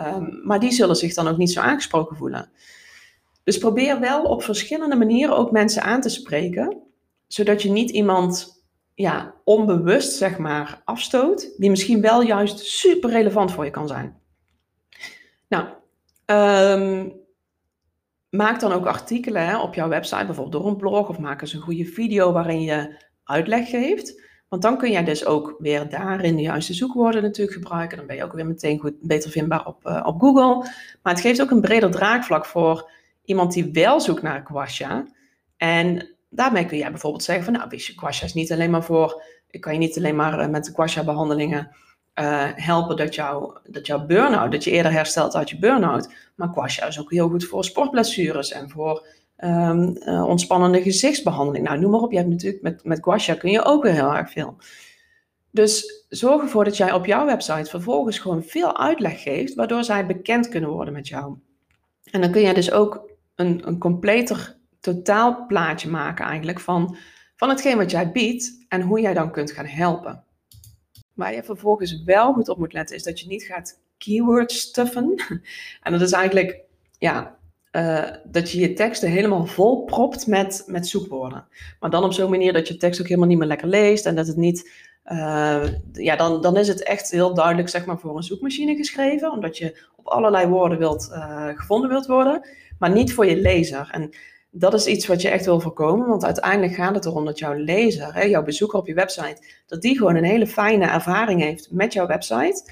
Um, 0.00 0.40
maar 0.44 0.60
die 0.60 0.72
zullen 0.72 0.96
zich 0.96 1.14
dan 1.14 1.28
ook 1.28 1.36
niet 1.36 1.52
zo 1.52 1.60
aangesproken 1.60 2.16
voelen. 2.16 2.50
Dus 3.44 3.58
probeer 3.58 4.00
wel 4.00 4.22
op 4.22 4.42
verschillende 4.42 4.96
manieren 4.96 5.36
ook 5.36 5.50
mensen 5.50 5.82
aan 5.82 6.00
te 6.00 6.08
spreken, 6.08 6.76
zodat 7.26 7.62
je 7.62 7.70
niet 7.70 7.90
iemand 7.90 8.62
ja, 8.94 9.34
onbewust 9.44 10.16
zeg 10.16 10.38
maar 10.38 10.82
afstoot, 10.84 11.54
die 11.56 11.70
misschien 11.70 12.00
wel 12.00 12.22
juist 12.22 12.58
super 12.58 13.10
relevant 13.10 13.52
voor 13.52 13.64
je 13.64 13.70
kan 13.70 13.88
zijn. 13.88 14.21
Nou, 15.52 15.66
um, 16.80 17.12
maak 18.28 18.60
dan 18.60 18.72
ook 18.72 18.86
artikelen 18.86 19.46
hè, 19.46 19.60
op 19.60 19.74
jouw 19.74 19.88
website, 19.88 20.24
bijvoorbeeld 20.24 20.62
door 20.62 20.70
een 20.70 20.76
blog, 20.76 21.08
of 21.08 21.18
maak 21.18 21.40
eens 21.40 21.52
een 21.52 21.60
goede 21.60 21.84
video 21.84 22.32
waarin 22.32 22.62
je 22.62 23.04
uitleg 23.24 23.68
geeft. 23.68 24.22
Want 24.48 24.62
dan 24.62 24.78
kun 24.78 24.90
jij 24.90 25.04
dus 25.04 25.26
ook 25.26 25.54
weer 25.58 25.88
daarin 25.88 26.36
de 26.36 26.42
juiste 26.42 26.74
zoekwoorden 26.74 27.22
natuurlijk 27.22 27.56
gebruiken. 27.56 27.96
Dan 27.96 28.06
ben 28.06 28.16
je 28.16 28.24
ook 28.24 28.32
weer 28.32 28.46
meteen 28.46 28.78
goed, 28.78 28.94
beter 29.00 29.30
vindbaar 29.30 29.66
op, 29.66 29.86
uh, 29.86 30.02
op 30.06 30.20
Google. 30.20 30.70
Maar 31.02 31.12
het 31.12 31.22
geeft 31.22 31.42
ook 31.42 31.50
een 31.50 31.60
breder 31.60 31.90
draagvlak 31.90 32.46
voor 32.46 32.90
iemand 33.24 33.52
die 33.52 33.70
wel 33.72 34.00
zoekt 34.00 34.22
naar 34.22 34.42
Quasha. 34.42 35.06
En 35.56 36.16
daarmee 36.30 36.66
kun 36.66 36.78
jij 36.78 36.90
bijvoorbeeld 36.90 37.22
zeggen 37.22 37.44
van 37.44 37.52
nou, 37.52 37.68
wist 37.68 37.86
je, 37.86 37.94
Quasha 37.94 38.24
is 38.24 38.34
niet 38.34 38.52
alleen 38.52 38.70
maar 38.70 38.84
voor, 38.84 39.22
ik 39.50 39.60
kan 39.60 39.72
je 39.72 39.78
niet 39.78 39.96
alleen 39.96 40.16
maar 40.16 40.40
uh, 40.40 40.48
met 40.48 40.64
de 40.64 40.72
Quasha 40.72 41.04
behandelingen 41.04 41.70
uh, 42.20 42.48
helpen 42.54 42.96
dat, 42.96 43.14
jou, 43.14 43.56
dat 43.64 43.86
jouw 43.86 44.06
burn-out, 44.06 44.52
dat 44.52 44.64
je 44.64 44.70
eerder 44.70 44.92
herstelt 44.92 45.34
uit 45.34 45.50
je 45.50 45.58
burn-out. 45.58 46.14
Maar 46.34 46.50
Quasha 46.50 46.86
is 46.86 47.00
ook 47.00 47.10
heel 47.10 47.28
goed 47.28 47.44
voor 47.44 47.64
sportblessures 47.64 48.52
en 48.52 48.70
voor 48.70 49.06
um, 49.38 49.96
uh, 49.98 50.24
ontspannende 50.24 50.82
gezichtsbehandeling. 50.82 51.64
Nou, 51.64 51.78
noem 51.78 51.90
maar 51.90 52.00
op. 52.00 52.10
Je 52.10 52.16
hebt 52.16 52.30
natuurlijk 52.30 52.62
met, 52.62 52.84
met 52.84 53.00
kun 53.38 53.50
je 53.50 53.64
ook 53.64 53.82
weer 53.82 53.92
heel 53.92 54.14
erg 54.14 54.30
veel. 54.30 54.56
Dus 55.50 56.04
zorg 56.08 56.42
ervoor 56.42 56.64
dat 56.64 56.76
jij 56.76 56.92
op 56.92 57.06
jouw 57.06 57.26
website 57.26 57.70
vervolgens 57.70 58.18
gewoon 58.18 58.42
veel 58.42 58.78
uitleg 58.78 59.22
geeft, 59.22 59.54
waardoor 59.54 59.84
zij 59.84 60.06
bekend 60.06 60.48
kunnen 60.48 60.70
worden 60.70 60.94
met 60.94 61.08
jou. 61.08 61.36
En 62.10 62.20
dan 62.20 62.30
kun 62.30 62.42
je 62.42 62.54
dus 62.54 62.72
ook 62.72 63.10
een, 63.34 63.62
een 63.66 63.78
completer 63.78 64.56
totaalplaatje 64.80 65.88
maken 65.88 66.24
eigenlijk 66.24 66.60
van, 66.60 66.96
van 67.36 67.48
hetgeen 67.48 67.76
wat 67.76 67.90
jij 67.90 68.12
biedt 68.12 68.64
en 68.68 68.80
hoe 68.80 69.00
jij 69.00 69.14
dan 69.14 69.30
kunt 69.30 69.52
gaan 69.52 69.66
helpen. 69.66 70.24
Waar 71.14 71.34
je 71.34 71.42
vervolgens 71.42 72.02
wel 72.04 72.32
goed 72.32 72.48
op 72.48 72.58
moet 72.58 72.72
letten 72.72 72.96
is 72.96 73.02
dat 73.02 73.20
je 73.20 73.26
niet 73.26 73.42
gaat 73.42 73.80
keyword 73.98 74.52
stuffen. 74.52 75.14
En 75.82 75.92
dat 75.92 76.00
is 76.00 76.12
eigenlijk, 76.12 76.60
ja, 76.98 77.36
uh, 77.72 78.10
dat 78.24 78.50
je 78.50 78.60
je 78.60 78.72
teksten 78.72 79.10
helemaal 79.10 79.46
vol 79.46 79.84
propt 79.84 80.26
met, 80.26 80.62
met 80.66 80.88
zoekwoorden. 80.88 81.46
Maar 81.80 81.90
dan 81.90 82.04
op 82.04 82.12
zo'n 82.12 82.30
manier 82.30 82.52
dat 82.52 82.68
je 82.68 82.76
tekst 82.76 83.00
ook 83.00 83.06
helemaal 83.06 83.28
niet 83.28 83.38
meer 83.38 83.46
lekker 83.46 83.68
leest 83.68 84.06
en 84.06 84.14
dat 84.14 84.26
het 84.26 84.36
niet 84.36 84.70
uh, 85.06 85.64
ja, 85.92 86.16
dan, 86.16 86.40
dan 86.40 86.56
is 86.56 86.68
het 86.68 86.82
echt 86.82 87.10
heel 87.10 87.34
duidelijk 87.34 87.68
zeg 87.68 87.86
maar, 87.86 87.98
voor 87.98 88.16
een 88.16 88.22
zoekmachine 88.22 88.76
geschreven, 88.76 89.32
omdat 89.32 89.58
je 89.58 89.86
op 89.96 90.06
allerlei 90.06 90.46
woorden 90.46 90.78
wilt, 90.78 91.08
uh, 91.12 91.48
gevonden 91.54 91.90
wilt 91.90 92.06
worden, 92.06 92.48
maar 92.78 92.90
niet 92.90 93.14
voor 93.14 93.26
je 93.26 93.36
lezer. 93.36 93.88
En 93.90 94.10
dat 94.54 94.74
is 94.74 94.86
iets 94.86 95.06
wat 95.06 95.22
je 95.22 95.28
echt 95.28 95.44
wil 95.44 95.60
voorkomen, 95.60 96.08
want 96.08 96.24
uiteindelijk 96.24 96.74
gaat 96.74 96.94
het 96.94 97.04
erom 97.04 97.24
dat 97.24 97.38
jouw 97.38 97.54
lezer, 97.54 98.14
hè, 98.14 98.22
jouw 98.22 98.42
bezoeker 98.42 98.78
op 98.78 98.86
je 98.86 98.94
website, 98.94 99.42
dat 99.66 99.82
die 99.82 99.96
gewoon 99.96 100.16
een 100.16 100.24
hele 100.24 100.46
fijne 100.46 100.86
ervaring 100.86 101.40
heeft 101.40 101.70
met 101.70 101.92
jouw 101.92 102.06
website. 102.06 102.70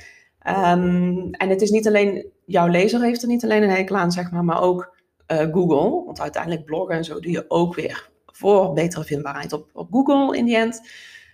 Um, 0.48 1.30
en 1.30 1.48
het 1.48 1.62
is 1.62 1.70
niet 1.70 1.86
alleen, 1.86 2.26
jouw 2.44 2.68
lezer 2.68 3.02
heeft 3.02 3.22
er 3.22 3.28
niet 3.28 3.44
alleen 3.44 3.62
een 3.62 3.70
hekel 3.70 3.96
aan, 3.96 4.12
zeg 4.12 4.30
maar, 4.30 4.44
maar 4.44 4.62
ook 4.62 4.96
uh, 5.26 5.38
Google. 5.38 6.04
Want 6.04 6.20
uiteindelijk 6.20 6.64
bloggen 6.64 6.96
en 6.96 7.04
zo 7.04 7.20
doe 7.20 7.32
je 7.32 7.44
ook 7.48 7.74
weer 7.74 8.10
voor 8.26 8.72
betere 8.72 9.04
vindbaarheid 9.04 9.52
op, 9.52 9.68
op 9.72 9.88
Google 9.90 10.36
in 10.36 10.44
die 10.44 10.56
end. 10.56 10.80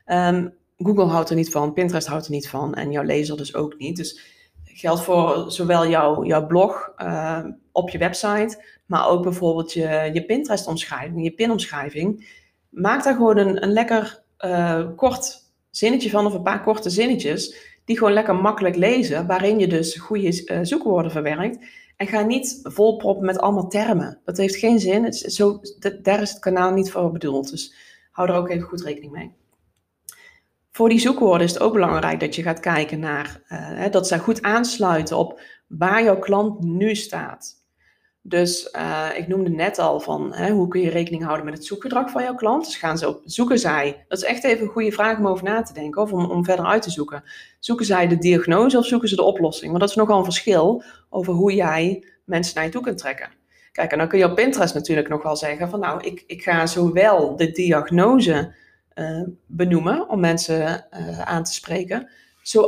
Um, 0.07 0.55
Google 0.79 1.05
houdt 1.05 1.31
er 1.31 1.37
niet 1.37 1.51
van, 1.51 1.73
Pinterest 1.73 2.07
houdt 2.07 2.25
er 2.25 2.31
niet 2.31 2.49
van 2.49 2.75
en 2.75 2.91
jouw 2.91 3.03
lezer 3.03 3.37
dus 3.37 3.55
ook 3.55 3.79
niet. 3.79 3.97
Dus 3.97 4.35
geldt 4.65 5.03
voor 5.03 5.45
zowel 5.49 5.87
jouw, 5.89 6.25
jouw 6.25 6.47
blog 6.47 6.93
uh, 6.99 7.45
op 7.73 7.91
je 7.91 7.99
website, 7.99 8.76
maar 8.87 9.09
ook 9.09 9.23
bijvoorbeeld 9.23 9.73
je, 9.73 10.11
je 10.13 10.25
Pinterest-omschrijving, 10.25 11.25
je 11.25 11.31
pin-omschrijving. 11.31 12.29
Maak 12.69 13.05
daar 13.05 13.15
gewoon 13.15 13.37
een, 13.37 13.63
een 13.63 13.73
lekker 13.73 14.23
uh, 14.45 14.89
kort 14.97 15.45
zinnetje 15.71 16.11
van 16.11 16.27
of 16.27 16.35
een 16.35 16.43
paar 16.43 16.63
korte 16.63 16.91
zinnetjes 16.91 17.75
die 17.85 17.99
gewoon 17.99 18.13
lekker 18.13 18.35
makkelijk 18.35 18.77
lezen, 18.77 19.27
waarin 19.27 19.59
je 19.59 19.67
dus 19.67 19.97
goede 19.97 20.45
uh, 20.45 20.59
zoekwoorden 20.63 21.11
verwerkt. 21.11 21.59
En 21.97 22.07
ga 22.07 22.23
niet 22.23 22.61
volproppen 22.63 23.27
met 23.27 23.39
allemaal 23.39 23.69
termen. 23.69 24.21
Dat 24.25 24.37
heeft 24.37 24.57
geen 24.57 24.81
zin. 24.81 25.05
Het 25.05 25.15
is 25.15 25.35
zo, 25.35 25.61
daar 26.03 26.23
is 26.23 26.31
het 26.31 26.39
kanaal 26.39 26.73
niet 26.73 26.91
voor 26.91 27.13
bedoeld. 27.13 27.51
Dus 27.51 27.75
hou 28.13 28.29
er 28.29 28.35
ook 28.35 28.49
even 28.49 28.69
goed 28.69 28.83
rekening 28.83 29.13
mee. 29.13 29.33
Voor 30.71 30.89
die 30.89 30.99
zoekwoorden 30.99 31.47
is 31.47 31.53
het 31.53 31.63
ook 31.63 31.73
belangrijk 31.73 32.21
dat 32.21 32.35
je 32.35 32.43
gaat 32.43 32.61
kijken 32.61 32.99
naar 32.99 33.43
uh, 33.49 33.91
dat 33.91 34.07
zij 34.07 34.19
goed 34.19 34.43
aansluiten 34.43 35.17
op 35.17 35.41
waar 35.67 36.03
jouw 36.03 36.19
klant 36.19 36.61
nu 36.61 36.95
staat. 36.95 37.66
Dus 38.29 38.69
uh, 38.77 39.09
ik 39.17 39.29
noemde 39.29 39.51
net 39.51 39.79
al 39.79 40.01
van 40.01 40.35
hè, 40.35 40.51
hoe 40.51 40.69
kun 40.69 40.81
je 40.81 40.91
rekening 40.91 41.25
houden 41.25 41.45
met 41.45 41.55
het 41.55 41.65
zoekgedrag 41.65 42.11
van 42.11 42.23
jouw 42.23 42.35
klant. 42.35 42.65
Dus 42.65 42.77
gaan 42.77 42.99
ze 42.99 43.09
op, 43.09 43.21
zoeken 43.25 43.59
zij, 43.59 44.05
dat 44.09 44.19
is 44.19 44.25
echt 44.25 44.45
even 44.45 44.65
een 44.65 44.73
goede 44.73 44.93
vraag 44.93 45.19
om 45.19 45.29
over 45.29 45.45
na 45.45 45.63
te 45.63 45.73
denken 45.73 46.03
of 46.03 46.13
om, 46.13 46.31
om 46.31 46.45
verder 46.45 46.65
uit 46.65 46.83
te 46.83 46.91
zoeken. 46.91 47.25
Zoeken 47.59 47.87
zij 47.87 48.09
de 48.09 48.19
diagnose 48.19 48.79
of 48.79 48.87
zoeken 48.87 49.09
ze 49.09 49.17
de 49.17 49.23
oplossing? 49.23 49.69
Want 49.69 49.81
dat 49.81 49.91
is 49.91 49.97
nogal 49.97 50.19
een 50.19 50.25
verschil 50.25 50.83
over 51.11 51.33
hoe 51.33 51.55
jij 51.55 52.05
mensen 52.25 52.55
naar 52.55 52.65
je 52.65 52.71
toe 52.71 52.83
kunt 52.83 52.99
trekken. 52.99 53.29
Kijk, 53.73 53.93
en 53.93 53.99
dan 53.99 54.09
kun 54.09 54.19
je 54.19 54.25
op 54.25 54.35
Pinterest 54.35 54.75
natuurlijk 54.75 55.09
nog 55.09 55.23
wel 55.23 55.37
zeggen 55.37 55.69
van 55.69 55.81
nou, 55.81 56.03
ik, 56.05 56.25
ik 56.27 56.43
ga 56.43 56.67
zowel 56.67 57.37
de 57.37 57.51
diagnose 57.51 58.55
uh, 58.95 59.23
benoemen 59.47 60.09
om 60.09 60.21
mensen 60.21 60.87
uh, 60.91 61.21
aan 61.21 61.45
te 61.45 61.53
spreken. 61.53 62.09
Zo, 62.43 62.67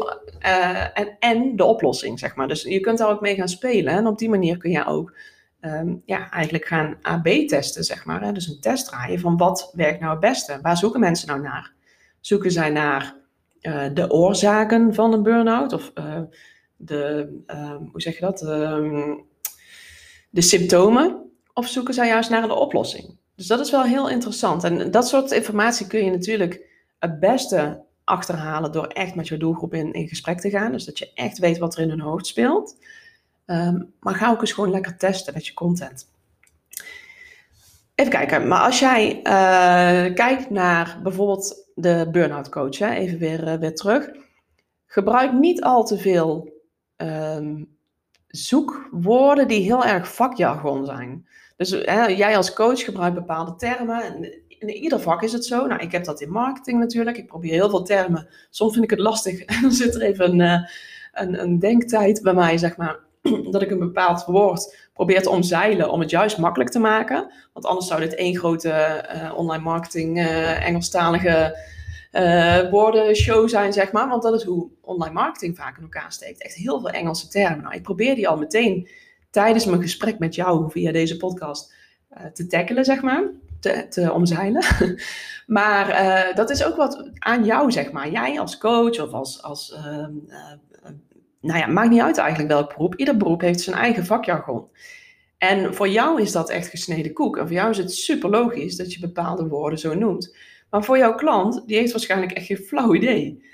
en, 0.95 1.17
en 1.19 1.57
de 1.57 1.65
oplossing, 1.65 2.19
zeg 2.19 2.35
maar. 2.35 2.49
Dus 2.49 2.63
je 2.63 2.81
kunt 2.81 2.99
daar 2.99 3.11
ook 3.11 3.21
mee 3.21 3.35
gaan 3.35 3.49
spelen. 3.49 3.93
En 3.93 4.07
op 4.07 4.19
die 4.19 4.29
manier 4.29 4.57
kun 4.57 4.71
je 4.71 4.87
ook 4.87 5.13
um, 5.61 6.03
ja, 6.05 6.31
eigenlijk 6.31 6.65
gaan 6.65 6.99
AB 7.03 7.27
testen, 7.27 7.85
zeg 7.85 8.05
maar. 8.05 8.23
Hè? 8.23 8.33
Dus 8.33 8.49
een 8.49 8.61
test 8.61 8.87
draaien 8.87 9.21
van 9.21 9.37
wat 9.37 9.71
werkt 9.75 10.01
nou 10.01 10.11
het 10.11 10.21
beste? 10.21 10.59
Waar 10.63 10.77
zoeken 10.77 11.01
mensen 11.01 11.29
nou 11.29 11.41
naar? 11.41 11.73
Zoeken 12.21 12.51
zij 12.51 12.71
naar 12.71 13.17
uh, 13.63 13.87
de 13.95 14.11
oorzaken 14.11 14.95
van 14.95 15.13
een 15.13 15.23
burn-out? 15.23 15.73
Of 15.73 15.93
uh, 15.95 16.21
de, 16.77 17.33
uh, 17.47 17.77
hoe 17.93 18.01
zeg 18.01 18.15
je 18.15 18.21
dat? 18.21 18.39
de 20.31 20.41
symptomen? 20.41 21.31
Of 21.53 21.69
zoeken 21.69 21.95
zij 21.95 22.07
juist 22.07 22.31
naar 22.31 22.43
een 22.43 22.51
oplossing? 22.51 23.17
Dus 23.35 23.47
dat 23.47 23.61
is 23.61 23.71
wel 23.71 23.83
heel 23.83 24.11
interessant. 24.11 24.65
En 24.65 24.91
dat 24.91 25.09
soort 25.09 25.31
informatie 25.31 25.87
kun 25.87 26.05
je 26.05 26.11
natuurlijk 26.11 26.67
het 26.99 27.21
beste 27.21 27.85
achterhalen 28.05 28.73
door 28.73 28.87
echt 28.87 29.15
met 29.15 29.29
je 29.29 29.37
doelgroep 29.37 29.75
in, 29.75 29.93
in 29.93 30.09
gesprek 30.09 30.41
te 30.41 30.51
gaan. 30.51 30.73
Dus 30.73 30.85
dat 30.85 30.99
je 30.99 31.11
echt 31.15 31.39
weet 31.39 31.59
wat 31.59 31.77
er 31.77 31.83
in 31.83 31.89
hun 31.89 32.01
hoofd 32.01 32.27
speelt. 32.27 32.77
Um, 33.51 33.95
maar 34.01 34.15
ga 34.15 34.31
ook 34.31 34.41
eens 34.41 34.53
gewoon 34.53 34.71
lekker 34.71 34.97
testen 34.97 35.35
met 35.35 35.47
je 35.47 35.55
content. 35.55 36.07
Even 37.95 38.13
kijken, 38.13 38.49
maar 38.49 38.61
als 38.61 38.79
jij 38.79 39.17
uh, 39.17 40.15
kijkt 40.15 40.51
naar 40.51 41.01
bijvoorbeeld 41.03 41.71
de 41.75 42.09
burn-out 42.13 42.49
coach, 42.49 42.79
hè, 42.79 42.91
even 42.91 43.19
weer, 43.19 43.49
uh, 43.49 43.55
weer 43.55 43.75
terug. 43.75 44.11
Gebruik 44.87 45.33
niet 45.33 45.63
al 45.63 45.85
te 45.85 45.99
veel 45.99 46.53
um, 46.97 47.77
zoekwoorden 48.27 49.49
die 49.49 49.63
heel 49.63 49.85
erg 49.85 50.15
vakjargon 50.15 50.85
zijn. 50.85 51.27
Dus 51.57 51.71
hè, 51.71 52.07
jij 52.07 52.37
als 52.37 52.53
coach 52.53 52.85
gebruikt 52.85 53.15
bepaalde 53.15 53.57
termen. 53.57 54.03
En 54.03 54.23
in 54.49 54.69
ieder 54.69 55.01
vak 55.01 55.23
is 55.23 55.33
het 55.33 55.45
zo. 55.45 55.67
Nou, 55.67 55.81
ik 55.81 55.93
heb 55.93 56.05
dat 56.05 56.21
in 56.21 56.31
marketing 56.31 56.79
natuurlijk. 56.79 57.17
Ik 57.17 57.27
probeer 57.27 57.53
heel 57.53 57.71
veel 57.71 57.83
termen. 57.83 58.29
Soms 58.51 58.73
vind 58.73 58.85
ik 58.85 58.91
het 58.91 59.01
lastig 59.01 59.41
en 59.45 59.63
dan 59.63 59.73
zit 59.73 59.95
er 59.95 60.03
even 60.03 60.41
een, 60.41 60.69
een, 61.13 61.43
een 61.43 61.59
denktijd 61.59 62.23
bij 62.23 62.35
mij, 62.35 62.59
zeg 62.59 62.77
maar 62.77 63.07
dat 63.51 63.63
ik 63.63 63.71
een 63.71 63.79
bepaald 63.79 64.25
woord 64.25 64.77
probeer 64.93 65.23
te 65.23 65.31
omzeilen 65.31 65.91
om 65.91 66.01
het 66.01 66.11
juist 66.11 66.39
makkelijk 66.39 66.71
te 66.71 66.79
maken. 66.79 67.33
Want 67.53 67.67
anders 67.67 67.87
zou 67.87 68.01
dit 68.01 68.15
één 68.15 68.37
grote 68.37 69.05
uh, 69.15 69.39
online 69.39 69.63
marketing 69.63 70.19
uh, 70.19 70.67
Engelstalige 70.67 71.59
uh, 72.13 72.71
woordenshow 72.71 73.49
zijn, 73.49 73.73
zeg 73.73 73.93
maar. 73.93 74.09
Want 74.09 74.23
dat 74.23 74.35
is 74.35 74.43
hoe 74.43 74.69
online 74.81 75.15
marketing 75.15 75.57
vaak 75.57 75.77
in 75.77 75.83
elkaar 75.83 76.13
steekt. 76.13 76.43
Echt 76.43 76.55
heel 76.55 76.81
veel 76.81 76.91
Engelse 76.91 77.29
termen. 77.29 77.63
Nou, 77.63 77.75
ik 77.75 77.83
probeer 77.83 78.15
die 78.15 78.29
al 78.29 78.39
meteen 78.39 78.89
tijdens 79.31 79.65
mijn 79.65 79.83
gesprek 79.83 80.19
met 80.19 80.35
jou 80.35 80.71
via 80.71 80.93
deze 80.93 81.17
podcast 81.17 81.75
te 82.33 82.47
tackelen, 82.47 82.85
zeg 82.85 83.03
maar. 83.03 83.23
Te, 83.61 83.87
te 83.89 84.13
omzeilen. 84.13 84.65
maar 85.47 86.33
dat 86.35 86.51
is 86.51 86.65
ook 86.65 86.77
wat 86.77 87.11
aan 87.19 87.45
jou, 87.45 87.73
zeg 87.73 87.93
maar. 87.93 88.11
Jij 88.11 88.41
als 88.41 88.59
coach 88.59 89.01
of 89.01 89.13
als, 89.13 89.43
als 89.43 89.73
ehm, 89.73 90.13
nou 91.49 91.61
ja, 91.61 91.67
maakt 91.67 91.91
niet 91.91 92.01
uit 92.01 92.19
eigenlijk 92.19 92.51
welk 92.51 92.69
beroep. 92.69 92.95
Ieder 92.95 93.17
beroep 93.17 93.41
heeft 93.41 93.61
zijn 93.61 93.77
eigen 93.77 94.07
vakjargon. 94.07 94.69
En 95.39 95.75
voor 95.75 95.89
jou 95.89 96.21
is 96.21 96.33
dat 96.33 96.51
echt 96.51 96.67
gesneden 96.69 97.13
koek. 97.13 97.37
En 97.37 97.47
voor 97.47 97.57
jou 97.57 97.71
is 97.71 97.77
het 97.77 97.93
super 97.93 98.31
logisch 98.31 98.77
dat 98.77 98.93
je 98.93 99.01
bepaalde 99.01 99.49
woorden 99.49 99.79
zo 99.79 99.95
noemt. 99.95 100.37
Maar 100.71 100.85
voor 100.85 100.99
jouw 100.99 101.15
klant, 101.15 101.63
die 101.67 101.77
heeft 101.77 101.93
waarschijnlijk 101.93 102.33
echt 102.33 102.47
geen 102.47 102.57
flauw 102.57 102.95
idee. 102.95 103.45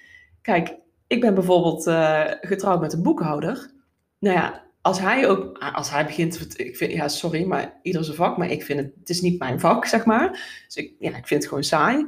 Kijk, 0.42 0.74
ik 1.06 1.20
ben 1.20 1.34
bijvoorbeeld 1.34 1.86
uh, 1.86 2.24
getrouwd 2.40 2.80
met 2.80 2.92
een 2.92 3.02
boekhouder. 3.02 3.70
Nou 4.18 4.36
ja, 4.36 4.64
als 4.80 5.00
hij 5.00 5.28
ook, 5.28 5.58
als 5.58 5.90
hij 5.90 6.06
begint, 6.06 6.58
ik 6.58 6.76
vind, 6.76 6.92
ja, 6.92 7.08
sorry, 7.08 7.44
maar 7.44 7.78
ieder 7.82 8.04
zijn 8.04 8.16
vak, 8.16 8.36
maar 8.36 8.50
ik 8.50 8.62
vind 8.62 8.80
het, 8.80 8.92
het 8.98 9.08
is 9.08 9.20
niet 9.20 9.38
mijn 9.38 9.60
vak, 9.60 9.86
zeg 9.86 10.04
maar. 10.04 10.30
Dus 10.66 10.76
ik, 10.76 10.92
ja, 10.98 11.16
ik 11.16 11.26
vind 11.26 11.40
het 11.40 11.48
gewoon 11.48 11.64
saai. 11.64 12.06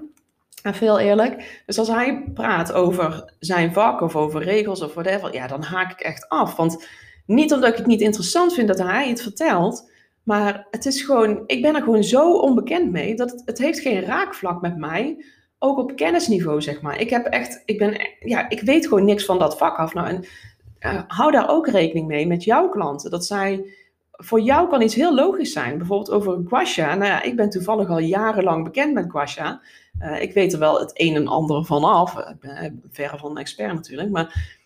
Veel 0.75 0.99
eerlijk. 0.99 1.63
Dus 1.67 1.79
als 1.79 1.89
hij 1.89 2.25
praat 2.35 2.73
over 2.73 3.33
zijn 3.39 3.73
vak 3.73 4.01
of 4.01 4.17
over 4.17 4.43
regels 4.43 4.83
of 4.83 4.95
whatever, 4.95 5.35
ja, 5.35 5.47
dan 5.47 5.63
haak 5.63 5.93
ik 5.93 6.01
echt 6.01 6.29
af. 6.29 6.57
Want 6.57 6.87
niet 7.27 7.53
omdat 7.53 7.71
ik 7.71 7.77
het 7.77 7.87
niet 7.87 8.01
interessant 8.01 8.55
vind 8.55 8.69
dat 8.69 8.79
hij 8.79 9.09
het 9.09 9.23
vertelt, 9.23 9.91
maar 10.23 10.67
het 10.71 10.87
is 10.87 11.03
gewoon, 11.03 11.43
ik 11.47 11.63
ben 11.63 11.75
er 11.75 11.83
gewoon 11.83 12.05
zo 12.05 12.33
onbekend 12.33 12.91
mee 12.91 13.15
dat 13.15 13.31
het, 13.31 13.43
het 13.45 13.59
heeft 13.59 13.81
geen 13.81 14.01
raakvlak 14.01 14.61
met 14.61 14.77
mij. 14.77 15.25
Ook 15.59 15.79
op 15.79 15.97
kennisniveau, 15.97 16.63
zeg 16.63 16.81
maar. 16.81 17.01
Ik 17.01 17.11
heb 17.11 17.27
echt, 17.27 17.63
ik 17.65 17.79
ben, 17.79 17.97
ja, 18.21 18.49
ik 18.49 18.61
weet 18.61 18.87
gewoon 18.87 19.05
niks 19.05 19.25
van 19.25 19.39
dat 19.39 19.59
vak 19.59 19.77
af. 19.77 19.95
Nou, 19.95 20.09
en 20.09 20.25
uh, 20.81 21.03
hou 21.07 21.31
daar 21.31 21.49
ook 21.49 21.69
rekening 21.69 22.07
mee 22.07 22.27
met 22.27 22.45
jouw 22.45 22.69
klanten. 22.69 23.11
Dat 23.11 23.27
zij, 23.27 23.65
voor 24.17 24.41
jou 24.41 24.69
kan 24.69 24.83
iets 24.83 24.95
heel 24.95 25.15
logisch 25.15 25.53
zijn. 25.53 25.79
Bijvoorbeeld 25.79 26.11
over 26.11 26.41
guasha. 26.49 26.95
Nou 26.95 27.11
ja, 27.11 27.23
ik 27.23 27.37
ben 27.37 27.51
toevallig 27.51 27.89
al 27.89 27.99
jarenlang 27.99 28.65
bekend 28.65 28.95
met 28.95 29.11
guasha. 29.11 29.61
Uh, 30.03 30.23
ik 30.23 30.33
weet 30.33 30.53
er 30.53 30.59
wel 30.59 30.81
het 30.81 30.91
een 30.95 31.15
en 31.15 31.27
ander 31.27 31.65
van 31.65 31.85
af. 31.85 32.19
Ik 32.19 32.41
ben 32.41 32.83
verre 32.91 33.19
van 33.19 33.31
een 33.31 33.37
expert 33.37 33.75
natuurlijk. 33.75 34.11
Maar 34.11 34.57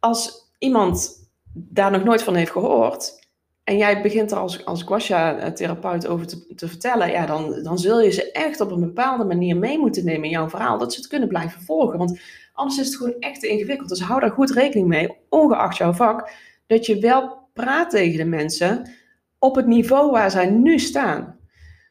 als 0.00 0.52
iemand 0.58 1.28
daar 1.52 1.90
nog 1.90 2.04
nooit 2.04 2.22
van 2.22 2.34
heeft 2.34 2.50
gehoord. 2.50 3.22
En 3.64 3.76
jij 3.76 4.02
begint 4.02 4.30
er 4.30 4.38
als, 4.38 4.64
als 4.64 4.82
Guasha-therapeut 4.82 6.06
over 6.06 6.26
te, 6.26 6.54
te, 6.54 6.68
vertellen, 6.68 7.10
ja, 7.10 7.26
dan, 7.26 7.62
dan 7.62 7.78
zul 7.78 8.00
je 8.00 8.10
ze 8.10 8.32
echt 8.32 8.60
op 8.60 8.70
een 8.70 8.80
bepaalde 8.80 9.24
manier 9.24 9.56
mee 9.56 9.78
moeten 9.78 10.04
nemen 10.04 10.24
in 10.24 10.30
jouw 10.30 10.48
verhaal, 10.48 10.78
dat 10.78 10.92
ze 10.92 11.00
het 11.00 11.08
kunnen 11.08 11.28
blijven 11.28 11.60
volgen. 11.60 11.98
Want 11.98 12.20
anders 12.52 12.78
is 12.78 12.86
het 12.86 12.96
gewoon 12.96 13.16
echt 13.20 13.40
te 13.40 13.48
ingewikkeld. 13.48 13.88
Dus 13.88 14.00
hou 14.00 14.20
daar 14.20 14.30
goed 14.30 14.50
rekening 14.50 14.88
mee, 14.88 15.16
ongeacht 15.28 15.76
jouw 15.76 15.92
vak, 15.92 16.30
dat 16.66 16.86
je 16.86 16.98
wel 16.98 17.43
praat 17.54 17.90
tegen 17.90 18.16
de 18.16 18.24
mensen 18.24 18.90
op 19.38 19.54
het 19.54 19.66
niveau 19.66 20.10
waar 20.10 20.30
zij 20.30 20.50
nu 20.50 20.78
staan. 20.78 21.38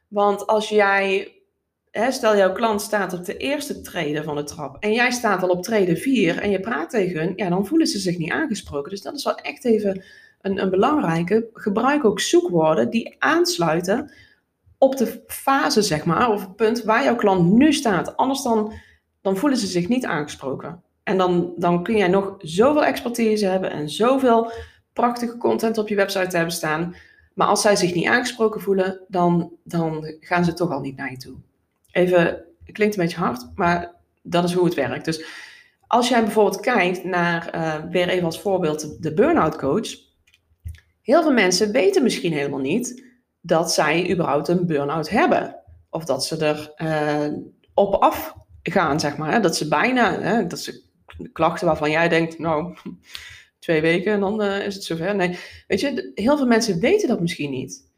Want 0.08 0.48
als 0.48 0.70
jij 0.70 1.34
stel 2.10 2.38
jouw 2.38 2.52
klant 2.52 2.82
staat 2.82 3.14
op 3.14 3.26
de 3.26 3.38
eerste 3.38 3.82
trede 3.82 4.24
van 4.24 4.36
de 4.36 4.44
trap 4.44 4.78
en 4.80 4.94
jij 4.94 5.12
staat 5.12 5.44
al 5.44 5.50
op 5.50 5.64
trede 5.64 5.98
4 5.98 6.40
en 6.40 6.50
je 6.50 6.60
praat 6.60 6.90
tegen 6.90 7.20
hun, 7.20 7.34
ja, 7.36 7.50
dan 7.50 7.66
voelen 7.66 7.88
ze 7.88 8.00
zich 8.00 8.18
niet 8.18 8.32
aangesproken. 8.32 8.90
Dus 8.90 9.02
dat 9.02 9.16
is 9.16 9.24
wel 9.24 9.36
echt 9.36 9.66
even 9.66 10.04
een, 10.42 10.62
een 10.62 10.70
belangrijke. 10.70 11.50
Gebruik 11.54 12.06
ook 12.06 12.20
zoekwoorden 12.20 12.90
die 12.90 13.16
aansluiten 13.20 14.12
op 14.78 14.98
de 14.98 15.24
fase, 15.28 15.82
zeg 15.82 16.06
maar, 16.06 16.32
of 16.32 16.42
het 16.42 16.56
punt 16.56 16.84
waar 16.84 17.04
jouw 17.04 17.16
klant 17.16 17.52
nu 17.52 17.74
staat. 17.74 18.18
Anders 18.18 18.42
dan, 18.42 18.74
dan 19.22 19.38
voelen 19.38 19.58
ze 19.58 19.68
zich 19.68 19.88
niet 19.88 20.06
aangesproken. 20.06 20.84
En 21.04 21.18
dan, 21.18 21.54
dan 21.58 21.84
kun 21.84 21.98
jij 21.98 22.08
nog 22.08 22.36
zoveel 22.38 22.86
expertise 22.86 23.46
hebben 23.46 23.72
en 23.72 23.90
zoveel 23.90 24.52
prachtige 24.94 25.38
content 25.38 25.78
op 25.78 25.88
je 25.88 25.96
website 25.96 26.36
hebben 26.36 26.56
staan. 26.56 26.96
Maar 27.34 27.48
als 27.48 27.62
zij 27.62 27.76
zich 27.76 27.94
niet 27.94 28.08
aangesproken 28.08 28.62
voelen, 28.62 29.00
dan, 29.08 29.52
dan 29.64 30.16
gaan 30.20 30.46
ze 30.46 30.54
toch 30.54 30.72
al 30.72 30.80
niet 30.80 30.98
naar 30.98 31.12
je 31.12 31.18
toe. 31.18 31.36
Even, 31.92 32.26
het 32.64 32.74
klinkt 32.74 32.98
een 32.98 33.04
beetje 33.04 33.20
hard, 33.20 33.46
maar 33.56 33.92
dat 34.22 34.44
is 34.44 34.54
hoe 34.54 34.66
het 34.66 34.74
werkt. 34.74 35.06
Dus 35.06 35.26
als 35.88 36.10
jij 36.10 36.24
bijvoorbeeld 36.24 36.60
kijkt 36.60 37.04
naar, 37.04 37.56
uh, 37.56 37.76
weer 37.92 38.10
even 38.10 38.26
als 38.26 38.42
voorbeeld, 38.42 39.04
de 39.04 39.14
burn-out 39.14 39.58
coach. 39.58 39.88
Heel 41.02 41.22
veel 41.22 41.34
mensen 41.34 41.72
weten 41.72 42.04
misschien 42.04 42.34
helemaal 42.34 42.60
niet 42.60 43.04
dat 43.42 43.74
zij 43.74 44.12
überhaupt 44.12 44.48
een 44.48 44.66
burn-out 44.66 45.10
hebben. 45.10 45.56
Of 45.90 46.06
dat 46.06 46.26
ze 46.26 46.38
er 46.46 46.74
uh, 46.78 47.38
op 47.74 47.94
af 47.94 48.36
gaan, 48.64 49.00
zeg 49.00 49.18
maar. 49.18 49.32
Hè? 49.32 49.40
Dat 49.40 49.56
ze 49.56 49.68
bijna, 49.68 50.20
hè, 50.20 50.48
dat 50.48 50.60
ze 50.60 50.84
klachten 51.34 51.68
waarvan 51.68 51.92
jij 51.92 52.10
denkt, 52.10 52.40
nou, 52.40 52.78
twee 53.64 53.82
weken 53.82 54.14
en 54.14 54.20
dan 54.20 54.44
uh, 54.44 54.66
is 54.66 54.76
het 54.76 54.84
zover. 54.84 55.16
Nee, 55.16 55.38
weet 55.68 55.80
je, 55.80 56.12
heel 56.16 56.38
veel 56.38 56.48
mensen 56.48 56.80
weten 56.80 57.08
dat 57.08 57.20
misschien 57.20 57.52
niet. 57.52 57.92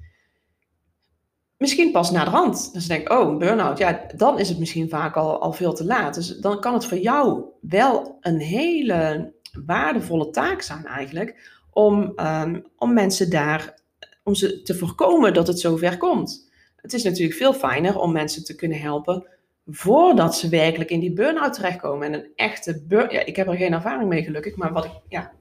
Misschien 1.58 1.92
pas 1.92 2.12
na 2.12 2.24
de 2.24 2.30
hand. 2.30 2.74
Dus 2.74 2.82
ze 2.82 2.88
denken, 2.88 3.20
oh, 3.20 3.38
burn-out, 3.38 3.78
ja, 3.78 4.06
dan 4.16 4.40
is 4.40 4.50
het 4.50 4.60
misschien 4.60 4.90
vaak 4.90 5.16
al, 5.16 5.42
al 5.42 5.54
veel 5.54 5.74
te 5.74 5.86
laat. 5.86 6.14
Dus 6.16 6.38
dan 6.38 6.60
kan 6.60 6.74
het 6.74 6.86
voor 6.86 6.98
jou 6.98 7.44
wel 7.62 8.18
een 8.22 8.40
hele 8.40 9.34
waardevolle 9.66 10.30
taak 10.30 10.62
zijn 10.62 10.86
eigenlijk, 10.86 11.60
om, 11.72 12.14
um, 12.16 12.66
om 12.78 12.94
mensen 12.94 13.30
daar, 13.30 13.80
om 14.24 14.36
ze 14.36 14.62
te 14.62 14.76
voorkomen 14.76 15.34
dat 15.34 15.48
het 15.48 15.60
zover 15.60 15.98
komt. 15.98 16.52
Het 16.76 16.94
is 16.94 17.04
natuurlijk 17.04 17.38
veel 17.38 17.54
fijner 17.54 18.00
om 18.00 18.12
mensen 18.12 18.44
te 18.44 18.56
kunnen 18.56 18.80
helpen 18.80 19.28
voordat 19.66 20.38
ze 20.38 20.50
werkelijk 20.50 20.90
in 20.90 21.00
die 21.00 21.14
burn-out 21.14 21.54
terechtkomen. 21.54 22.08
En 22.08 22.14
een 22.14 22.28
echte 22.36 22.84
burn 22.88 23.12
ja, 23.12 23.26
ik 23.26 23.36
heb 23.36 23.48
er 23.48 23.56
geen 23.56 23.74
ervaring 23.74 24.10
mee 24.10 24.24
gelukkig, 24.24 24.56
maar 24.56 24.74
wat 24.74 24.86
ik, 24.86 24.92
ja, 25.08 25.32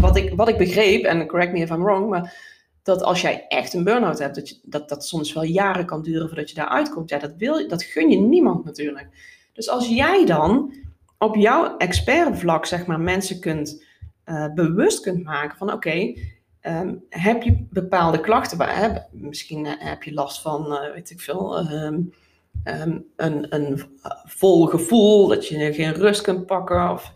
wat 0.00 0.16
ik, 0.16 0.34
wat 0.34 0.48
ik 0.48 0.58
begreep, 0.58 1.04
en 1.04 1.26
correct 1.26 1.52
me 1.52 1.58
if 1.58 1.70
I'm 1.70 1.82
wrong, 1.82 2.08
maar 2.08 2.52
dat 2.82 3.02
als 3.02 3.20
jij 3.20 3.44
echt 3.48 3.74
een 3.74 3.84
burn-out 3.84 4.18
hebt, 4.18 4.34
dat, 4.34 4.60
dat 4.62 4.88
dat 4.88 5.06
soms 5.06 5.32
wel 5.32 5.42
jaren 5.42 5.86
kan 5.86 6.02
duren 6.02 6.28
voordat 6.28 6.48
je 6.48 6.54
daar 6.54 6.68
uitkomt. 6.68 7.10
Ja, 7.10 7.18
dat, 7.18 7.34
wil, 7.38 7.68
dat 7.68 7.82
gun 7.82 8.10
je 8.10 8.16
niemand 8.16 8.64
natuurlijk. 8.64 9.08
Dus 9.52 9.68
als 9.68 9.88
jij 9.88 10.26
dan 10.26 10.74
op 11.18 11.36
jouw 11.36 11.76
expertvlak, 11.76 12.66
zeg 12.66 12.86
maar, 12.86 13.00
mensen 13.00 13.40
kunt 13.40 13.84
uh, 14.26 14.52
bewust 14.54 15.00
kunt 15.00 15.24
maken 15.24 15.56
van 15.56 15.72
oké, 15.72 16.14
um, 16.62 17.04
heb 17.08 17.42
je 17.42 17.66
bepaalde 17.70 18.20
klachten? 18.20 18.58
Hè? 18.60 18.98
Misschien 19.10 19.64
uh, 19.64 19.72
heb 19.78 20.02
je 20.02 20.12
last 20.12 20.40
van, 20.40 20.72
uh, 20.72 20.92
weet 20.92 21.10
ik 21.10 21.20
veel, 21.20 21.58
um, 21.72 22.12
um, 22.64 23.04
een, 23.16 23.46
een 23.54 23.82
vol 24.24 24.66
gevoel, 24.66 25.28
dat 25.28 25.48
je 25.48 25.72
geen 25.72 25.94
rust 25.94 26.22
kunt 26.22 26.46
pakken 26.46 26.90
of 26.90 27.12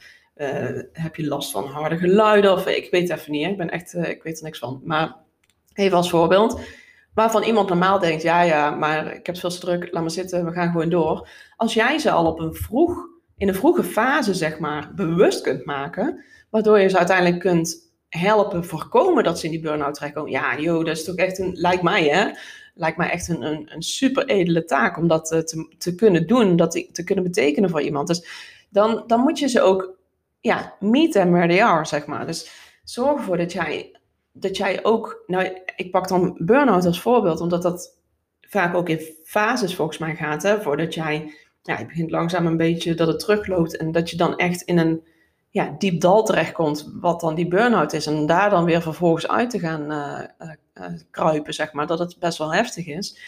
heb 0.93 1.17
je 1.17 1.27
last 1.27 1.51
van 1.51 1.65
harde 1.65 1.97
geluiden 1.97 2.53
of 2.53 2.67
ik 2.67 2.91
weet 2.91 3.11
even 3.11 3.33
niet, 3.33 3.47
ik 3.47 3.57
ben 3.57 3.71
echt, 3.71 3.95
ik 3.95 4.23
weet 4.23 4.39
er 4.39 4.45
niks 4.45 4.59
van. 4.59 4.81
Maar 4.85 5.27
Even 5.79 5.97
als 5.97 6.11
voorbeeld. 6.11 6.61
Waarvan 7.15 7.43
iemand 7.43 7.69
normaal 7.69 7.99
denkt, 7.99 8.23
ja, 8.23 8.43
ja, 8.43 8.71
maar 8.71 9.15
ik 9.15 9.27
heb 9.27 9.37
veel 9.37 9.51
druk, 9.51 9.89
laat 9.91 10.03
maar 10.03 10.11
zitten, 10.11 10.45
we 10.45 10.53
gaan 10.53 10.71
gewoon 10.71 10.89
door. 10.89 11.29
Als 11.57 11.75
jij 11.75 11.99
ze 11.99 12.11
al 12.11 12.27
op 12.27 12.41
een 12.41 12.55
vroeg, 12.55 13.07
in 13.37 13.49
een 13.49 13.55
vroege 13.55 13.85
fase, 13.85 14.35
zeg 14.35 14.59
maar, 14.59 14.93
bewust 14.95 15.41
kunt 15.41 15.65
maken, 15.65 16.25
waardoor 16.51 16.79
je 16.79 16.89
ze 16.89 16.99
uiteindelijk 16.99 17.41
kunt 17.41 17.93
helpen 18.09 18.65
voorkomen 18.65 19.25
dat 19.25 19.39
ze 19.39 19.45
in 19.45 19.51
die 19.51 19.61
burn-out 19.61 19.95
terechtkomen. 19.95 20.31
Ja, 20.31 20.61
joh, 20.61 20.85
dat 20.85 20.97
is 20.97 21.05
toch 21.05 21.17
echt 21.17 21.39
een, 21.39 21.53
lijkt 21.53 21.83
mij 21.83 22.05
hè, 22.05 22.31
lijkt 22.75 22.97
mij 22.97 23.11
echt 23.11 23.29
een, 23.29 23.43
een, 23.43 23.71
een 23.75 23.83
super 23.83 24.27
edele 24.27 24.65
taak 24.65 24.97
om 24.97 25.09
dat 25.09 25.33
eh, 25.33 25.39
te, 25.39 25.75
te 25.79 25.95
kunnen 25.95 26.27
doen, 26.27 26.57
dat 26.57 26.89
te 26.93 27.05
kunnen 27.05 27.25
betekenen 27.25 27.71
voor 27.71 27.83
iemand. 27.83 28.09
Dus 28.09 28.29
dan, 28.71 29.05
dan 29.07 29.21
moet 29.21 29.39
je 29.39 29.49
ze 29.49 29.61
ook, 29.61 29.98
ja, 30.41 30.75
meet 30.81 31.13
them 31.13 31.31
where 31.31 31.49
they 31.49 31.63
are, 31.63 31.85
zeg 31.85 32.07
maar. 32.07 32.27
Dus 32.27 32.51
zorg 32.85 33.19
ervoor 33.19 33.37
dat 33.37 33.53
jij 33.53 33.99
dat 34.41 34.57
jij 34.57 34.85
ook, 34.85 35.23
nou, 35.27 35.63
ik 35.77 35.91
pak 35.91 36.09
dan 36.09 36.37
burn-out 36.39 36.85
als 36.85 37.01
voorbeeld, 37.01 37.41
omdat 37.41 37.63
dat 37.63 37.97
vaak 38.41 38.75
ook 38.75 38.89
in 38.89 39.01
fases 39.25 39.75
volgens 39.75 39.99
mij 39.99 40.15
gaat, 40.15 40.43
hè, 40.43 40.61
voordat 40.61 40.95
jij, 40.95 41.35
ja, 41.63 41.79
je 41.79 41.87
begint 41.87 42.11
langzaam 42.11 42.47
een 42.47 42.57
beetje 42.57 42.95
dat 42.95 43.09
het 43.09 43.19
terugloopt 43.19 43.77
en 43.77 43.93
dat 43.93 44.11
je 44.11 44.17
dan 44.17 44.37
echt 44.37 44.63
in 44.63 44.79
een 44.79 45.03
ja, 45.51 45.75
diep 45.79 46.01
dal 46.01 46.25
terechtkomt, 46.25 46.91
wat 47.01 47.21
dan 47.21 47.35
die 47.35 47.49
burn-out 47.49 47.93
is, 47.93 48.07
en 48.07 48.27
daar 48.27 48.51
dan 48.51 48.65
weer 48.65 48.83
vervolgens 48.83 49.29
uit 49.29 49.51
te 49.51 49.59
gaan 49.59 49.93
uh, 49.93 50.49
uh, 50.75 50.87
kruipen, 51.11 51.55
zeg 51.55 51.73
maar, 51.73 51.87
dat 51.87 51.99
het 51.99 52.19
best 52.19 52.39
wel 52.39 52.55
heftig 52.55 52.87
is. 52.87 53.19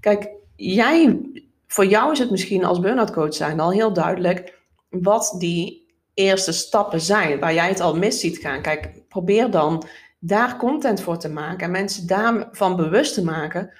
Kijk, 0.00 0.30
jij, 0.56 1.20
voor 1.66 1.86
jou 1.86 2.12
is 2.12 2.18
het 2.18 2.30
misschien 2.30 2.64
als 2.64 2.80
burn-out 2.80 3.12
coach 3.12 3.34
zijn 3.34 3.60
al 3.60 3.70
heel 3.72 3.92
duidelijk 3.92 4.58
wat 4.88 5.34
die 5.38 5.77
eerste 6.18 6.52
stappen 6.52 7.00
zijn, 7.00 7.40
waar 7.40 7.54
jij 7.54 7.68
het 7.68 7.80
al 7.80 7.96
mis 7.96 8.20
ziet 8.20 8.38
gaan. 8.38 8.62
Kijk, 8.62 9.08
probeer 9.08 9.50
dan 9.50 9.84
daar 10.18 10.56
content 10.56 11.00
voor 11.00 11.18
te 11.18 11.28
maken 11.28 11.66
en 11.66 11.70
mensen 11.70 12.06
daarvan 12.06 12.76
bewust 12.76 13.14
te 13.14 13.24
maken 13.24 13.72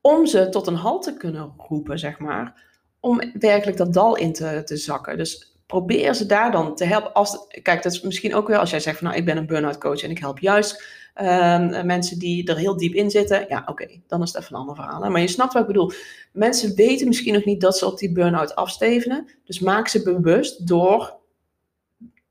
om 0.00 0.26
ze 0.26 0.48
tot 0.48 0.66
een 0.66 0.74
halt 0.74 1.02
te 1.02 1.16
kunnen 1.16 1.54
roepen, 1.56 1.98
zeg 1.98 2.18
maar. 2.18 2.66
Om 3.00 3.22
werkelijk 3.38 3.76
dat 3.76 3.92
dal 3.92 4.16
in 4.16 4.32
te, 4.32 4.62
te 4.64 4.76
zakken. 4.76 5.16
Dus 5.16 5.56
probeer 5.66 6.14
ze 6.14 6.26
daar 6.26 6.52
dan 6.52 6.74
te 6.74 6.84
helpen. 6.84 7.12
Als, 7.12 7.46
kijk, 7.62 7.82
dat 7.82 7.92
is 7.92 8.00
misschien 8.00 8.34
ook 8.34 8.48
wel 8.48 8.60
als 8.60 8.70
jij 8.70 8.80
zegt 8.80 8.98
van 8.98 9.06
nou, 9.06 9.18
ik 9.18 9.24
ben 9.24 9.36
een 9.36 9.46
burn-out 9.46 9.78
coach 9.78 10.02
en 10.02 10.10
ik 10.10 10.18
help 10.18 10.38
juist 10.38 10.82
um, 11.20 11.86
mensen 11.86 12.18
die 12.18 12.48
er 12.48 12.56
heel 12.56 12.76
diep 12.76 12.94
in 12.94 13.10
zitten. 13.10 13.46
Ja, 13.48 13.62
oké, 13.66 13.86
dan 14.06 14.22
is 14.22 14.32
het 14.32 14.42
even 14.42 14.54
een 14.54 14.60
ander 14.60 14.74
verhaal. 14.74 15.10
Maar 15.10 15.20
je 15.20 15.28
snapt 15.28 15.52
wat 15.52 15.62
ik 15.62 15.68
bedoel. 15.68 15.92
Mensen 16.32 16.74
weten 16.74 17.06
misschien 17.08 17.34
nog 17.34 17.44
niet 17.44 17.60
dat 17.60 17.78
ze 17.78 17.86
op 17.86 17.98
die 17.98 18.12
burn-out 18.12 18.54
afstevenen. 18.54 19.28
Dus 19.44 19.58
maak 19.58 19.88
ze 19.88 20.02
bewust 20.02 20.66
door 20.66 21.17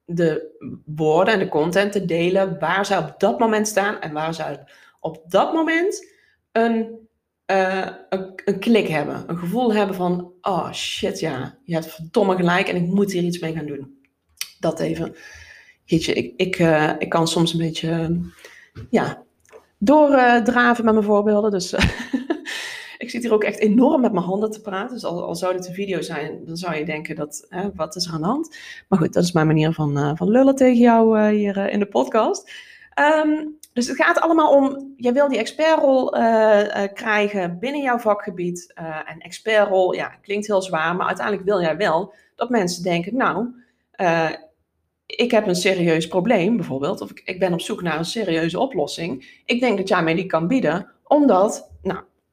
de 0.10 0.56
woorden 0.86 1.34
en 1.34 1.40
de 1.40 1.48
content 1.48 1.92
te 1.92 2.06
delen 2.06 2.60
waar 2.60 2.86
zij 2.86 2.98
op 2.98 3.16
dat 3.18 3.40
moment 3.40 3.68
staan 3.68 4.00
en 4.00 4.14
waar 4.14 4.34
zij 4.34 4.64
op 5.00 5.24
dat 5.28 5.54
moment 5.54 6.08
een, 6.52 7.08
uh, 7.52 7.88
een, 8.10 8.42
een, 8.46 8.60
klik 8.60 8.88
hebben. 8.88 9.24
Een 9.28 9.38
gevoel 9.38 9.74
hebben 9.74 9.96
van, 9.96 10.34
oh 10.42 10.72
shit 10.72 11.20
ja, 11.20 11.58
je 11.64 11.74
hebt 11.74 11.88
verdomme 11.88 12.36
gelijk 12.36 12.68
en 12.68 12.76
ik 12.76 12.88
moet 12.88 13.12
hier 13.12 13.24
iets 13.24 13.40
mee 13.40 13.54
gaan 13.54 13.66
doen. 13.66 14.00
Dat 14.60 14.80
even. 14.80 15.16
Jeetje, 15.84 16.14
ik, 16.14 16.34
ik, 16.38 16.60
uh, 16.60 16.94
ik 17.00 17.10
kan 17.10 17.28
soms 17.28 17.54
een 17.54 17.60
beetje, 17.60 18.20
ja, 18.90 19.24
doordraven 19.78 20.86
met 20.86 20.94
mijn 20.94 21.06
voorbeelden. 21.06 21.52
Dus 21.52 21.76
Ik 22.98 23.10
zit 23.10 23.24
hier 23.24 23.34
ook 23.34 23.44
echt 23.44 23.60
enorm 23.60 24.02
met 24.02 24.12
mijn 24.12 24.26
handen 24.26 24.52
te 24.52 24.62
praten. 24.62 24.94
Dus 24.94 25.06
al, 25.06 25.24
al 25.24 25.36
zou 25.36 25.54
dit 25.54 25.68
een 25.68 25.74
video 25.74 26.02
zijn, 26.02 26.46
dan 26.46 26.58
zou 26.58 26.76
je 26.76 26.86
denken 26.86 27.16
dat, 27.16 27.46
hè, 27.50 27.70
wat 27.74 27.96
is 27.96 28.06
er 28.06 28.14
aan 28.14 28.22
de 28.22 28.28
hand? 28.28 28.58
Maar 28.88 29.00
goed, 29.00 29.14
dat 29.14 29.24
is 29.24 29.32
mijn 29.32 29.48
manier 29.48 29.74
van, 29.74 29.98
uh, 29.98 30.12
van 30.16 30.30
lullen 30.30 30.56
tegen 30.56 30.82
jou 30.82 31.20
uh, 31.20 31.28
hier 31.28 31.58
uh, 31.58 31.74
in 31.74 31.80
de 31.80 31.86
podcast. 31.86 32.52
Um, 33.26 33.58
dus 33.74 33.88
het 33.88 33.98
gaat 33.98 34.20
allemaal 34.20 34.52
om, 34.52 34.94
jij 34.96 35.14
wil 35.14 35.28
die 35.28 35.38
expertrol 35.38 36.10
krijgen 36.94 37.60
binnen 37.60 37.82
jouw 37.82 37.98
vakgebied. 37.98 38.74
en 39.06 39.20
expertrol, 39.20 39.94
ja, 39.94 40.08
klinkt 40.08 40.48
heel 40.48 40.62
zwaar, 40.62 40.96
maar 40.96 41.08
uiteindelijk 41.08 41.46
wil 41.46 41.62
jij 41.62 41.78
wel 41.78 42.14
dat 42.36 42.50
mensen 42.50 42.84
denken, 42.84 43.16
nou, 43.16 43.48
ik 45.06 45.32
heb 45.32 45.48
een 45.48 45.56
serieus 45.56 46.08
probleem 46.08 46.56
bijvoorbeeld, 46.56 47.02
of 47.02 47.10
ik, 47.10 47.22
ik 47.26 47.40
ben 47.40 47.54
op 47.54 47.62
zoek 47.62 47.82
naar 47.82 47.98
een 47.98 48.06
serieuze 48.06 48.60
oplossing. 48.60 49.42
Ik 49.46 49.60
denk 49.60 49.78
dat 49.78 49.88
jij 49.88 50.04
mij 50.04 50.16
die 50.16 50.26
kan 50.26 50.48
bieden, 50.48 50.92
omdat, 51.04 51.72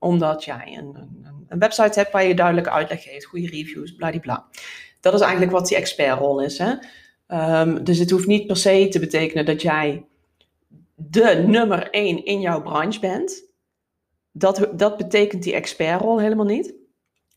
omdat 0.04 0.44
jij 0.44 0.76
een, 0.78 0.96
een, 0.96 1.46
een 1.48 1.58
website 1.58 1.98
hebt 1.98 2.12
waar 2.12 2.26
je 2.26 2.34
duidelijke 2.34 2.70
uitleg 2.70 3.02
geeft, 3.02 3.24
goede 3.24 3.46
reviews, 3.46 3.94
bladibla. 3.94 4.46
Dat 5.00 5.14
is 5.14 5.20
eigenlijk 5.20 5.52
wat 5.52 5.68
die 5.68 5.76
expertrol 5.76 6.40
is. 6.40 6.58
Hè? 6.58 6.72
Um, 7.60 7.84
dus 7.84 7.98
het 7.98 8.10
hoeft 8.10 8.26
niet 8.26 8.46
per 8.46 8.56
se 8.56 8.88
te 8.88 8.98
betekenen 8.98 9.44
dat 9.44 9.62
jij 9.62 10.04
de 10.94 11.44
nummer 11.46 11.90
één 11.90 12.24
in 12.24 12.40
jouw 12.40 12.62
branche 12.62 13.00
bent. 13.00 13.44
Dat, 14.32 14.68
dat 14.74 14.96
betekent 14.96 15.42
die 15.42 15.54
expertrol 15.54 16.20
helemaal 16.20 16.44
niet. 16.44 16.74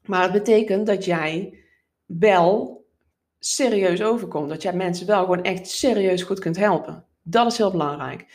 Maar 0.06 0.24
het 0.24 0.32
betekent 0.32 0.88
dat 0.88 1.06
jij 1.06 1.64
wel 2.06 2.86
serieus 3.40 4.02
overkomt. 4.02 4.50
Dat 4.50 4.62
jij 4.62 4.74
mensen 4.74 5.08
wel 5.08 5.22
gewoon 5.22 5.44
echt 5.44 5.70
serieus 5.70 6.24
goed 6.24 6.40
kunt 6.40 6.58
helpen. 6.58 7.06
Dat 7.22 7.52
is 7.52 7.58
heel 7.58 7.72
belangrijk. 7.72 8.26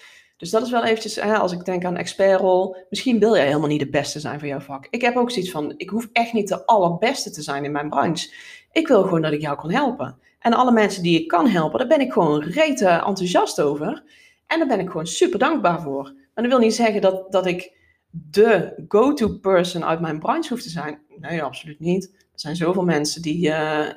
Dus 0.43 0.51
dat 0.51 0.63
is 0.63 0.71
wel 0.71 0.85
eventjes, 0.85 1.15
hè, 1.15 1.37
als 1.37 1.53
ik 1.53 1.65
denk 1.65 1.85
aan 1.85 1.97
expertrol, 1.97 2.77
misschien 2.91 3.19
wil 3.19 3.37
jij 3.37 3.47
helemaal 3.47 3.69
niet 3.69 3.81
de 3.81 3.91
beste 3.91 4.21
zijn 4.21 4.39
voor 4.39 4.49
jouw 4.49 4.61
vak. 4.61 4.87
Ik 4.91 5.01
heb 5.01 5.17
ook 5.17 5.31
zoiets 5.31 5.51
van, 5.51 5.75
ik 5.77 5.91
hoef 5.91 6.09
echt 6.13 6.33
niet 6.33 6.49
de 6.49 6.67
allerbeste 6.67 7.31
te 7.31 7.43
zijn 7.43 7.65
in 7.65 7.73
mijn 7.73 7.89
branche. 7.89 8.33
Ik 8.73 8.89
wil 8.89 9.03
gewoon 9.03 9.23
dat 9.23 9.33
ik 9.33 9.41
jou 9.41 9.57
kan 9.57 9.71
helpen. 9.71 10.19
En 10.39 10.53
alle 10.53 10.73
mensen 10.73 11.03
die 11.03 11.21
ik 11.21 11.29
kan 11.29 11.49
helpen, 11.49 11.79
daar 11.79 11.89
ben 11.89 12.01
ik 12.01 12.13
gewoon 12.13 12.43
rete 12.43 12.87
enthousiast 12.87 13.61
over. 13.61 14.03
En 14.47 14.59
daar 14.59 14.69
ben 14.69 14.81
ik 14.81 14.91
gewoon 14.91 15.07
super 15.07 15.39
dankbaar 15.39 15.83
voor. 15.83 16.03
Maar 16.03 16.45
dat 16.45 16.53
wil 16.53 16.59
niet 16.59 16.75
zeggen 16.75 17.01
dat, 17.01 17.33
dat 17.33 17.47
ik 17.47 17.77
de 18.11 18.85
go-to 18.89 19.29
person 19.29 19.85
uit 19.85 20.01
mijn 20.01 20.19
branche 20.19 20.49
hoef 20.49 20.63
te 20.63 20.71
zijn. 20.71 20.99
Nee, 21.19 21.43
absoluut 21.43 21.81
niet. 21.81 22.15
Er 22.15 22.41
zijn 22.41 22.57
zoveel 22.57 22.85
mensen 22.85 23.23
die, 23.23 23.49
uh, 23.49 23.89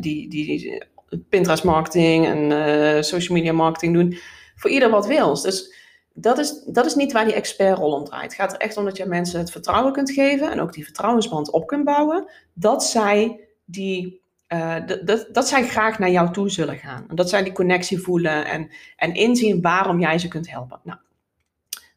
die, 0.00 0.28
die, 0.28 0.84
Pinterest 1.28 1.64
marketing 1.64 2.26
en 2.26 2.50
uh, 2.50 3.02
social 3.02 3.36
media 3.36 3.52
marketing 3.52 3.94
doen. 3.94 4.18
Voor 4.54 4.70
ieder 4.70 4.90
wat 4.90 5.06
wils. 5.06 5.42
Dus 5.42 5.75
dat 6.18 6.38
is, 6.38 6.62
dat 6.66 6.86
is 6.86 6.94
niet 6.94 7.12
waar 7.12 7.24
die 7.24 7.34
expertrol 7.34 7.92
om 7.92 8.04
draait. 8.04 8.24
Het 8.24 8.34
gaat 8.34 8.52
er 8.52 8.58
echt 8.58 8.76
om 8.76 8.84
dat 8.84 8.96
je 8.96 9.06
mensen 9.06 9.38
het 9.38 9.50
vertrouwen 9.50 9.92
kunt 9.92 10.10
geven 10.10 10.50
en 10.50 10.60
ook 10.60 10.72
die 10.72 10.84
vertrouwensband 10.84 11.50
op 11.50 11.66
kunt 11.66 11.84
bouwen, 11.84 12.30
dat 12.52 12.84
zij, 12.84 13.40
die, 13.64 14.22
uh, 14.48 14.76
dat, 15.04 15.28
dat 15.32 15.48
zij 15.48 15.68
graag 15.68 15.98
naar 15.98 16.10
jou 16.10 16.32
toe 16.32 16.50
zullen 16.50 16.76
gaan. 16.76 17.04
En 17.08 17.16
dat 17.16 17.28
zij 17.28 17.42
die 17.42 17.52
connectie 17.52 17.98
voelen 17.98 18.46
en, 18.46 18.70
en 18.96 19.14
inzien 19.14 19.60
waarom 19.60 20.00
jij 20.00 20.18
ze 20.18 20.28
kunt 20.28 20.50
helpen. 20.50 20.80
Nou, 20.82 20.98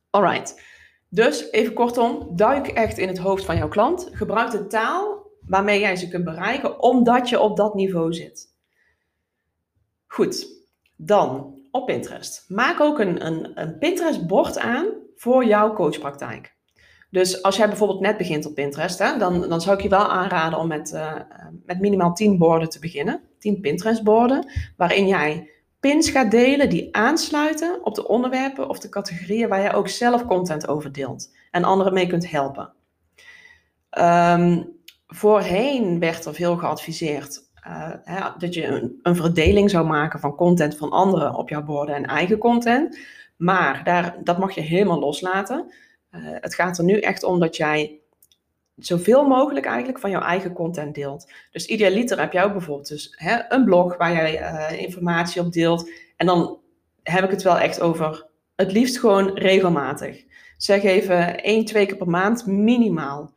alright. 0.10 0.62
Dus 1.10 1.52
even 1.52 1.74
kortom, 1.74 2.28
duik 2.36 2.68
echt 2.68 2.98
in 2.98 3.08
het 3.08 3.18
hoofd 3.18 3.46
van 3.46 3.58
jouw 3.58 3.70
klant. 3.70 4.10
Gebruik 4.12 4.52
de 4.52 4.68
taal 4.68 5.28
waarmee 5.46 5.80
jij 5.80 5.96
ze 5.96 6.08
kunt 6.08 6.24
bereiken, 6.24 6.82
omdat 6.82 7.30
je 7.30 7.40
op 7.40 7.58
dat 7.58 7.76
niveau 7.76 8.14
zit. 8.14 8.54
Goed, 10.08 10.48
dan 10.96 11.59
op 11.72 11.86
Pinterest. 11.86 12.46
Maak 12.48 12.80
ook 12.80 13.00
een, 13.00 13.26
een, 13.26 13.52
een 13.56 13.78
Pinterest-bord 13.78 14.60
aan 14.60 14.86
voor 15.16 15.46
jouw 15.46 15.74
coachpraktijk. 15.74 16.58
Dus 17.10 17.44
als 17.44 17.58
jij 17.58 17.68
bijvoorbeeld 17.68 18.00
net 18.00 18.18
begint 18.18 18.46
op 18.46 18.54
Pinterest, 18.54 19.00
hè, 19.00 19.18
dan, 19.18 19.50
dan 19.50 19.62
zou 19.62 19.76
ik 19.78 19.84
je 19.84 19.90
wel 19.90 20.08
aanraden 20.08 20.60
om 20.60 20.68
met, 20.68 20.92
uh, 20.92 21.16
met 21.66 21.80
minimaal 21.80 22.14
10 22.14 22.38
borden 22.38 22.70
te 22.70 22.80
beginnen. 22.80 23.22
10 23.40 23.62
Pinterest-borden, 23.62 24.52
waarin 24.78 25.08
jij 25.08 25.50
pins 25.80 26.10
gaat 26.10 26.32
delen 26.32 26.70
die 26.70 26.96
aansluiten 26.96 27.86
op 27.86 27.96
de 27.96 28.08
onderwerpen 28.08 28.70
of 28.70 28.80
de 28.80 28.90
categorieën 28.90 29.50
waar 29.50 29.62
jij 29.62 29.74
ook 29.74 29.88
zelf 29.88 30.26
content 30.26 30.68
over 30.68 30.92
deelt 30.92 31.36
en 31.52 31.64
anderen 31.64 31.94
mee 31.94 32.08
kunt 32.08 32.30
helpen. 32.30 32.74
Um, 34.00 34.78
voorheen 35.08 36.00
werd 36.00 36.26
er 36.26 36.34
veel 36.34 36.58
geadviseerd 36.58 37.49
hè, 38.04 38.30
dat 38.38 38.54
je 38.54 38.92
een, 39.02 39.16
verdeling 39.16 39.70
zou 39.70 39.88
maken 39.88 40.20
van 40.20 40.36
content 40.36 40.78
van 40.78 40.90
anderen 40.90 41.36
op 41.36 41.50
jouw 41.50 41.64
borden 41.64 41.96
en 41.96 42.06
eigen 42.06 42.38
content. 42.38 43.00
Maar 43.38 43.84
daar, 43.84 44.18
dat 44.24 44.38
mag 44.38 44.56
je 44.56 44.62
helemaal 44.62 45.00
loslaten. 45.00 45.74
Uh, 46.12 46.22
het 46.24 46.56
gaat 46.56 46.78
er 46.78 46.84
nu 46.84 47.00
echt 47.00 47.24
om 47.24 47.40
dat 47.40 47.58
jij 47.58 48.00
zoveel 48.76 49.28
mogelijk 49.28 49.66
eigenlijk 49.66 50.00
van 50.00 50.10
jouw 50.10 50.22
eigen 50.22 50.54
content 50.54 50.96
deelt. 50.96 51.32
Dus 51.52 51.66
idealiter 51.66 52.20
heb 52.20 52.34
jij 52.34 52.52
bijvoorbeeld 52.52 52.88
dus, 52.88 53.14
hè, 53.16 53.40
een 53.50 53.66
blog 53.66 53.98
waar 53.98 54.14
jij 54.14 54.42
uh, 54.42 54.82
informatie 54.82 55.42
op 55.42 55.52
deelt. 55.52 55.92
En 56.16 56.26
dan 56.26 56.58
heb 57.04 57.24
ik 57.24 57.32
het 57.32 57.44
wel 57.44 57.60
echt 57.60 57.82
over 57.82 58.28
het 58.56 58.72
liefst 58.72 59.00
gewoon 59.00 59.38
regelmatig. 59.38 60.24
Zeg 60.58 60.84
even 60.84 61.44
één, 61.44 61.66
twee 61.66 61.86
keer 61.86 61.98
per 61.98 62.10
maand 62.10 62.46
minimaal. 62.46 63.34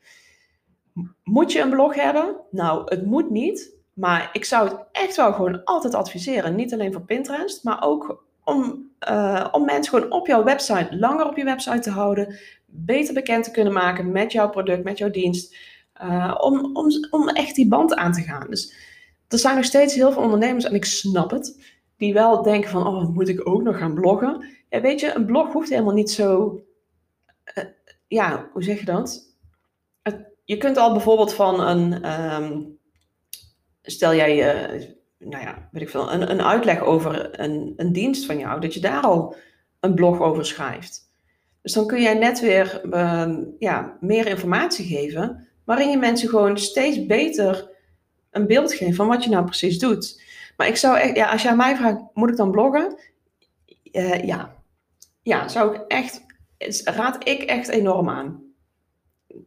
Moet 1.25 1.53
je 1.53 1.61
een 1.61 1.71
blog 1.71 1.95
hebben? 1.95 2.37
Nou, 2.51 2.83
het 2.85 3.07
moet 3.07 3.31
niet. 3.31 3.75
Maar 3.93 4.31
ik 4.33 4.45
zou 4.45 4.69
het 4.69 4.79
echt 4.93 5.17
wel 5.17 5.33
gewoon 5.33 5.65
altijd 5.65 5.95
adviseren. 5.95 6.55
Niet 6.55 6.73
alleen 6.73 6.93
voor 6.93 7.03
Pinterest, 7.03 7.65
maar 7.65 7.85
ook 7.85 8.25
om, 8.45 8.91
uh, 9.09 9.47
om 9.51 9.65
mensen 9.65 9.95
gewoon 9.95 10.13
op 10.13 10.27
jouw 10.27 10.45
website, 10.45 10.97
langer 10.97 11.27
op 11.27 11.37
je 11.37 11.45
website 11.45 11.79
te 11.79 11.91
houden. 11.91 12.39
Beter 12.67 13.15
bekend 13.15 13.45
te 13.45 13.51
kunnen 13.51 13.73
maken 13.73 14.13
met 14.13 14.33
jouw 14.33 14.51
product, 14.51 14.85
met 14.85 14.99
jouw 14.99 15.11
dienst. 15.11 15.57
Uh, 16.03 16.35
om, 16.41 16.77
om, 16.77 16.87
om 17.11 17.29
echt 17.29 17.55
die 17.55 17.69
band 17.69 17.95
aan 17.95 18.13
te 18.13 18.23
gaan. 18.23 18.47
Dus 18.51 18.75
er 19.29 19.39
zijn 19.39 19.57
nog 19.57 19.65
steeds 19.65 19.95
heel 19.95 20.13
veel 20.13 20.23
ondernemers, 20.23 20.65
en 20.65 20.75
ik 20.75 20.85
snap 20.85 21.31
het, 21.31 21.75
die 21.97 22.13
wel 22.13 22.43
denken 22.43 22.71
van, 22.71 22.87
oh, 22.87 23.09
moet 23.09 23.29
ik 23.29 23.49
ook 23.49 23.63
nog 23.63 23.79
gaan 23.79 23.95
bloggen? 23.95 24.45
Ja, 24.69 24.81
weet 24.81 25.01
je, 25.01 25.15
een 25.15 25.27
blog 25.27 25.53
hoeft 25.53 25.69
helemaal 25.69 25.95
niet 25.95 26.11
zo, 26.11 26.61
uh, 27.55 27.65
ja, 28.09 28.49
hoe 28.53 28.63
zeg 28.63 28.79
je 28.79 28.85
dat? 28.85 29.31
je 30.45 30.57
kunt 30.57 30.77
al 30.77 30.93
bijvoorbeeld 30.93 31.35
van 31.35 31.61
een, 31.61 32.13
um, 32.43 32.79
stel 33.83 34.15
jij, 34.15 34.55
uh, 34.73 34.83
nou 35.19 35.43
ja, 35.43 35.69
weet 35.73 35.83
ik 35.83 35.89
veel, 35.89 36.13
een, 36.13 36.31
een 36.31 36.43
uitleg 36.43 36.81
over 36.81 37.41
een, 37.41 37.73
een 37.77 37.93
dienst 37.93 38.27
van 38.27 38.39
jou, 38.39 38.61
dat 38.61 38.75
je 38.75 38.81
daar 38.81 39.03
al 39.03 39.37
een 39.81 39.95
blog 39.95 40.21
over 40.21 40.47
schrijft. 40.47 41.11
Dus 41.63 41.73
dan 41.73 41.87
kun 41.87 42.03
jij 42.03 42.15
net 42.15 42.41
weer 42.41 42.81
uh, 42.85 43.37
ja, 43.59 43.97
meer 44.01 44.27
informatie 44.27 44.87
geven, 44.87 45.49
waarin 45.65 45.91
je 45.91 45.97
mensen 45.97 46.29
gewoon 46.29 46.59
steeds 46.59 47.07
beter 47.07 47.71
een 48.31 48.47
beeld 48.47 48.75
geeft 48.75 48.97
van 48.97 49.09
wat 49.09 49.25
je 49.25 49.31
nou 49.31 49.45
precies 49.45 49.79
doet. 49.79 50.23
Maar 50.57 50.67
ik 50.67 50.77
zou 50.77 50.99
echt, 50.99 51.17
ja, 51.17 51.31
als 51.31 51.43
jij 51.43 51.57
mij 51.57 51.77
vraagt, 51.77 52.01
moet 52.15 52.31
ik 52.31 52.37
dan 52.37 52.51
bloggen? 52.51 52.99
Uh, 53.93 54.25
ja. 54.25 54.55
Ja, 55.23 55.49
zou 55.49 55.75
ik 55.75 55.81
echt, 55.89 56.25
raad 56.85 57.29
ik 57.29 57.43
echt 57.43 57.69
enorm 57.69 58.09
aan 58.09 58.53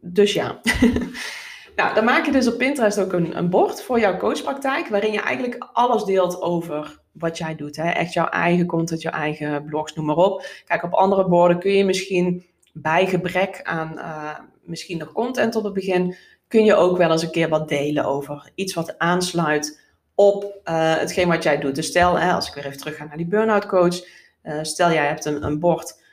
dus 0.00 0.32
ja. 0.32 0.60
nou, 1.76 1.94
dan 1.94 2.04
maak 2.04 2.26
je 2.26 2.32
dus 2.32 2.48
op 2.48 2.58
Pinterest 2.58 2.98
ook 2.98 3.12
een, 3.12 3.36
een 3.36 3.50
bord 3.50 3.82
voor 3.82 4.00
jouw 4.00 4.16
coachpraktijk, 4.16 4.88
waarin 4.88 5.12
je 5.12 5.20
eigenlijk 5.20 5.68
alles 5.72 6.04
deelt 6.04 6.40
over 6.40 7.00
wat 7.12 7.38
jij 7.38 7.54
doet. 7.54 7.76
Hè? 7.76 7.90
Echt 7.90 8.12
jouw 8.12 8.28
eigen 8.28 8.66
content, 8.66 9.02
jouw 9.02 9.12
eigen 9.12 9.64
blogs, 9.64 9.94
noem 9.94 10.06
maar 10.06 10.16
op. 10.16 10.46
Kijk, 10.64 10.82
op 10.82 10.92
andere 10.92 11.28
borden 11.28 11.58
kun 11.58 11.72
je 11.72 11.84
misschien 11.84 12.44
bij 12.72 13.06
gebrek 13.06 13.60
aan 13.62 13.92
uh, 13.96 14.38
misschien 14.62 14.98
nog 14.98 15.12
content 15.12 15.56
op 15.56 15.64
het 15.64 15.72
begin, 15.72 16.16
kun 16.48 16.64
je 16.64 16.74
ook 16.74 16.96
wel 16.96 17.10
eens 17.10 17.22
een 17.22 17.30
keer 17.30 17.48
wat 17.48 17.68
delen 17.68 18.04
over 18.04 18.50
iets 18.54 18.74
wat 18.74 18.98
aansluit 18.98 19.84
op 20.14 20.44
uh, 20.44 20.96
hetgeen 20.96 21.28
wat 21.28 21.42
jij 21.42 21.58
doet. 21.58 21.74
Dus 21.74 21.86
stel, 21.86 22.18
hè, 22.18 22.32
als 22.32 22.48
ik 22.48 22.54
weer 22.54 22.66
even 22.66 22.78
terug 22.78 22.96
ga 22.96 23.04
naar 23.04 23.16
die 23.16 23.26
burn-out 23.26 23.66
coach, 23.66 24.04
uh, 24.42 24.58
stel 24.62 24.92
jij 24.92 25.06
hebt 25.06 25.24
een, 25.24 25.44
een 25.44 25.60
bord 25.60 26.04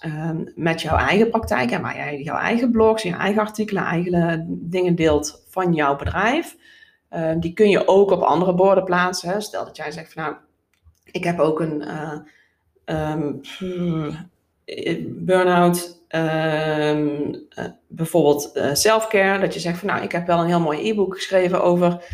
Ehm, 0.00 0.44
met 0.54 0.82
jouw 0.82 0.96
eigen 0.96 1.30
praktijk 1.30 1.70
en 1.70 1.82
waar 1.82 1.96
jij 1.96 2.20
jouw 2.20 2.36
eigen 2.38 2.70
blogs, 2.70 3.02
je 3.02 3.14
eigen 3.14 3.42
artikelen, 3.42 3.84
eigen 3.84 4.46
dingen 4.48 4.94
deelt 4.94 5.44
van 5.48 5.74
jouw 5.74 5.96
bedrijf. 5.96 6.56
Ehm, 7.08 7.38
die 7.38 7.52
kun 7.52 7.68
je 7.68 7.88
ook 7.88 8.10
op 8.10 8.22
andere 8.22 8.54
borden 8.54 8.84
plaatsen. 8.84 9.28
Hè. 9.28 9.40
Stel 9.40 9.64
dat 9.64 9.76
jij 9.76 9.90
zegt 9.90 10.12
van 10.12 10.22
nou, 10.22 10.36
ik 11.04 11.24
heb 11.24 11.38
ook 11.38 11.60
een 11.60 11.84
uh, 12.88 13.22
burn-out, 15.08 16.00
uh, 16.10 17.36
bijvoorbeeld 17.86 18.50
uh, 18.54 18.74
self-care. 18.74 19.40
Dat 19.40 19.54
je 19.54 19.60
zegt 19.60 19.78
van 19.78 19.88
nou, 19.88 20.02
ik 20.02 20.12
heb 20.12 20.26
wel 20.26 20.38
een 20.38 20.46
heel 20.46 20.60
mooi 20.60 20.90
e-book 20.90 21.14
geschreven 21.14 21.62
over 21.62 22.04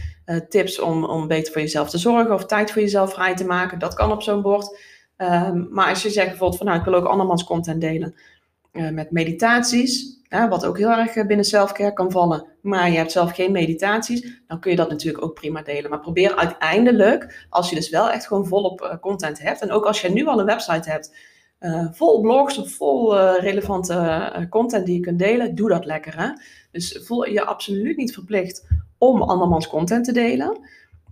tips 0.48 0.80
om, 0.80 1.04
om 1.04 1.26
beter 1.26 1.52
voor 1.52 1.62
jezelf 1.62 1.90
te 1.90 1.98
zorgen 1.98 2.34
of 2.34 2.46
tijd 2.46 2.70
voor 2.70 2.82
jezelf 2.82 3.12
vrij 3.12 3.34
te 3.34 3.44
maken. 3.44 3.78
Dat 3.78 3.94
kan 3.94 4.12
op 4.12 4.22
zo'n 4.22 4.42
bord. 4.42 4.78
Um, 5.16 5.68
maar 5.70 5.88
als 5.88 6.02
je 6.02 6.10
zegt 6.10 6.28
bijvoorbeeld 6.28 6.58
van 6.58 6.66
nou, 6.66 6.78
ik 6.78 6.84
wil 6.84 6.94
ook 6.94 7.06
andermans 7.06 7.44
content 7.44 7.80
delen 7.80 8.14
uh, 8.72 8.90
met 8.90 9.10
meditaties, 9.10 10.20
wat 10.48 10.64
ook 10.64 10.78
heel 10.78 10.90
erg 10.90 11.14
eh, 11.14 11.26
binnen 11.26 11.44
selfcare 11.44 11.92
kan 11.92 12.10
vallen, 12.10 12.46
maar 12.62 12.90
je 12.90 12.96
hebt 12.96 13.12
zelf 13.12 13.34
geen 13.34 13.52
meditaties, 13.52 14.42
dan 14.46 14.60
kun 14.60 14.70
je 14.70 14.76
dat 14.76 14.90
natuurlijk 14.90 15.24
ook 15.24 15.34
prima 15.34 15.62
delen. 15.62 15.90
Maar 15.90 16.00
probeer 16.00 16.36
uiteindelijk, 16.36 17.46
als 17.50 17.68
je 17.68 17.74
dus 17.74 17.90
wel 17.90 18.10
echt 18.10 18.26
gewoon 18.26 18.46
volop 18.46 18.80
uh, 18.80 18.94
content 19.00 19.42
hebt, 19.42 19.60
en 19.60 19.70
ook 19.70 19.84
als 19.84 20.00
je 20.00 20.08
nu 20.10 20.26
al 20.26 20.38
een 20.40 20.46
website 20.46 20.90
hebt, 20.90 21.30
vol 21.92 22.20
blogs 22.20 22.58
of 22.58 22.72
vol 22.72 23.18
relevante 23.18 24.46
content 24.50 24.86
die 24.86 24.94
je 24.94 25.00
kunt 25.00 25.18
delen, 25.18 25.54
doe 25.54 25.68
dat 25.68 25.84
lekker. 25.84 26.20
Hè? 26.20 26.28
Dus 26.70 27.00
voel 27.04 27.24
je 27.24 27.44
absoluut 27.44 27.96
niet 27.96 28.12
verplicht 28.12 28.66
om 28.98 29.22
andermans 29.22 29.68
content 29.68 30.04
te 30.04 30.12
delen. 30.12 30.58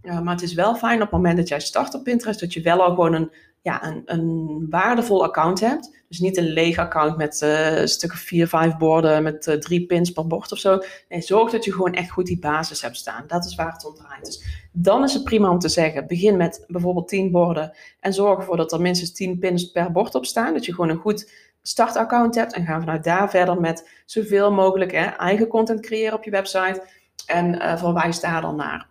maar 0.02 0.34
het 0.34 0.42
is 0.42 0.54
wel 0.54 0.74
fijn 0.74 0.94
op 0.94 1.00
het 1.00 1.10
moment 1.10 1.36
dat 1.36 1.48
jij 1.48 1.60
start 1.60 1.94
op 1.94 2.04
Pinterest, 2.04 2.40
dat 2.40 2.52
je 2.52 2.60
wel 2.60 2.82
al 2.82 2.88
gewoon 2.88 3.14
een 3.14 3.30
ja, 3.62 3.84
een, 3.84 4.02
een 4.04 4.66
waardevol 4.70 5.24
account 5.24 5.60
hebt. 5.60 5.98
Dus 6.08 6.18
niet 6.18 6.36
een 6.36 6.52
leeg 6.52 6.78
account 6.78 7.16
met 7.16 7.40
uh, 7.42 7.80
een 7.80 7.88
stuk 7.88 8.12
of 8.12 8.18
vier, 8.18 8.48
vijf 8.48 8.76
borden 8.76 9.22
met 9.22 9.46
uh, 9.46 9.54
drie 9.54 9.86
pins 9.86 10.10
per 10.12 10.26
bord 10.26 10.52
of 10.52 10.58
zo. 10.58 10.82
Nee, 11.08 11.20
zorg 11.20 11.50
dat 11.50 11.64
je 11.64 11.72
gewoon 11.72 11.94
echt 11.94 12.10
goed 12.10 12.26
die 12.26 12.38
basis 12.38 12.82
hebt 12.82 12.96
staan. 12.96 13.24
Dat 13.26 13.44
is 13.44 13.54
waar 13.54 13.72
het 13.72 13.86
om 13.86 13.94
draait. 13.94 14.24
Dus 14.24 14.44
dan 14.72 15.02
is 15.02 15.14
het 15.14 15.24
prima 15.24 15.50
om 15.50 15.58
te 15.58 15.68
zeggen, 15.68 16.06
begin 16.06 16.36
met 16.36 16.64
bijvoorbeeld 16.68 17.08
tien 17.08 17.30
borden 17.30 17.76
en 18.00 18.12
zorg 18.12 18.38
ervoor 18.38 18.56
dat 18.56 18.72
er 18.72 18.80
minstens 18.80 19.12
tien 19.12 19.38
pins 19.38 19.70
per 19.70 19.92
bord 19.92 20.14
op 20.14 20.26
staan. 20.26 20.52
Dat 20.52 20.64
je 20.64 20.74
gewoon 20.74 20.90
een 20.90 20.96
goed 20.96 21.32
startaccount 21.62 22.34
hebt 22.34 22.52
en 22.52 22.66
ga 22.66 22.80
vanuit 22.80 23.04
daar 23.04 23.30
verder 23.30 23.60
met 23.60 23.90
zoveel 24.04 24.52
mogelijk 24.52 24.92
hè, 24.92 25.04
eigen 25.04 25.46
content 25.46 25.80
creëren 25.80 26.14
op 26.14 26.24
je 26.24 26.30
website. 26.30 26.82
En 27.26 27.54
uh, 27.54 27.76
verwijs 27.76 28.20
daar 28.20 28.40
dan 28.40 28.56
naar. 28.56 28.88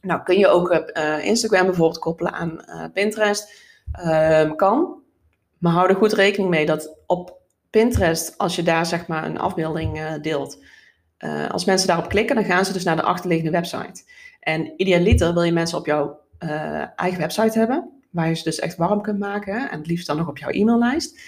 Nou, 0.00 0.22
kun 0.22 0.38
je 0.38 0.48
ook 0.48 0.70
Instagram 1.22 1.66
bijvoorbeeld 1.66 1.98
koppelen 1.98 2.32
aan 2.32 2.64
Pinterest. 2.92 3.66
Um, 4.04 4.56
kan. 4.56 5.02
Maar 5.58 5.72
hou 5.72 5.88
er 5.88 5.96
goed 5.96 6.12
rekening 6.12 6.50
mee 6.50 6.66
dat 6.66 6.98
op 7.06 7.40
Pinterest, 7.70 8.38
als 8.38 8.56
je 8.56 8.62
daar 8.62 8.86
zeg 8.86 9.06
maar 9.06 9.24
een 9.24 9.38
afbeelding 9.38 9.98
uh, 9.98 10.12
deelt, 10.22 10.62
uh, 11.18 11.50
als 11.50 11.64
mensen 11.64 11.86
daarop 11.86 12.08
klikken, 12.08 12.36
dan 12.36 12.44
gaan 12.44 12.64
ze 12.64 12.72
dus 12.72 12.84
naar 12.84 12.96
de 12.96 13.02
achterliggende 13.02 13.50
website. 13.50 14.02
En 14.40 14.72
idealiter 14.76 15.32
wil 15.32 15.42
je 15.42 15.52
mensen 15.52 15.78
op 15.78 15.86
jouw 15.86 16.20
uh, 16.38 16.98
eigen 16.98 17.18
website 17.18 17.58
hebben, 17.58 17.90
waar 18.10 18.28
je 18.28 18.34
ze 18.34 18.42
dus 18.42 18.58
echt 18.58 18.76
warm 18.76 19.02
kunt 19.02 19.18
maken. 19.18 19.70
En 19.70 19.78
het 19.78 19.86
liefst 19.86 20.06
dan 20.06 20.16
nog 20.16 20.28
op 20.28 20.38
jouw 20.38 20.50
e-maillijst. 20.50 21.20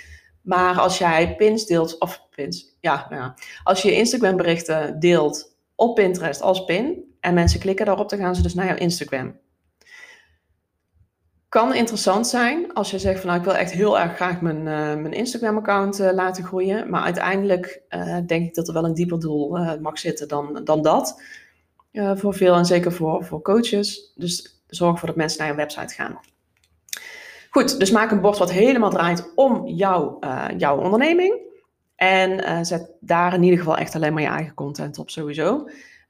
Maar 0.43 0.79
als 0.79 0.99
jij 0.99 1.37
pins 1.37 1.67
deelt, 1.67 2.01
of 2.01 2.27
pins, 2.35 2.77
ja, 2.81 3.07
nou 3.11 3.23
ja, 3.23 3.35
als 3.63 3.83
je 3.83 3.97
Instagram 3.97 4.37
berichten 4.37 5.01
deelt 5.01 5.57
op 5.75 5.95
Pinterest 5.95 6.43
als 6.43 6.65
pin, 6.65 7.09
en 7.21 7.35
mensen 7.35 7.61
klikken 7.61 7.87
daarop, 7.87 8.09
dan 8.09 8.19
gaan 8.19 8.35
ze 8.35 8.43
dus 8.43 8.55
naar 8.55 8.67
jouw 8.67 8.77
Instagram 8.77 9.39
kan 11.51 11.75
interessant 11.75 12.27
zijn 12.27 12.73
als 12.73 12.91
je 12.91 12.99
zegt 12.99 13.21
van 13.21 13.29
nou 13.29 13.39
ik 13.39 13.47
wil 13.47 13.57
echt 13.57 13.73
heel 13.73 13.99
erg 13.99 14.15
graag 14.15 14.41
mijn, 14.41 14.57
uh, 14.57 14.65
mijn 15.03 15.13
Instagram 15.13 15.57
account 15.57 16.01
uh, 16.01 16.13
laten 16.13 16.45
groeien. 16.45 16.91
Maar 16.91 17.03
uiteindelijk 17.03 17.83
uh, 17.89 18.19
denk 18.27 18.49
ik 18.49 18.55
dat 18.55 18.69
er 18.69 18.75
wel 18.75 18.85
een 18.85 18.95
dieper 18.95 19.21
doel 19.21 19.59
mag 19.81 19.99
zitten 19.99 20.29
dan, 20.29 20.61
dan 20.65 20.83
dat. 20.83 21.23
voor 21.93 22.35
veel 22.35 22.55
en 22.55 22.65
zeker 22.65 22.93
voor, 22.93 23.25
voor 23.25 23.43
coaches. 23.43 24.13
Dus 24.15 24.63
zorg 24.67 24.93
ervoor 24.93 25.09
dat 25.09 25.17
mensen 25.17 25.39
naar 25.39 25.49
je 25.49 25.55
website 25.55 25.95
gaan. 25.95 26.21
Goed, 27.51 27.79
dus 27.79 27.91
maak 27.91 28.11
een 28.11 28.21
bord 28.21 28.39
wat 28.39 28.53
helemaal 28.53 28.91
draait 28.91 29.33
om 29.35 29.67
jou, 29.67 30.27
jouw 30.57 30.81
onderneming. 30.81 31.39
En 31.97 32.67
zet 32.67 32.91
daar 33.01 33.35
in 33.35 33.43
ieder 33.43 33.59
geval 33.59 33.77
echt 33.77 33.95
alleen 33.95 34.13
maar 34.13 34.23
je 34.23 34.29
eigen 34.29 34.55
content 34.55 34.99
op 34.99 35.11
sowieso. 35.11 35.69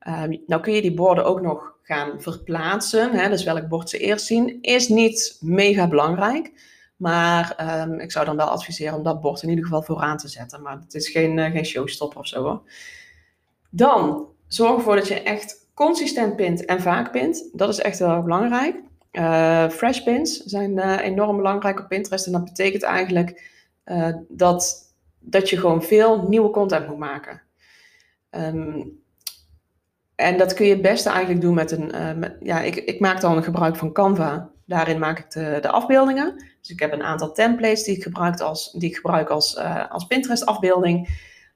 Um, 0.08 0.42
nou 0.46 0.62
kun 0.62 0.72
je 0.72 0.82
die 0.82 0.94
borden 0.94 1.24
ook 1.24 1.40
nog 1.40 1.78
gaan 1.90 2.20
verplaatsen. 2.20 3.12
Hè, 3.12 3.28
dus 3.28 3.44
welk 3.44 3.68
bord 3.68 3.90
ze 3.90 3.98
eerst 3.98 4.26
zien, 4.26 4.58
is 4.60 4.88
niet 4.88 5.38
mega 5.40 5.88
belangrijk. 5.88 6.68
Maar 6.96 7.56
um, 7.82 8.00
ik 8.00 8.12
zou 8.12 8.24
dan 8.24 8.36
wel 8.36 8.46
adviseren 8.46 8.96
om 8.96 9.02
dat 9.02 9.20
bord 9.20 9.42
in 9.42 9.48
ieder 9.48 9.64
geval 9.64 9.82
vooraan 9.82 10.16
te 10.16 10.28
zetten. 10.28 10.62
Maar 10.62 10.78
het 10.80 10.94
is 10.94 11.08
geen, 11.08 11.38
uh, 11.38 11.50
geen 11.50 11.64
showstopper 11.64 12.18
of 12.18 12.26
zo 12.26 12.42
hoor. 12.42 12.62
Dan 13.70 14.28
zorg 14.46 14.76
ervoor 14.76 14.96
dat 14.96 15.08
je 15.08 15.22
echt 15.22 15.68
consistent 15.74 16.36
pint 16.36 16.64
en 16.64 16.80
vaak 16.80 17.12
pint. 17.12 17.48
Dat 17.52 17.68
is 17.68 17.78
echt 17.78 18.00
erg 18.00 18.22
belangrijk. 18.22 18.76
Uh, 19.12 19.68
fresh 19.68 20.02
pins 20.02 20.36
zijn 20.36 20.98
enorm 20.98 21.36
belangrijk 21.36 21.78
op 21.78 21.88
Pinterest. 21.88 22.26
En 22.26 22.32
dat 22.32 22.44
betekent 22.44 22.82
eigenlijk 22.82 23.58
dat, 24.28 24.94
dat 25.18 25.50
je 25.50 25.56
gewoon 25.56 25.82
veel 25.82 26.28
nieuwe 26.28 26.50
content 26.50 26.88
moet 26.88 26.98
maken. 26.98 27.42
Um, 28.30 29.02
en 30.20 30.38
dat 30.38 30.54
kun 30.54 30.66
je 30.66 30.72
het 30.72 30.82
beste 30.82 31.08
eigenlijk 31.08 31.40
doen 31.40 31.54
met 31.54 31.70
een. 31.70 31.92
ja, 32.40 32.60
ik, 32.60 32.76
ik 32.76 33.00
maak 33.00 33.20
dan 33.20 33.42
gebruik 33.42 33.76
van 33.76 33.92
Canva. 33.92 34.50
Daarin 34.66 34.98
maak 34.98 35.18
ik 35.18 35.30
de, 35.30 35.58
de 35.60 35.68
afbeeldingen. 35.68 36.34
Dus 36.60 36.70
ik 36.70 36.80
heb 36.80 36.92
een 36.92 37.02
aantal 37.02 37.32
templates 37.32 37.84
die 37.84 37.96
ik 37.96 38.02
gebruik 38.02 38.40
als, 38.40 38.72
die 38.72 38.88
ik 38.88 38.96
gebruik 38.96 39.28
als, 39.28 39.58
als 39.88 40.06
Pinterest 40.06 40.46
afbeelding. 40.46 41.08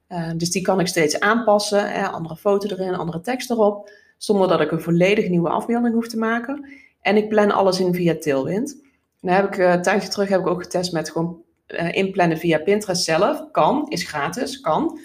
Uh, 0.09 0.31
dus 0.35 0.51
die 0.51 0.61
kan 0.61 0.79
ik 0.79 0.87
steeds 0.87 1.19
aanpassen. 1.19 1.91
Hè, 1.91 2.07
andere 2.07 2.35
foto 2.35 2.67
erin, 2.67 2.95
andere 2.95 3.21
tekst 3.21 3.49
erop. 3.49 3.91
Zonder 4.17 4.47
dat 4.47 4.61
ik 4.61 4.71
een 4.71 4.81
volledig 4.81 5.29
nieuwe 5.29 5.49
afbeelding 5.49 5.93
hoef 5.93 6.07
te 6.07 6.17
maken. 6.17 6.69
En 7.01 7.17
ik 7.17 7.29
plan 7.29 7.51
alles 7.51 7.79
in 7.79 7.93
via 7.93 8.15
Tailwind. 8.15 8.83
Dan 9.21 9.33
heb 9.33 9.45
ik 9.45 9.57
een 9.57 9.81
tijdje 9.81 10.09
terug 10.09 10.29
heb 10.29 10.39
ik 10.39 10.47
ook 10.47 10.63
getest 10.63 10.91
met 10.91 11.11
gewoon 11.11 11.43
inplannen 11.91 12.37
via 12.37 12.57
Pinterest 12.57 13.03
zelf. 13.03 13.51
Kan, 13.51 13.85
is 13.89 14.03
gratis, 14.03 14.59
kan. 14.59 14.99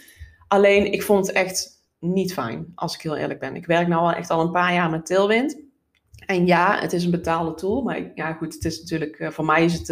Alleen 0.49 0.93
ik 0.93 1.03
vond 1.03 1.33
echt 1.33 1.80
niet 2.01 2.33
fijn, 2.33 2.73
als 2.75 2.95
ik 2.95 3.01
heel 3.01 3.17
eerlijk 3.17 3.41
ben. 3.41 3.57
Ik 3.57 3.67
werk 3.67 3.89
nu 3.89 3.95
al 3.95 4.13
echt 4.13 4.31
al 4.31 4.41
een 4.41 4.51
paar 4.51 4.75
jaar 4.75 4.91
met 4.91 5.07
Tailwind. 5.07 5.59
En 6.27 6.47
ja, 6.47 6.79
het 6.81 6.93
is 6.93 7.05
een 7.05 7.11
betaalde 7.11 7.55
tool. 7.55 7.83
Maar 7.83 8.13
ja, 8.15 8.33
goed, 8.33 8.55
het 8.55 8.65
is 8.65 8.81
natuurlijk, 8.81 9.27
voor 9.33 9.45
mij 9.45 9.65
is 9.65 9.73
het 9.73 9.89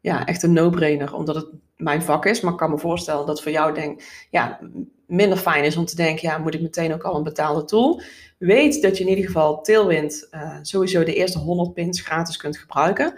ja, 0.00 0.26
echt 0.26 0.42
een 0.42 0.52
no-brainer. 0.52 1.14
Omdat 1.14 1.34
het 1.34 1.46
mijn 1.76 2.02
vak 2.02 2.26
is. 2.26 2.40
Maar 2.40 2.52
ik 2.52 2.58
kan 2.58 2.70
me 2.70 2.78
voorstellen 2.78 3.26
dat 3.26 3.42
voor 3.42 3.52
jou 3.52 3.74
denk, 3.74 4.02
ja, 4.30 4.60
minder 5.06 5.38
fijn 5.38 5.64
is 5.64 5.76
om 5.76 5.84
te 5.84 5.96
denken, 5.96 6.28
ja, 6.28 6.38
moet 6.38 6.54
ik 6.54 6.60
meteen 6.60 6.92
ook 6.92 7.02
al 7.02 7.16
een 7.16 7.22
betaalde 7.22 7.64
tool? 7.64 8.00
Weet 8.38 8.82
dat 8.82 8.98
je 8.98 9.04
in 9.04 9.10
ieder 9.10 9.24
geval 9.24 9.60
Tailwind 9.60 10.28
uh, 10.30 10.58
sowieso 10.62 11.04
de 11.04 11.14
eerste 11.14 11.38
100 11.38 11.74
pins 11.74 12.00
gratis 12.00 12.36
kunt 12.36 12.58
gebruiken. 12.58 13.14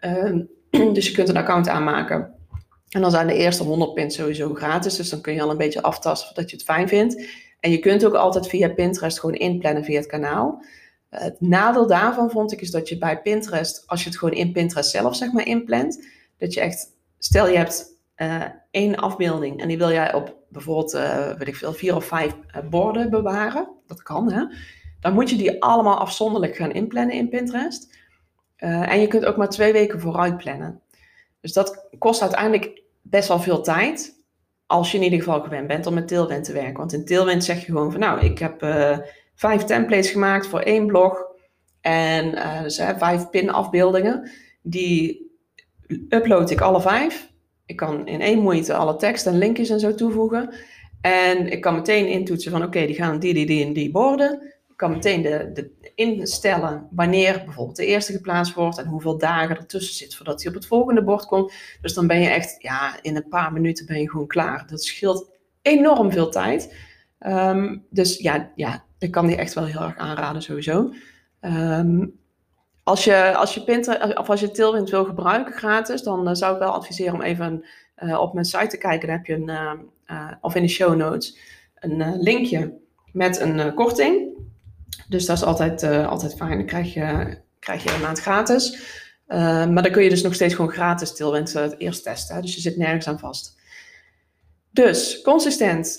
Uh, 0.00 0.40
dus 0.94 1.08
je 1.08 1.14
kunt 1.14 1.28
een 1.28 1.36
account 1.36 1.68
aanmaken. 1.68 2.34
En 2.92 3.00
dan 3.00 3.10
zijn 3.10 3.26
de 3.26 3.34
eerste 3.34 3.62
100 3.62 3.94
pins 3.94 4.14
sowieso 4.14 4.54
gratis. 4.54 4.96
Dus 4.96 5.10
dan 5.10 5.20
kun 5.20 5.34
je 5.34 5.42
al 5.42 5.50
een 5.50 5.56
beetje 5.56 5.82
aftasten 5.82 6.34
dat 6.34 6.50
je 6.50 6.56
het 6.56 6.64
fijn 6.64 6.88
vindt. 6.88 7.24
En 7.60 7.70
je 7.70 7.78
kunt 7.78 8.04
ook 8.04 8.14
altijd 8.14 8.46
via 8.46 8.68
Pinterest 8.68 9.20
gewoon 9.20 9.34
inplannen 9.34 9.84
via 9.84 9.98
het 9.98 10.06
kanaal. 10.06 10.64
Uh, 11.10 11.20
het 11.20 11.40
nadeel 11.40 11.86
daarvan 11.86 12.30
vond 12.30 12.52
ik 12.52 12.60
is 12.60 12.70
dat 12.70 12.88
je 12.88 12.98
bij 12.98 13.22
Pinterest, 13.22 13.82
als 13.86 14.02
je 14.02 14.08
het 14.08 14.18
gewoon 14.18 14.34
in 14.34 14.52
Pinterest 14.52 14.90
zelf 14.90 15.16
zeg 15.16 15.32
maar 15.32 15.46
inplant, 15.46 16.06
dat 16.38 16.54
je 16.54 16.60
echt, 16.60 16.86
stel 17.18 17.48
je 17.48 17.56
hebt 17.56 17.84
uh, 18.16 18.44
één 18.70 18.96
afbeelding 18.96 19.60
en 19.60 19.68
die 19.68 19.78
wil 19.78 19.90
jij 19.90 20.14
op 20.14 20.36
bijvoorbeeld, 20.48 20.94
uh, 20.94 21.32
weet 21.32 21.48
ik 21.48 21.56
veel, 21.56 21.72
vier 21.72 21.96
of 21.96 22.04
vijf 22.04 22.34
borden 22.70 23.10
bewaren. 23.10 23.68
Dat 23.86 24.02
kan, 24.02 24.32
hè. 24.32 24.44
Dan 25.00 25.12
moet 25.12 25.30
je 25.30 25.36
die 25.36 25.62
allemaal 25.62 25.98
afzonderlijk 25.98 26.56
gaan 26.56 26.72
inplannen 26.72 27.14
in 27.14 27.28
Pinterest. 27.28 27.98
en 28.56 29.00
je 29.00 29.06
kunt 29.06 29.24
ook 29.24 29.36
maar 29.36 29.48
twee 29.48 29.72
weken 29.72 30.00
vooruit 30.00 30.36
plannen. 30.36 30.80
Dus 31.40 31.52
dat 31.52 31.88
kost 31.98 32.22
uiteindelijk 32.22 32.81
best 33.02 33.28
wel 33.28 33.40
veel 33.40 33.62
tijd. 33.62 34.20
Als 34.66 34.90
je 34.90 34.96
in 34.96 35.04
ieder 35.04 35.18
geval 35.18 35.40
gewend 35.40 35.66
bent 35.66 35.86
om 35.86 35.94
met 35.94 36.08
Tailwind 36.08 36.44
te 36.44 36.52
werken. 36.52 36.76
Want 36.76 36.92
in 36.92 37.04
Tailwind 37.04 37.44
zeg 37.44 37.58
je 37.58 37.64
gewoon 37.64 37.90
van 37.90 38.00
nou, 38.00 38.20
ik 38.20 38.38
heb 38.38 38.66
vijf 39.34 39.64
templates 39.64 40.10
gemaakt 40.10 40.46
voor 40.46 40.60
één 40.60 40.86
blog. 40.86 41.24
En 41.80 42.30
dus, 42.62 42.80
vijf 42.96 43.30
pin 43.30 43.50
afbeeldingen. 43.50 44.30
Die 44.62 45.30
upload 46.08 46.50
ik 46.50 46.60
alle 46.60 46.80
vijf. 46.80 47.30
Ik 47.66 47.76
kan 47.76 48.06
in 48.06 48.20
één 48.20 48.38
moeite 48.38 48.74
alle 48.74 48.96
tekst 48.96 49.26
en 49.26 49.38
linkjes 49.38 49.70
en 49.70 49.80
zo 49.80 49.94
toevoegen. 49.94 50.54
En 51.00 51.52
ik 51.52 51.60
kan 51.60 51.74
meteen 51.74 52.06
intoetsen 52.06 52.50
van 52.50 52.62
oké, 52.62 52.86
die 52.86 52.94
gaan 52.94 53.18
die, 53.18 53.34
die, 53.34 53.46
die 53.46 53.64
en 53.64 53.72
die 53.72 53.90
borden. 53.90 54.42
Ik 54.68 54.76
kan 54.76 54.90
meteen 54.90 55.22
de, 55.22 55.50
de 55.52 55.81
instellen 55.94 56.88
wanneer 56.90 57.42
bijvoorbeeld 57.44 57.76
de 57.76 57.86
eerste 57.86 58.12
geplaatst 58.12 58.54
wordt 58.54 58.78
en 58.78 58.86
hoeveel 58.86 59.18
dagen 59.18 59.56
ertussen 59.56 59.94
zit 59.94 60.14
voordat 60.14 60.42
hij 60.42 60.50
op 60.50 60.56
het 60.56 60.66
volgende 60.66 61.02
bord 61.02 61.26
komt. 61.26 61.52
Dus 61.80 61.94
dan 61.94 62.06
ben 62.06 62.20
je 62.20 62.28
echt, 62.28 62.54
ja, 62.58 63.02
in 63.02 63.16
een 63.16 63.28
paar 63.28 63.52
minuten 63.52 63.86
ben 63.86 64.00
je 64.00 64.10
gewoon 64.10 64.26
klaar. 64.26 64.66
Dat 64.66 64.84
scheelt 64.84 65.30
enorm 65.62 66.12
veel 66.12 66.30
tijd. 66.30 66.74
Ehm, 67.18 67.78
dus 67.90 68.18
ja, 68.18 68.50
ja, 68.54 68.84
ik 68.98 69.10
kan 69.10 69.26
die 69.26 69.36
echt 69.36 69.54
wel 69.54 69.64
heel 69.64 69.80
erg 69.80 69.96
aanraden 69.96 70.42
sowieso. 70.42 70.92
Um, 71.40 72.20
als 72.82 73.04
je, 73.04 73.34
als 73.36 73.54
je 73.54 73.64
Pinterest, 73.64 74.18
of 74.18 74.30
als 74.30 74.40
je 74.40 74.50
Tailwind 74.50 74.90
wil 74.90 75.04
gebruiken 75.04 75.52
gratis, 75.52 76.02
dan 76.02 76.28
uh, 76.28 76.34
zou 76.34 76.52
ik 76.52 76.58
wel 76.58 76.72
adviseren 76.72 77.14
om 77.14 77.22
even 77.22 77.64
uh, 77.98 78.20
op 78.20 78.32
mijn 78.32 78.44
site 78.44 78.66
te 78.66 78.78
kijken. 78.78 79.08
Dan 79.08 79.16
heb 79.16 79.26
je 79.26 79.34
een, 79.34 79.82
uh, 80.06 80.32
of 80.40 80.54
in 80.54 80.62
de 80.62 80.68
show 80.68 80.96
notes, 80.96 81.38
een 81.74 82.16
linkje 82.20 82.78
met 83.12 83.40
een 83.40 83.74
korting. 83.74 84.30
Dus 85.08 85.26
dat 85.26 85.36
is 85.36 85.44
altijd, 85.44 85.82
altijd 85.82 86.34
fijn. 86.34 86.56
Dan 86.56 86.66
krijg 86.66 86.94
je, 86.94 87.36
krijg 87.58 87.82
je 87.82 87.92
een 87.92 88.00
maand 88.00 88.20
gratis. 88.20 88.82
maar 89.26 89.82
dan 89.82 89.90
kun 89.90 90.02
je 90.02 90.08
dus 90.08 90.22
nog 90.22 90.34
steeds 90.34 90.54
gewoon 90.54 90.70
gratis 90.70 91.14
Tailwind 91.16 91.54
eerst 91.78 92.02
testen. 92.02 92.42
Dus 92.42 92.54
je 92.54 92.60
zit 92.60 92.76
nergens 92.76 93.08
aan 93.08 93.18
vast. 93.18 93.56
Dus 94.70 95.20
consistent 95.22 95.98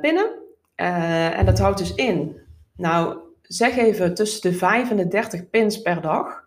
pinnen. 0.00 0.30
en 0.74 1.46
dat 1.46 1.58
houdt 1.58 1.78
dus 1.78 1.94
in. 1.94 2.36
Nou, 2.76 3.18
zeg 3.42 3.76
even 3.76 4.14
tussen 4.14 4.50
de 4.50 4.56
5 4.56 4.90
en 4.90 4.96
de 4.96 5.08
30 5.08 5.50
pins 5.50 5.82
per 5.82 6.00
dag. 6.00 6.44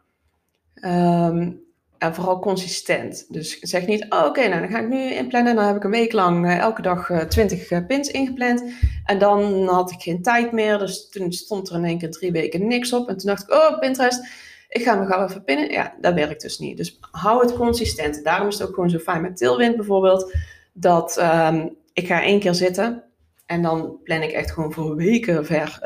Um, 0.85 1.61
en 2.01 2.15
vooral 2.15 2.39
consistent. 2.39 3.25
Dus 3.29 3.59
zeg 3.59 3.85
niet, 3.85 4.05
oh, 4.09 4.25
oké, 4.25 4.47
nou 4.47 4.61
dan 4.61 4.69
ga 4.69 4.79
ik 4.79 4.87
nu 4.87 5.13
inplannen. 5.13 5.55
Dan 5.55 5.65
heb 5.65 5.75
ik 5.75 5.83
een 5.83 5.91
week 5.91 6.11
lang 6.11 6.45
uh, 6.45 6.57
elke 6.57 6.81
dag 6.81 7.09
uh, 7.09 7.19
20 7.19 7.71
uh, 7.71 7.85
pins 7.87 8.09
ingepland. 8.09 8.63
En 9.05 9.19
dan 9.19 9.67
had 9.67 9.91
ik 9.91 10.01
geen 10.01 10.21
tijd 10.21 10.51
meer. 10.51 10.77
Dus 10.77 11.09
toen 11.09 11.31
stond 11.31 11.69
er 11.69 11.75
in 11.75 11.85
één 11.85 11.97
keer 11.97 12.11
drie 12.11 12.31
weken 12.31 12.67
niks 12.67 12.93
op. 12.93 13.09
En 13.09 13.17
toen 13.17 13.27
dacht 13.27 13.43
ik, 13.43 13.51
oh, 13.51 13.79
Pinterest, 13.79 14.25
ik 14.69 14.83
ga 14.83 14.95
me 14.95 15.05
gauw 15.05 15.27
even 15.27 15.43
pinnen. 15.43 15.71
Ja, 15.71 15.93
dat 15.99 16.13
werkt 16.13 16.41
dus 16.41 16.59
niet. 16.59 16.77
Dus 16.77 16.99
hou 17.11 17.41
het 17.41 17.55
consistent. 17.55 18.23
Daarom 18.23 18.47
is 18.47 18.57
het 18.57 18.67
ook 18.67 18.73
gewoon 18.73 18.89
zo 18.89 18.97
fijn 18.97 19.21
met 19.21 19.37
Tailwind 19.37 19.75
bijvoorbeeld. 19.75 20.35
Dat 20.73 21.17
um, 21.21 21.75
ik 21.93 22.07
ga 22.07 22.23
één 22.23 22.39
keer 22.39 22.55
zitten. 22.55 23.03
En 23.45 23.61
dan 23.61 23.99
plan 24.03 24.21
ik 24.21 24.31
echt 24.31 24.51
gewoon 24.51 24.73
voor 24.73 24.95
weken 24.95 25.45
ver, 25.45 25.79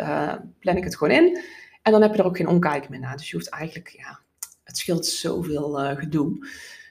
plan 0.60 0.78
ik 0.78 0.84
het 0.84 0.98
gewoon 0.98 1.18
in. 1.18 1.40
En 1.82 1.92
dan 1.92 2.02
heb 2.02 2.16
je 2.16 2.20
er 2.20 2.26
ook 2.26 2.38
geen 2.38 2.48
omkijken 2.48 2.92
meer 2.92 3.00
naar. 3.00 3.18
Dus 3.18 3.30
je 3.30 3.36
hoeft 3.36 3.50
eigenlijk, 3.50 3.90
ja, 3.98 4.20
het 4.66 4.78
scheelt 4.78 5.06
zoveel 5.06 5.82
uh, 5.84 5.98
gedoe. 5.98 6.48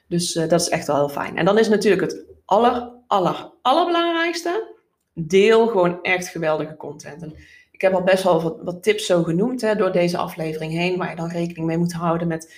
Dus 0.07 0.35
uh, 0.35 0.47
dat 0.47 0.61
is 0.61 0.69
echt 0.69 0.87
wel 0.87 0.95
heel 0.95 1.09
fijn. 1.09 1.37
En 1.37 1.45
dan 1.45 1.57
is 1.57 1.69
natuurlijk 1.69 2.01
het 2.01 2.25
aller, 2.45 2.91
aller, 3.07 3.51
allerbelangrijkste. 3.61 4.73
Deel 5.13 5.67
gewoon 5.67 6.01
echt 6.03 6.27
geweldige 6.27 6.75
content. 6.75 7.21
En 7.21 7.33
ik 7.71 7.81
heb 7.81 7.93
al 7.93 8.03
best 8.03 8.23
wel 8.23 8.61
wat, 8.63 8.83
tips 8.83 9.05
zo 9.05 9.23
genoemd 9.23 9.61
hè, 9.61 9.75
door 9.75 9.91
deze 9.91 10.17
aflevering 10.17 10.71
heen. 10.71 10.97
Waar 10.97 11.09
je 11.09 11.15
dan 11.15 11.29
rekening 11.29 11.67
mee 11.67 11.77
moet 11.77 11.93
houden 11.93 12.27
met 12.27 12.53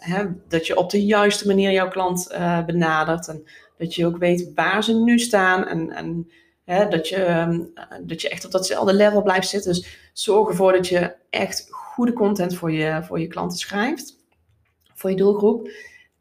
hè, 0.00 0.24
dat 0.48 0.66
je 0.66 0.76
op 0.76 0.90
de 0.90 1.04
juiste 1.04 1.46
manier 1.46 1.70
jouw 1.70 1.88
klant 1.88 2.26
benadert. 2.66 3.28
En 3.28 3.44
dat 3.78 3.94
je 3.94 4.06
ook 4.06 4.18
weet 4.18 4.50
waar 4.54 4.84
ze 4.84 4.94
nu 4.94 5.18
staan. 5.18 5.66
En, 5.66 5.90
en 5.90 6.28
dat, 6.90 7.08
je, 7.08 7.16
ehm, 7.16 7.60
dat 8.02 8.20
je 8.20 8.28
echt 8.28 8.44
op 8.44 8.50
datzelfde 8.50 8.94
level 8.94 9.22
blijft 9.22 9.48
zitten. 9.48 9.72
Dus 9.72 10.10
zorg 10.12 10.48
ervoor 10.48 10.72
dat 10.72 10.88
je 10.88 11.14
echt 11.30 11.66
goede 11.70 12.12
content 12.12 12.56
voor 12.56 12.72
je, 12.72 13.02
voor 13.02 13.20
je 13.20 13.26
klanten 13.26 13.58
schrijft. 13.58 14.17
Voor 14.98 15.10
je 15.10 15.16
doelgroep. 15.16 15.70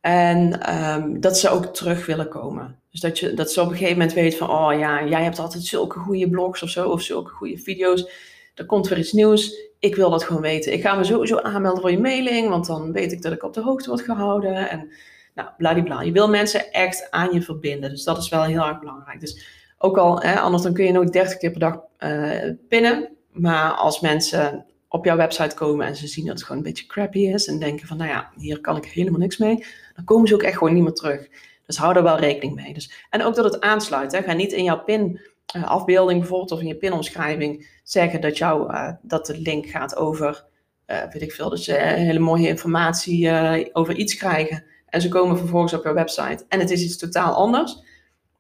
En 0.02 0.62
ehm, 0.62 1.20
dat 1.20 1.38
ze 1.38 1.50
ook 1.50 1.66
terug 1.66 2.06
willen 2.06 2.28
komen. 2.28 2.80
Dus 2.92 3.02
dat, 3.02 3.20
je, 3.20 3.34
dat 3.34 3.52
ze 3.52 3.62
op 3.62 3.68
een 3.68 3.74
gegeven 3.74 3.98
moment 3.98 4.14
weten 4.14 4.38
van... 4.38 4.50
Oh 4.50 4.80
ja, 4.80 5.06
jij 5.06 5.24
hebt 5.24 5.40
altijd 5.40 5.64
zulke 5.64 6.00
goede 6.00 6.30
blogs 6.30 6.64
of 6.64 6.70
zo. 6.70 6.90
Of 6.90 7.02
zulke 7.02 7.32
goede 7.32 7.58
video's. 7.58 8.10
Er 8.56 8.66
komt 8.66 8.88
weer 8.88 8.98
iets 8.98 9.12
nieuws. 9.12 9.56
Ik 9.80 9.96
wil 9.96 10.10
dat 10.10 10.24
gewoon 10.24 10.42
weten. 10.42 10.74
Ik 10.74 10.82
ga 10.82 10.96
me 10.96 11.04
sowieso 11.04 11.38
aanmelden 11.38 11.82
voor 11.82 11.92
je 11.92 12.00
mailing. 12.00 12.50
Want 12.50 12.66
dan 12.66 12.92
weet 12.92 13.12
ik 13.12 13.22
dat 13.22 13.32
ik 13.32 13.44
op 13.44 13.54
de 13.54 13.62
hoogte 13.62 13.90
word 13.90 14.02
gehouden. 14.02 14.70
En 14.70 14.92
nou, 15.36 15.50
bladibla. 15.58 16.02
Je 16.02 16.12
wil 16.12 16.30
mensen 16.30 16.72
echt 16.72 17.12
aan 17.12 17.34
je 17.34 17.42
verbinden. 17.42 17.90
Dus 17.90 18.04
dat 18.04 18.18
is 18.18 18.30
wel 18.30 18.44
heel 18.44 18.66
erg 18.66 18.80
belangrijk. 18.80 19.20
Dus 19.20 19.46
ook 19.78 19.98
al, 19.98 20.22
hè, 20.22 20.40
anders 20.40 20.64
dan 20.64 20.74
kun 20.74 20.86
je 20.86 20.92
nooit 20.92 21.14
30 21.14 21.38
keer 21.38 21.52
per 21.52 21.60
dag 21.60 21.80
uh, 22.00 22.52
pinnen. 22.68 23.10
Maar 23.32 23.72
als 23.72 24.00
mensen 24.00 24.66
op 24.90 25.06
jouw 25.06 25.18
website 25.18 25.56
komen 25.56 25.86
en 25.86 25.96
ze 25.96 26.08
zien 26.08 26.26
dat 26.26 26.36
het 26.36 26.44
gewoon 26.44 26.58
een 26.58 26.68
beetje 26.68 26.86
crappy 26.86 27.20
is 27.20 27.48
en 27.48 27.60
denken 27.60 27.88
van, 27.88 27.98
nou 27.98 28.10
ja, 28.10 28.32
hier 28.36 28.62
kan 28.62 28.78
ik 28.78 28.86
helemaal 28.86 29.20
niks 29.20 29.38
mee, 29.38 29.66
dan 29.96 30.06
komen 30.06 30.28
ze 30.28 30.34
ook 30.34 30.42
echt 30.42 30.58
gewoon 30.58 30.74
niet 30.74 30.84
meer 30.84 30.94
terug. 30.94 31.28
Dus 31.66 31.78
hou 31.78 31.96
er 31.96 32.04
wel 32.04 32.20
rekening 32.20 32.56
mee. 32.56 32.74
Dus, 32.74 33.06
en 33.10 33.24
ook 33.24 33.36
dat 33.36 33.54
het 33.54 33.62
aansluit. 33.62 34.12
Hè. 34.12 34.22
Ga 34.22 34.34
niet 34.34 34.52
in 34.52 34.64
jouw 34.64 34.84
pin 34.84 35.20
uh, 35.56 35.64
afbeelding 35.64 36.20
bijvoorbeeld 36.20 36.52
of 36.52 36.60
in 36.60 36.68
je 36.68 36.76
pinomschrijving 36.76 37.80
zeggen 37.84 38.22
dat, 38.22 38.38
jou, 38.38 38.72
uh, 38.72 38.92
dat 39.02 39.26
de 39.26 39.40
link 39.40 39.66
gaat 39.66 39.96
over, 39.96 40.46
weet 40.86 41.22
ik 41.22 41.32
veel, 41.32 41.58
ze 41.58 41.74
hele 41.74 42.20
mooie 42.20 42.48
informatie 42.48 43.30
over 43.74 43.96
iets 43.96 44.16
krijgen. 44.16 44.64
En 44.90 45.02
ze 45.02 45.10
komen 45.10 45.38
vervolgens 45.38 45.74
op 45.74 45.84
jouw 45.84 45.94
website 45.94 46.46
en 46.48 46.60
het 46.60 46.70
is 46.70 46.84
iets 46.84 46.98
totaal 46.98 47.34
anders 47.34 47.82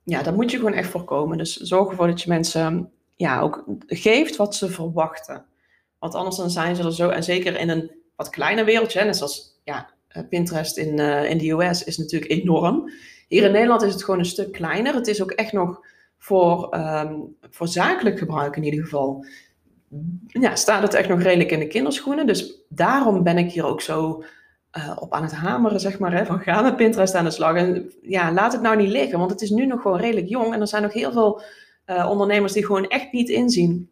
ja, 0.08 0.24
dat 0.24 0.36
moet 0.36 0.52
je 0.52 0.58
gewoon 0.58 0.74
echt 0.74 0.90
voorkomen. 0.90 1.38
Dus 1.38 1.56
zorg 1.56 1.90
ervoor 1.90 2.08
dat 2.08 2.22
je 2.22 2.30
mensen 2.30 2.92
ja, 3.16 3.40
ook 3.40 3.64
geeft 3.88 4.36
wat 4.36 4.56
ze 4.56 4.70
verwachten. 4.70 5.46
Want 6.00 6.16
anders 6.16 6.36
dan 6.36 6.50
zijn 6.50 6.76
ze 6.76 6.84
er 6.84 6.94
zo, 6.94 7.10
en 7.10 7.24
zeker 7.24 7.60
in 7.60 7.70
een 7.70 7.92
wat 8.16 8.30
kleiner 8.30 8.66
wereldje, 8.66 9.04
net 9.04 9.18
zoals 9.18 9.60
ja, 9.64 9.90
eh, 10.08 10.24
Pinterest 10.30 10.78
in, 10.78 11.00
uh, 11.00 11.30
in 11.30 11.38
de 11.38 11.52
US 11.52 11.84
is 11.84 11.98
natuurlijk 11.98 12.32
enorm. 12.32 12.92
Hier 13.28 13.44
in 13.44 13.52
Nederland 13.52 13.82
is 13.82 13.94
het 13.94 14.04
gewoon 14.04 14.20
een 14.20 14.26
stuk 14.26 14.52
kleiner. 14.52 14.96
Het 14.96 15.08
is 15.08 15.22
ook 15.22 15.32
echt 15.32 15.52
nog 15.52 15.86
voor, 16.18 16.76
um, 16.76 17.36
voor 17.50 17.68
zakelijk 17.68 18.18
gebruik 18.18 18.56
in 18.56 18.64
ieder 18.64 18.84
geval 18.84 19.26
ja, 20.28 20.56
staat 20.56 20.82
het 20.82 20.94
echt 20.94 21.10
nog 21.10 21.22
redelijk 21.22 21.52
in 21.52 21.60
de 21.60 21.68
kinderschoenen. 21.68 22.28
Dus 22.28 22.62
daarom 22.70 23.24
ben 23.24 23.38
ik 23.38 23.52
hier 23.52 23.66
ook 23.66 23.82
zo 23.82 24.24
uh, 24.78 24.98
op 25.00 25.14
aan 25.14 25.24
het 25.24 25.32
hameren, 25.32 25.80
zeg 25.80 26.00
maar. 26.00 26.14
Hè, 26.14 26.26
van 26.26 26.40
ga 26.40 26.62
met 26.62 26.76
Pinterest 26.76 27.16
aan 27.16 27.24
de 27.24 27.32
slag. 27.32 27.56
En 27.56 27.92
ja, 28.02 28.32
laat 28.32 28.54
het 28.54 28.62
nou 28.62 28.78
niet 28.78 28.90
liggen, 28.90 29.20
want 29.20 29.32
het 29.32 29.42
is 29.42 29.50
nu 29.50 29.66
nog 29.66 29.82
gewoon 29.82 30.00
redelijk 30.00 30.28
jong. 30.28 30.54
En 30.54 30.62
er 30.62 30.68
zijn 30.68 30.84
nog 30.84 30.94
heel 30.94 31.12
veel 31.12 31.42
ondernemers 31.86 32.54
die 32.54 32.66
gewoon 32.66 32.88
echt 32.88 33.12
niet 33.12 33.30
inzien 33.30 33.90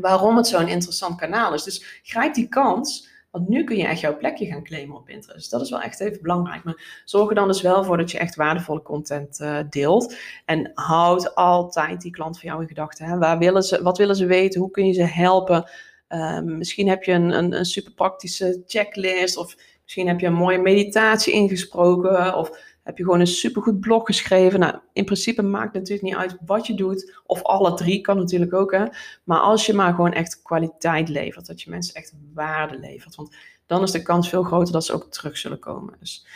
waarom 0.00 0.36
het 0.36 0.46
zo'n 0.46 0.68
interessant 0.68 1.16
kanaal 1.16 1.54
is. 1.54 1.62
Dus 1.62 2.00
grijp 2.02 2.34
die 2.34 2.48
kans. 2.48 3.12
Want 3.30 3.48
nu 3.48 3.64
kun 3.64 3.76
je 3.76 3.86
echt 3.86 4.00
jouw 4.00 4.16
plekje 4.16 4.46
gaan 4.46 4.64
claimen 4.64 4.96
op 4.96 5.04
Pinterest. 5.04 5.50
Dat 5.50 5.60
is 5.60 5.70
wel 5.70 5.80
echt 5.80 6.00
even 6.00 6.22
belangrijk. 6.22 6.64
Maar 6.64 7.02
zorg 7.04 7.28
er 7.28 7.34
dan 7.34 7.48
dus 7.48 7.62
wel 7.62 7.84
voor 7.84 7.96
dat 7.96 8.10
je 8.10 8.18
echt 8.18 8.34
waardevolle 8.34 8.82
content 8.82 9.40
uh, 9.40 9.58
deelt. 9.70 10.16
En 10.44 10.70
houd 10.74 11.34
altijd 11.34 12.00
die 12.00 12.10
klant 12.10 12.40
van 12.40 12.48
jou 12.48 12.62
in 12.62 12.68
gedachten. 12.68 13.18
Waar 13.18 13.38
willen 13.38 13.62
ze, 13.62 13.82
wat 13.82 13.98
willen 13.98 14.16
ze 14.16 14.26
weten? 14.26 14.60
Hoe 14.60 14.70
kun 14.70 14.86
je 14.86 14.92
ze 14.92 15.02
helpen? 15.02 15.70
Uh, 16.08 16.40
misschien 16.40 16.88
heb 16.88 17.02
je 17.02 17.12
een, 17.12 17.30
een, 17.30 17.52
een 17.52 17.64
super 17.64 17.92
praktische 17.92 18.62
checklist. 18.66 19.36
Of 19.36 19.56
misschien 19.82 20.08
heb 20.08 20.20
je 20.20 20.26
een 20.26 20.32
mooie 20.32 20.58
meditatie 20.58 21.32
ingesproken. 21.32 22.34
Of 22.34 22.73
heb 22.84 22.98
je 22.98 23.04
gewoon 23.04 23.20
een 23.20 23.26
supergoed 23.26 23.80
blog 23.80 24.06
geschreven. 24.06 24.60
Nou, 24.60 24.74
in 24.92 25.04
principe 25.04 25.42
maakt 25.42 25.72
het 25.72 25.74
natuurlijk 25.74 26.02
niet 26.02 26.16
uit 26.16 26.36
wat 26.46 26.66
je 26.66 26.74
doet. 26.74 27.14
Of 27.26 27.42
alle 27.42 27.74
drie 27.74 28.00
kan 28.00 28.16
natuurlijk 28.16 28.52
ook. 28.52 28.72
Hè. 28.72 28.84
Maar 29.24 29.38
als 29.38 29.66
je 29.66 29.74
maar 29.74 29.94
gewoon 29.94 30.12
echt 30.12 30.42
kwaliteit 30.42 31.08
levert. 31.08 31.46
Dat 31.46 31.62
je 31.62 31.70
mensen 31.70 31.94
echt 31.94 32.14
waarde 32.34 32.78
levert. 32.78 33.14
Want 33.14 33.36
dan 33.66 33.82
is 33.82 33.90
de 33.90 34.02
kans 34.02 34.28
veel 34.28 34.42
groter 34.42 34.72
dat 34.72 34.84
ze 34.84 34.92
ook 34.92 35.10
terug 35.10 35.38
zullen 35.38 35.58
komen. 35.58 35.94
Dus 36.00 36.26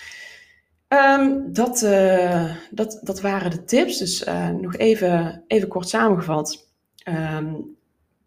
um, 0.88 1.52
dat, 1.52 1.82
uh, 1.82 2.54
dat, 2.70 3.00
dat 3.02 3.20
waren 3.20 3.50
de 3.50 3.64
tips. 3.64 3.98
Dus 3.98 4.26
uh, 4.26 4.48
nog 4.48 4.76
even, 4.76 5.44
even 5.46 5.68
kort 5.68 5.88
samengevat. 5.88 6.66
Um, 7.04 7.76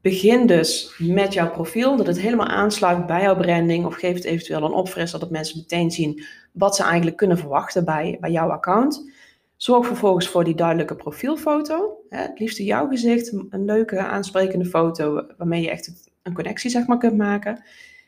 begin 0.01 0.45
dus 0.45 0.95
met 0.97 1.33
jouw 1.33 1.51
profiel, 1.51 1.97
dat 1.97 2.07
het 2.07 2.19
helemaal 2.19 2.47
aansluit 2.47 3.05
bij 3.05 3.21
jouw 3.21 3.37
branding. 3.37 3.85
Of 3.85 3.95
geef 3.95 4.13
het 4.13 4.23
eventueel 4.23 4.63
een 4.63 4.73
opfrisser, 4.73 5.19
dat 5.19 5.29
mensen 5.29 5.57
meteen 5.57 5.91
zien 5.91 6.23
wat 6.51 6.75
ze 6.75 6.83
eigenlijk 6.83 7.17
kunnen 7.17 7.37
verwachten 7.37 7.85
bij, 7.85 8.17
bij 8.19 8.31
jouw 8.31 8.49
account. 8.49 9.09
Zorg 9.55 9.85
vervolgens 9.85 10.27
voor 10.27 10.43
die 10.43 10.55
duidelijke 10.55 10.95
profielfoto. 10.95 11.97
Het 12.09 12.39
liefst 12.39 12.57
jouw 12.57 12.87
gezicht, 12.87 13.33
een 13.49 13.65
leuke 13.65 13.99
aansprekende 13.99 14.65
foto 14.65 15.25
waarmee 15.37 15.61
je 15.61 15.69
echt 15.69 16.11
een 16.23 16.33
connectie 16.33 16.69
zeg 16.69 16.87
maar, 16.87 16.97
kunt 16.97 17.17
maken. 17.17 17.63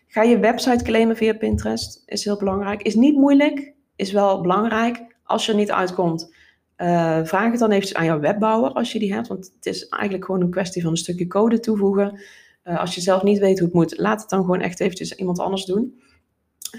Ga 0.08 0.22
je 0.22 0.40
website 0.40 0.84
claimen 0.84 1.16
via 1.16 1.34
Pinterest, 1.34 2.04
is 2.06 2.24
heel 2.24 2.38
belangrijk. 2.38 2.82
Is 2.82 2.96
niet 2.96 3.16
moeilijk, 3.16 3.74
is 3.96 4.12
wel 4.12 4.42
belangrijk. 4.42 5.02
Als 5.24 5.46
je 5.46 5.52
er 5.52 5.58
niet 5.58 5.72
uitkomt, 5.72 6.34
uh, 6.78 7.20
vraag 7.24 7.52
het 7.52 7.60
dan 7.60 7.72
eventjes 7.72 7.98
aan 7.98 8.06
jouw 8.06 8.20
webbouwer 8.20 8.72
als 8.72 8.92
je 8.92 9.00
die 9.00 9.14
hebt. 9.14 9.28
Want 9.28 9.52
het 9.56 9.66
is 9.66 9.88
eigenlijk 9.88 10.26
gewoon 10.26 10.42
een 10.42 10.50
kwestie 10.50 10.82
van 10.82 10.92
een 10.92 10.98
stukje 10.98 11.28
code 11.28 11.60
toevoegen. 11.60 12.20
Uh, 12.64 12.80
als 12.80 12.96
je 12.96 13.02
zelf 13.02 13.24
niet 13.24 13.40
weet 13.40 13.58
hoe 13.60 13.68
het 13.68 13.76
moet, 13.76 13.98
laat 13.98 14.22
het 14.22 14.30
dan 14.30 14.42
gewoon 14.42 14.62
echt 14.62 14.80
eventjes 14.80 15.16
iemand 15.16 15.40
anders 15.40 15.66
doen. 15.66 16.02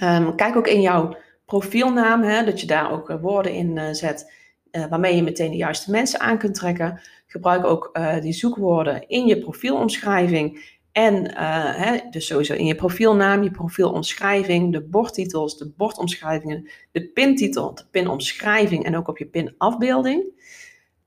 Um, 0.03 0.37
kijk 0.37 0.57
ook 0.57 0.69
in 0.69 0.81
jouw 0.81 1.17
profielnaam, 1.47 2.23
hè, 2.23 2.45
dat 2.45 2.61
je 2.61 2.67
daar 2.67 2.93
ook 2.93 3.11
uh, 3.11 3.21
woorden 3.21 3.53
in 3.53 3.95
zet 3.95 4.33
waarmee 4.89 5.17
je 5.17 5.23
meteen 5.23 5.51
de 5.51 5.57
juiste 5.57 5.91
mensen 5.91 6.21
aan 6.21 6.39
kunt 6.39 6.55
trekken. 6.55 7.01
Gebruik 7.27 7.65
ook 7.65 7.99
die 8.21 8.33
zoekwoorden 8.33 9.09
in 9.09 9.27
je 9.27 9.39
profielomschrijving. 9.39 10.74
En 10.95 11.15
uh, 11.25 11.75
hè, 11.77 11.99
dus 12.11 12.27
sowieso 12.27 12.55
in 12.55 12.67
je 12.67 12.75
profielnaam, 12.75 13.43
je 13.43 13.51
profielomschrijving, 13.51 14.73
de 14.73 14.83
bordtitels, 14.83 15.59
de 15.59 15.73
bordomschrijvingen, 15.77 16.69
de 16.93 17.09
pintitel, 17.09 17.75
de 17.75 17.85
pinomschrijving 17.91 18.85
en 18.85 18.97
ook 18.97 19.09
op 19.09 19.19
je 19.19 19.27
pinafbeelding. 19.27 20.25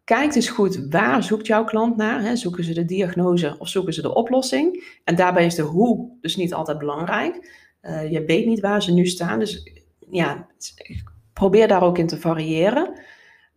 Kijk 0.04 0.34
dus 0.34 0.50
goed, 0.50 0.88
waar 0.90 1.24
zoekt 1.24 1.48
jouw 1.48 1.64
klant 1.64 1.98
naar? 1.98 2.22
Hè? 2.22 2.36
Zoeken 2.36 2.64
ze 2.64 2.74
de 2.74 2.86
diagnose 2.86 3.56
of 3.60 3.68
zoeken 3.68 3.94
ze 3.94 4.02
de 4.02 4.14
oplossing? 4.14 5.00
En 5.04 5.16
daarbij 5.16 5.46
is 5.46 5.56
de 5.56 5.62
hoe 5.62 6.10
dus 6.22 6.36
niet 6.36 6.54
altijd 6.54 6.78
belangrijk. 6.78 7.66
Uh, 7.82 8.12
je 8.12 8.26
weet 8.26 8.46
niet 8.46 8.60
waar 8.60 8.84
ze 8.84 8.94
nu 8.94 9.06
staan, 9.06 9.40
dus 9.40 9.72
ja, 10.10 10.48
probeer 11.34 11.68
daar 11.68 11.84
ook 11.84 11.98
in 11.98 12.08
te 12.08 12.18
variëren. 12.18 13.00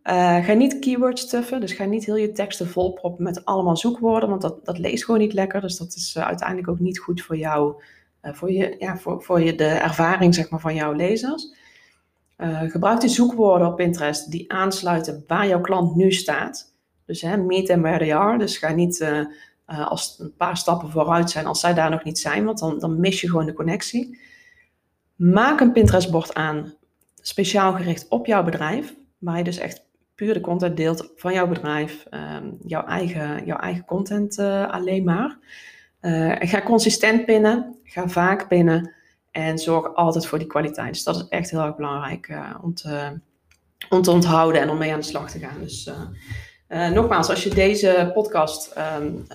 Uh, 0.03 0.45
ga 0.45 0.53
niet 0.53 0.79
keywords 0.79 1.21
stuffen, 1.21 1.59
dus 1.59 1.71
ga 1.71 1.85
niet 1.85 2.05
heel 2.05 2.15
je 2.15 2.31
teksten 2.31 2.67
volproppen 2.67 3.23
met 3.23 3.45
allemaal 3.45 3.77
zoekwoorden, 3.77 4.29
want 4.29 4.41
dat, 4.41 4.65
dat 4.65 4.77
leest 4.77 5.05
gewoon 5.05 5.19
niet 5.19 5.33
lekker. 5.33 5.61
Dus 5.61 5.77
dat 5.77 5.93
is 5.95 6.15
uh, 6.17 6.25
uiteindelijk 6.25 6.67
ook 6.67 6.79
niet 6.79 6.99
goed 6.99 7.21
voor 7.21 7.37
jou, 7.37 7.83
uh, 8.23 8.33
voor, 8.33 8.51
je, 8.51 8.75
ja, 8.79 8.97
voor, 8.97 9.23
voor 9.23 9.41
je 9.41 9.55
de 9.55 9.65
ervaring 9.65 10.35
zeg 10.35 10.49
maar, 10.49 10.59
van 10.59 10.75
jouw 10.75 10.93
lezers. 10.93 11.53
gebruik 12.67 12.99
die 12.99 13.09
zoekwoorden 13.09 13.67
op 13.67 13.75
Pinterest 13.75 14.31
die 14.31 14.51
aansluiten 14.51 15.23
waar 15.27 15.47
jouw 15.47 15.61
klant 15.61 15.95
nu 15.95 16.11
staat. 16.11 16.73
Dus 17.05 17.21
hè, 17.21 17.37
meet 17.37 17.65
them 17.65 17.81
where 17.81 17.97
they 17.97 18.15
are. 18.15 18.37
Dus 18.37 18.57
ga 18.57 18.71
niet 18.71 19.05
als 19.65 20.19
een 20.19 20.33
paar 20.37 20.57
stappen 20.57 20.89
vooruit 20.89 21.29
zijn 21.29 21.45
als 21.45 21.59
zij 21.59 21.73
daar 21.73 21.89
nog 21.89 22.03
niet 22.03 22.19
zijn, 22.19 22.45
want 22.45 22.59
dan, 22.59 22.79
dan 22.79 22.99
mis 22.99 23.21
je 23.21 23.29
gewoon 23.29 23.45
de 23.45 23.53
connectie. 23.53 24.19
Maak 25.15 25.59
een 25.59 25.71
Pinterest-bord 25.71 26.33
aan, 26.33 26.73
speciaal 27.21 27.73
gericht 27.73 28.07
op 28.09 28.25
jouw 28.25 28.43
bedrijf, 28.43 28.95
waar 29.17 29.37
je 29.37 29.43
dus 29.43 29.57
echt 29.57 29.89
puur 30.21 30.33
de 30.33 30.41
content 30.41 30.77
deelt 30.77 31.11
van 31.15 31.33
jouw 31.33 31.47
bedrijf, 31.47 32.05
um, 32.11 32.57
jouw, 32.65 32.85
eigen, 32.85 33.45
jouw 33.45 33.57
eigen 33.57 33.85
content 33.85 34.39
uh, 34.39 34.71
alleen 34.71 35.03
maar. 35.03 35.37
Uh, 36.01 36.35
ga 36.39 36.61
consistent 36.61 37.25
pinnen, 37.25 37.79
ga 37.83 38.07
vaak 38.07 38.47
pinnen 38.47 38.93
en 39.31 39.57
zorg 39.57 39.95
altijd 39.95 40.25
voor 40.25 40.37
die 40.37 40.47
kwaliteit. 40.47 40.93
Dus 40.93 41.03
dat 41.03 41.15
is 41.15 41.25
echt 41.29 41.49
heel 41.49 41.59
erg 41.59 41.75
belangrijk 41.75 42.27
uh, 42.27 42.55
om, 42.61 42.73
te, 42.73 43.19
om 43.89 44.01
te 44.01 44.11
onthouden 44.11 44.61
en 44.61 44.69
om 44.69 44.77
mee 44.77 44.93
aan 44.93 44.99
de 44.99 45.05
slag 45.05 45.31
te 45.31 45.39
gaan. 45.39 45.59
Dus 45.61 45.89
nogmaals, 46.93 47.29
als 47.29 47.43
je 47.43 47.49
deze 47.49 48.11
podcast 48.13 48.75
um, 48.97 49.25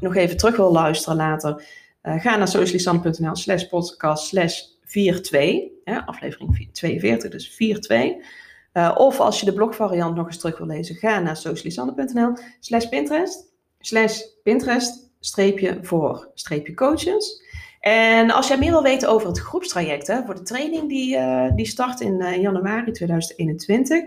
nog 0.00 0.14
even 0.14 0.36
terug 0.36 0.56
wil 0.56 0.72
luisteren 0.72 1.16
later, 1.16 1.64
ga 2.02 2.36
naar 2.36 2.48
socialisan.nl 2.48 3.36
slash 3.36 3.64
podcast 3.64 4.26
slash 4.26 4.60
42, 4.86 6.06
aflevering 6.06 6.72
42, 6.72 7.30
dus 7.30 7.54
42. 7.54 8.43
Uh, 8.74 8.94
of 8.96 9.20
als 9.20 9.40
je 9.40 9.46
de 9.46 9.52
blogvariant 9.52 10.16
nog 10.16 10.26
eens 10.26 10.38
terug 10.38 10.58
wil 10.58 10.66
lezen, 10.66 10.94
ga 10.94 11.20
naar 11.20 11.36
socialisanne.nl 11.36 12.32
slash 12.60 12.86
Pinterest, 12.86 13.52
slash 13.78 14.20
Pinterest, 14.42 15.10
streepje 15.20 15.78
voor, 15.82 16.30
streepje 16.34 16.74
coaches. 16.74 17.42
En 17.80 18.30
als 18.30 18.48
jij 18.48 18.58
meer 18.58 18.70
wil 18.70 18.82
weten 18.82 19.08
over 19.08 19.28
het 19.28 19.40
groepstraject, 19.40 20.12
voor 20.26 20.34
de 20.34 20.42
training 20.42 20.88
die, 20.88 21.16
uh, 21.16 21.50
die 21.54 21.66
start 21.66 22.00
in 22.00 22.20
uh, 22.20 22.40
januari 22.40 22.92
2021, 22.92 24.02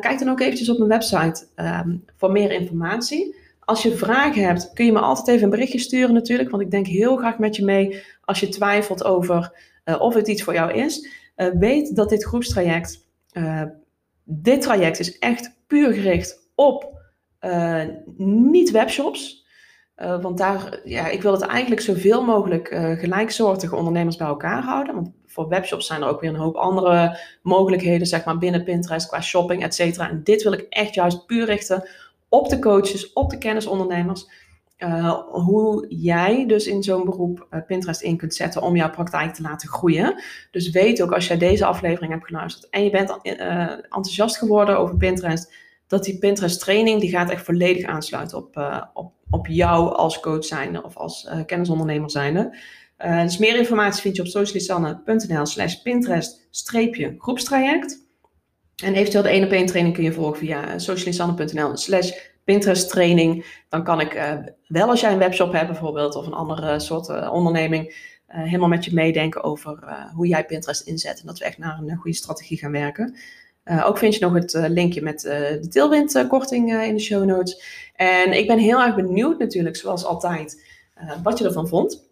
kijk 0.00 0.18
dan 0.18 0.28
ook 0.28 0.40
eventjes 0.40 0.68
op 0.68 0.78
mijn 0.78 0.90
website 0.90 1.46
um, 1.56 2.04
voor 2.16 2.32
meer 2.32 2.52
informatie. 2.52 3.36
Als 3.60 3.82
je 3.82 3.96
vragen 3.96 4.44
hebt, 4.44 4.72
kun 4.72 4.84
je 4.84 4.92
me 4.92 5.00
altijd 5.00 5.28
even 5.28 5.42
een 5.42 5.50
berichtje 5.50 5.78
sturen 5.78 6.14
natuurlijk, 6.14 6.50
want 6.50 6.62
ik 6.62 6.70
denk 6.70 6.86
heel 6.86 7.16
graag 7.16 7.38
met 7.38 7.56
je 7.56 7.64
mee 7.64 8.02
als 8.24 8.40
je 8.40 8.48
twijfelt 8.48 9.04
over 9.04 9.52
of 9.98 10.14
het 10.14 10.28
iets 10.28 10.42
voor 10.42 10.54
jou 10.54 10.72
is. 10.72 11.08
weet 11.58 11.96
dat 11.96 12.08
dit 12.08 12.24
groepstraject 12.24 13.02
uh, 13.32 13.62
dit 14.24 14.60
traject 14.60 14.98
is 14.98 15.18
echt 15.18 15.56
puur 15.66 15.92
gericht 15.92 16.50
op 16.54 17.00
uh, 17.40 17.82
niet 18.16 18.70
webshops. 18.70 19.46
Uh, 19.96 20.22
want 20.22 20.38
daar, 20.38 20.80
ja, 20.84 21.08
ik 21.08 21.22
wil 21.22 21.32
het 21.32 21.42
eigenlijk 21.42 21.80
zoveel 21.80 22.24
mogelijk 22.24 22.68
gelijksoortige 22.98 23.76
ondernemers 23.76 24.16
bij 24.16 24.26
elkaar 24.26 24.62
houden. 24.62 24.94
Want 24.94 25.10
voor 25.26 25.48
webshops 25.48 25.86
zijn 25.86 26.02
er 26.02 26.08
ook 26.08 26.20
weer 26.20 26.30
een 26.30 26.36
hoop 26.36 26.54
andere 26.54 27.18
mogelijkheden, 27.42 28.06
zeg 28.06 28.24
maar, 28.24 28.38
binnen 28.38 28.64
Pinterest, 28.64 29.08
qua 29.08 29.20
shopping, 29.20 29.62
et 29.62 29.74
cetera. 29.74 30.10
En 30.10 30.24
dit 30.24 30.42
wil 30.42 30.52
ik 30.52 30.66
echt 30.68 30.94
juist 30.94 31.26
puur 31.26 31.44
richten 31.44 31.88
op 32.28 32.48
de 32.48 32.58
coaches, 32.58 33.12
op 33.12 33.30
de 33.30 33.38
kennisondernemers. 33.38 34.30
Uh, 34.82 35.18
hoe 35.28 35.86
jij 35.88 36.46
dus 36.46 36.66
in 36.66 36.82
zo'n 36.82 37.04
beroep 37.04 37.46
uh, 37.50 37.60
Pinterest 37.66 38.00
in 38.00 38.16
kunt 38.16 38.34
zetten 38.34 38.62
om 38.62 38.76
jouw 38.76 38.90
praktijk 38.90 39.34
te 39.34 39.42
laten 39.42 39.68
groeien. 39.68 40.22
Dus 40.50 40.70
weet 40.70 41.02
ook 41.02 41.12
als 41.12 41.26
jij 41.26 41.38
deze 41.38 41.64
aflevering 41.64 42.12
hebt 42.12 42.26
geluisterd 42.26 42.70
en 42.70 42.84
je 42.84 42.90
bent 42.90 43.18
uh, 43.22 43.70
enthousiast 43.70 44.36
geworden 44.36 44.78
over 44.78 44.96
Pinterest, 44.96 45.52
dat 45.86 46.04
die 46.04 46.18
Pinterest 46.18 46.60
training 46.60 47.00
die 47.00 47.10
gaat 47.10 47.30
echt 47.30 47.44
volledig 47.44 47.86
aansluiten 47.86 48.38
op, 48.38 48.82
op, 48.94 49.12
op 49.30 49.46
jou 49.46 49.94
als 49.94 50.20
coach 50.20 50.44
zijnde 50.44 50.82
of 50.82 50.96
als 50.96 51.30
kennisondernemer 51.46 52.10
zijnde. 52.10 52.56
dus 53.22 53.38
meer 53.38 53.56
informatie 53.56 54.02
vind 54.02 54.16
je 54.16 54.22
op 54.22 54.28
socialisanne.nl 54.28 55.46
slash 55.46 55.74
Pinterest 55.74 56.48
groepstraject. 57.18 58.06
En 58.84 58.94
eventueel 58.94 59.22
de 59.22 59.28
1 59.28 59.44
op 59.44 59.50
1 59.50 59.66
training 59.66 59.94
kun 59.94 60.04
je 60.04 60.12
volgen 60.12 60.38
via 60.38 60.78
socialisanne.nl 60.78 61.76
slash 61.76 62.12
Pinterest 62.44 62.88
training. 62.88 63.60
Dan 63.68 63.84
kan 63.84 64.00
ik 64.00 64.14
uh, 64.14 64.32
wel 64.66 64.88
als 64.88 65.00
jij 65.00 65.12
een 65.12 65.18
webshop 65.18 65.52
hebt 65.52 65.66
bijvoorbeeld 65.66 66.14
of 66.14 66.26
een 66.26 66.32
andere 66.32 66.80
soort 66.80 67.08
uh, 67.08 67.32
onderneming. 67.32 67.86
Uh, 68.28 68.42
helemaal 68.42 68.68
met 68.68 68.84
je 68.84 68.94
meedenken 68.94 69.42
over 69.42 69.78
hoe 70.14 70.26
jij 70.26 70.44
Pinterest 70.44 70.86
inzet. 70.86 71.20
En 71.20 71.26
dat 71.26 71.38
we 71.38 71.44
echt 71.44 71.58
naar 71.58 71.78
een 71.78 71.96
goede 71.96 72.16
strategie 72.16 72.58
gaan 72.58 72.72
werken. 72.72 73.16
ook 73.84 73.98
vind 73.98 74.14
je 74.14 74.24
nog 74.24 74.34
het 74.34 74.52
linkje 74.52 75.02
met 75.02 75.20
de 75.20 75.66
deelwindkorting 75.70 76.82
in 76.82 76.94
de 76.94 77.00
show 77.00 77.24
notes. 77.24 77.62
En 77.96 78.32
ik 78.32 78.46
ben 78.46 78.58
heel 78.58 78.82
erg 78.82 78.94
benieuwd 78.94 79.38
natuurlijk, 79.38 79.76
zoals 79.76 80.04
altijd, 80.04 80.64
wat 81.22 81.38
je 81.38 81.44
ervan 81.44 81.68
vond. 81.68 82.10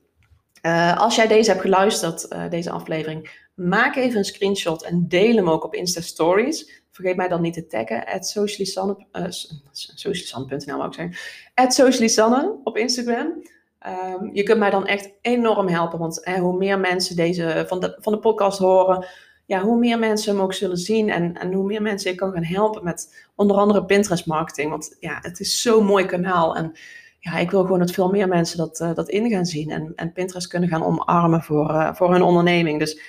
als 0.96 1.16
jij 1.16 1.26
deze 1.26 1.50
hebt 1.50 1.62
geluisterd, 1.62 2.28
deze 2.50 2.70
aflevering, 2.70 3.30
maak 3.54 3.96
even 3.96 4.18
een 4.18 4.24
screenshot 4.24 4.82
en 4.82 5.08
deel 5.08 5.36
hem 5.36 5.50
ook 5.50 5.64
op 5.64 5.74
Insta 5.74 6.00
Stories. 6.00 6.79
Vergeet 7.00 7.16
mij 7.16 7.28
dan 7.28 7.40
niet 7.40 7.54
te 7.54 7.66
taggen, 7.66 8.06
at 8.06 8.26
socialisanne.nl 8.26 10.80
uh, 10.80 10.86
ik 10.86 10.94
zeggen, 10.94 11.14
at 11.54 11.74
socialisanne 11.74 12.60
op 12.64 12.76
Instagram. 12.76 13.42
Ehm, 13.78 14.28
je 14.32 14.42
kunt 14.42 14.58
mij 14.58 14.70
dan 14.70 14.86
echt 14.86 15.12
enorm 15.20 15.68
helpen. 15.68 15.98
Want 15.98 16.24
hoe 16.24 16.56
meer 16.56 16.78
mensen 16.78 17.16
deze 17.16 17.64
van 17.68 17.80
de, 17.80 17.96
van 18.00 18.12
de 18.12 18.18
podcast 18.18 18.58
horen, 18.58 19.06
ja, 19.46 19.60
hoe 19.60 19.78
meer 19.78 19.98
mensen 19.98 20.32
hem 20.32 20.42
ook 20.42 20.54
zullen 20.54 20.76
zien. 20.76 21.10
En, 21.10 21.36
en 21.36 21.52
hoe 21.52 21.66
meer 21.66 21.82
mensen 21.82 22.10
ik 22.10 22.16
kan 22.16 22.32
gaan 22.32 22.44
helpen 22.44 22.84
met 22.84 23.28
onder 23.34 23.56
andere 23.56 23.84
Pinterest 23.84 24.26
marketing. 24.26 24.70
Want 24.70 24.96
ja, 25.00 25.18
het 25.20 25.40
is 25.40 25.62
zo'n 25.62 25.84
mooi 25.84 26.06
kanaal. 26.06 26.56
En 26.56 26.72
ja, 27.18 27.38
ik 27.38 27.50
wil 27.50 27.62
gewoon 27.62 27.78
dat 27.78 27.90
veel 27.90 28.10
meer 28.10 28.28
mensen 28.28 28.58
dat, 28.58 28.80
uh, 28.80 28.94
dat 28.94 29.08
in 29.08 29.30
gaan 29.30 29.46
zien. 29.46 29.70
En, 29.70 29.92
en 29.96 30.12
Pinterest 30.12 30.48
kunnen 30.48 30.68
gaan 30.68 30.84
omarmen 30.84 31.42
voor, 31.42 31.70
uh, 31.70 31.94
voor 31.94 32.12
hun 32.12 32.22
onderneming. 32.22 32.78
Dus 32.78 33.00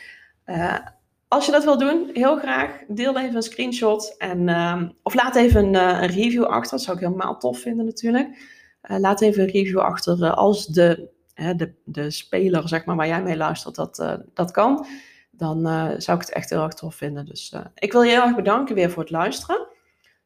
uh, 0.46 0.78
als 1.32 1.46
je 1.46 1.52
dat 1.52 1.64
wil 1.64 1.78
doen, 1.78 2.10
heel 2.14 2.38
graag 2.38 2.84
deel 2.88 3.18
even 3.18 3.36
een 3.36 3.42
screenshot. 3.42 4.16
En, 4.18 4.50
ehm, 4.50 4.90
of 5.04 5.14
laat 5.14 5.36
even 5.36 5.64
een, 5.66 5.76
een, 5.76 6.10
review 6.10 6.44
achter. 6.44 6.72
Dat 6.72 6.82
zou 6.82 6.98
ik 6.98 7.04
helemaal 7.04 7.38
tof 7.38 7.60
vinden 7.60 7.86
natuurlijk. 7.86 8.50
laat 8.82 9.22
even 9.22 9.44
een 9.44 9.50
review 9.50 9.80
achter 9.80 10.34
als 10.34 10.66
de, 10.66 11.10
de, 11.36 11.74
de 11.84 12.12
speler 12.12 12.68
zeg 12.68 12.86
maar, 12.86 12.96
waar 12.96 13.08
jij 13.08 13.22
mee 13.22 13.38
luistert 13.38 13.76
dat, 13.76 14.20
dat 14.34 14.52
kan. 14.52 14.86
Dan 15.32 15.62
zou 16.02 16.18
ik 16.18 16.26
het 16.26 16.34
echt 16.34 16.50
heel 16.50 16.64
erg 16.64 16.74
tof 16.74 16.96
vinden. 16.96 17.26
Dus 17.26 17.56
ik 17.76 17.92
wil 17.92 18.02
je 18.02 18.12
heel 18.12 18.24
erg 18.24 18.36
bedanken 18.36 18.76
weer 18.76 18.92
voor 18.92 19.02
het 19.02 19.12
luisteren. 19.12 19.68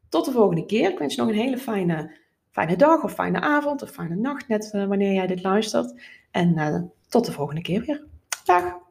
Tot 0.10 0.26
de 0.26 0.32
volgende 0.32 0.66
keer. 0.66 0.89
Ik 0.89 0.99
wens 0.99 1.16
je 1.16 1.22
nog 1.22 1.30
een 1.30 1.38
hele 1.38 1.58
fijne 1.58 2.12
fijne 2.51 2.76
dag 2.76 3.03
of 3.03 3.14
fijne 3.14 3.41
avond 3.41 3.82
of 3.82 3.89
fijne 3.89 4.16
nacht, 4.16 4.47
net 4.47 4.72
wanneer 4.72 5.14
jij 5.14 5.28
dit 5.28 5.43
luistert. 5.43 6.01
En 6.32 6.91
tot 7.10 7.26
de 7.26 7.32
volgende 7.32 7.62
keer 7.62 7.82
weer. 7.86 8.03
Dag! 8.45 8.85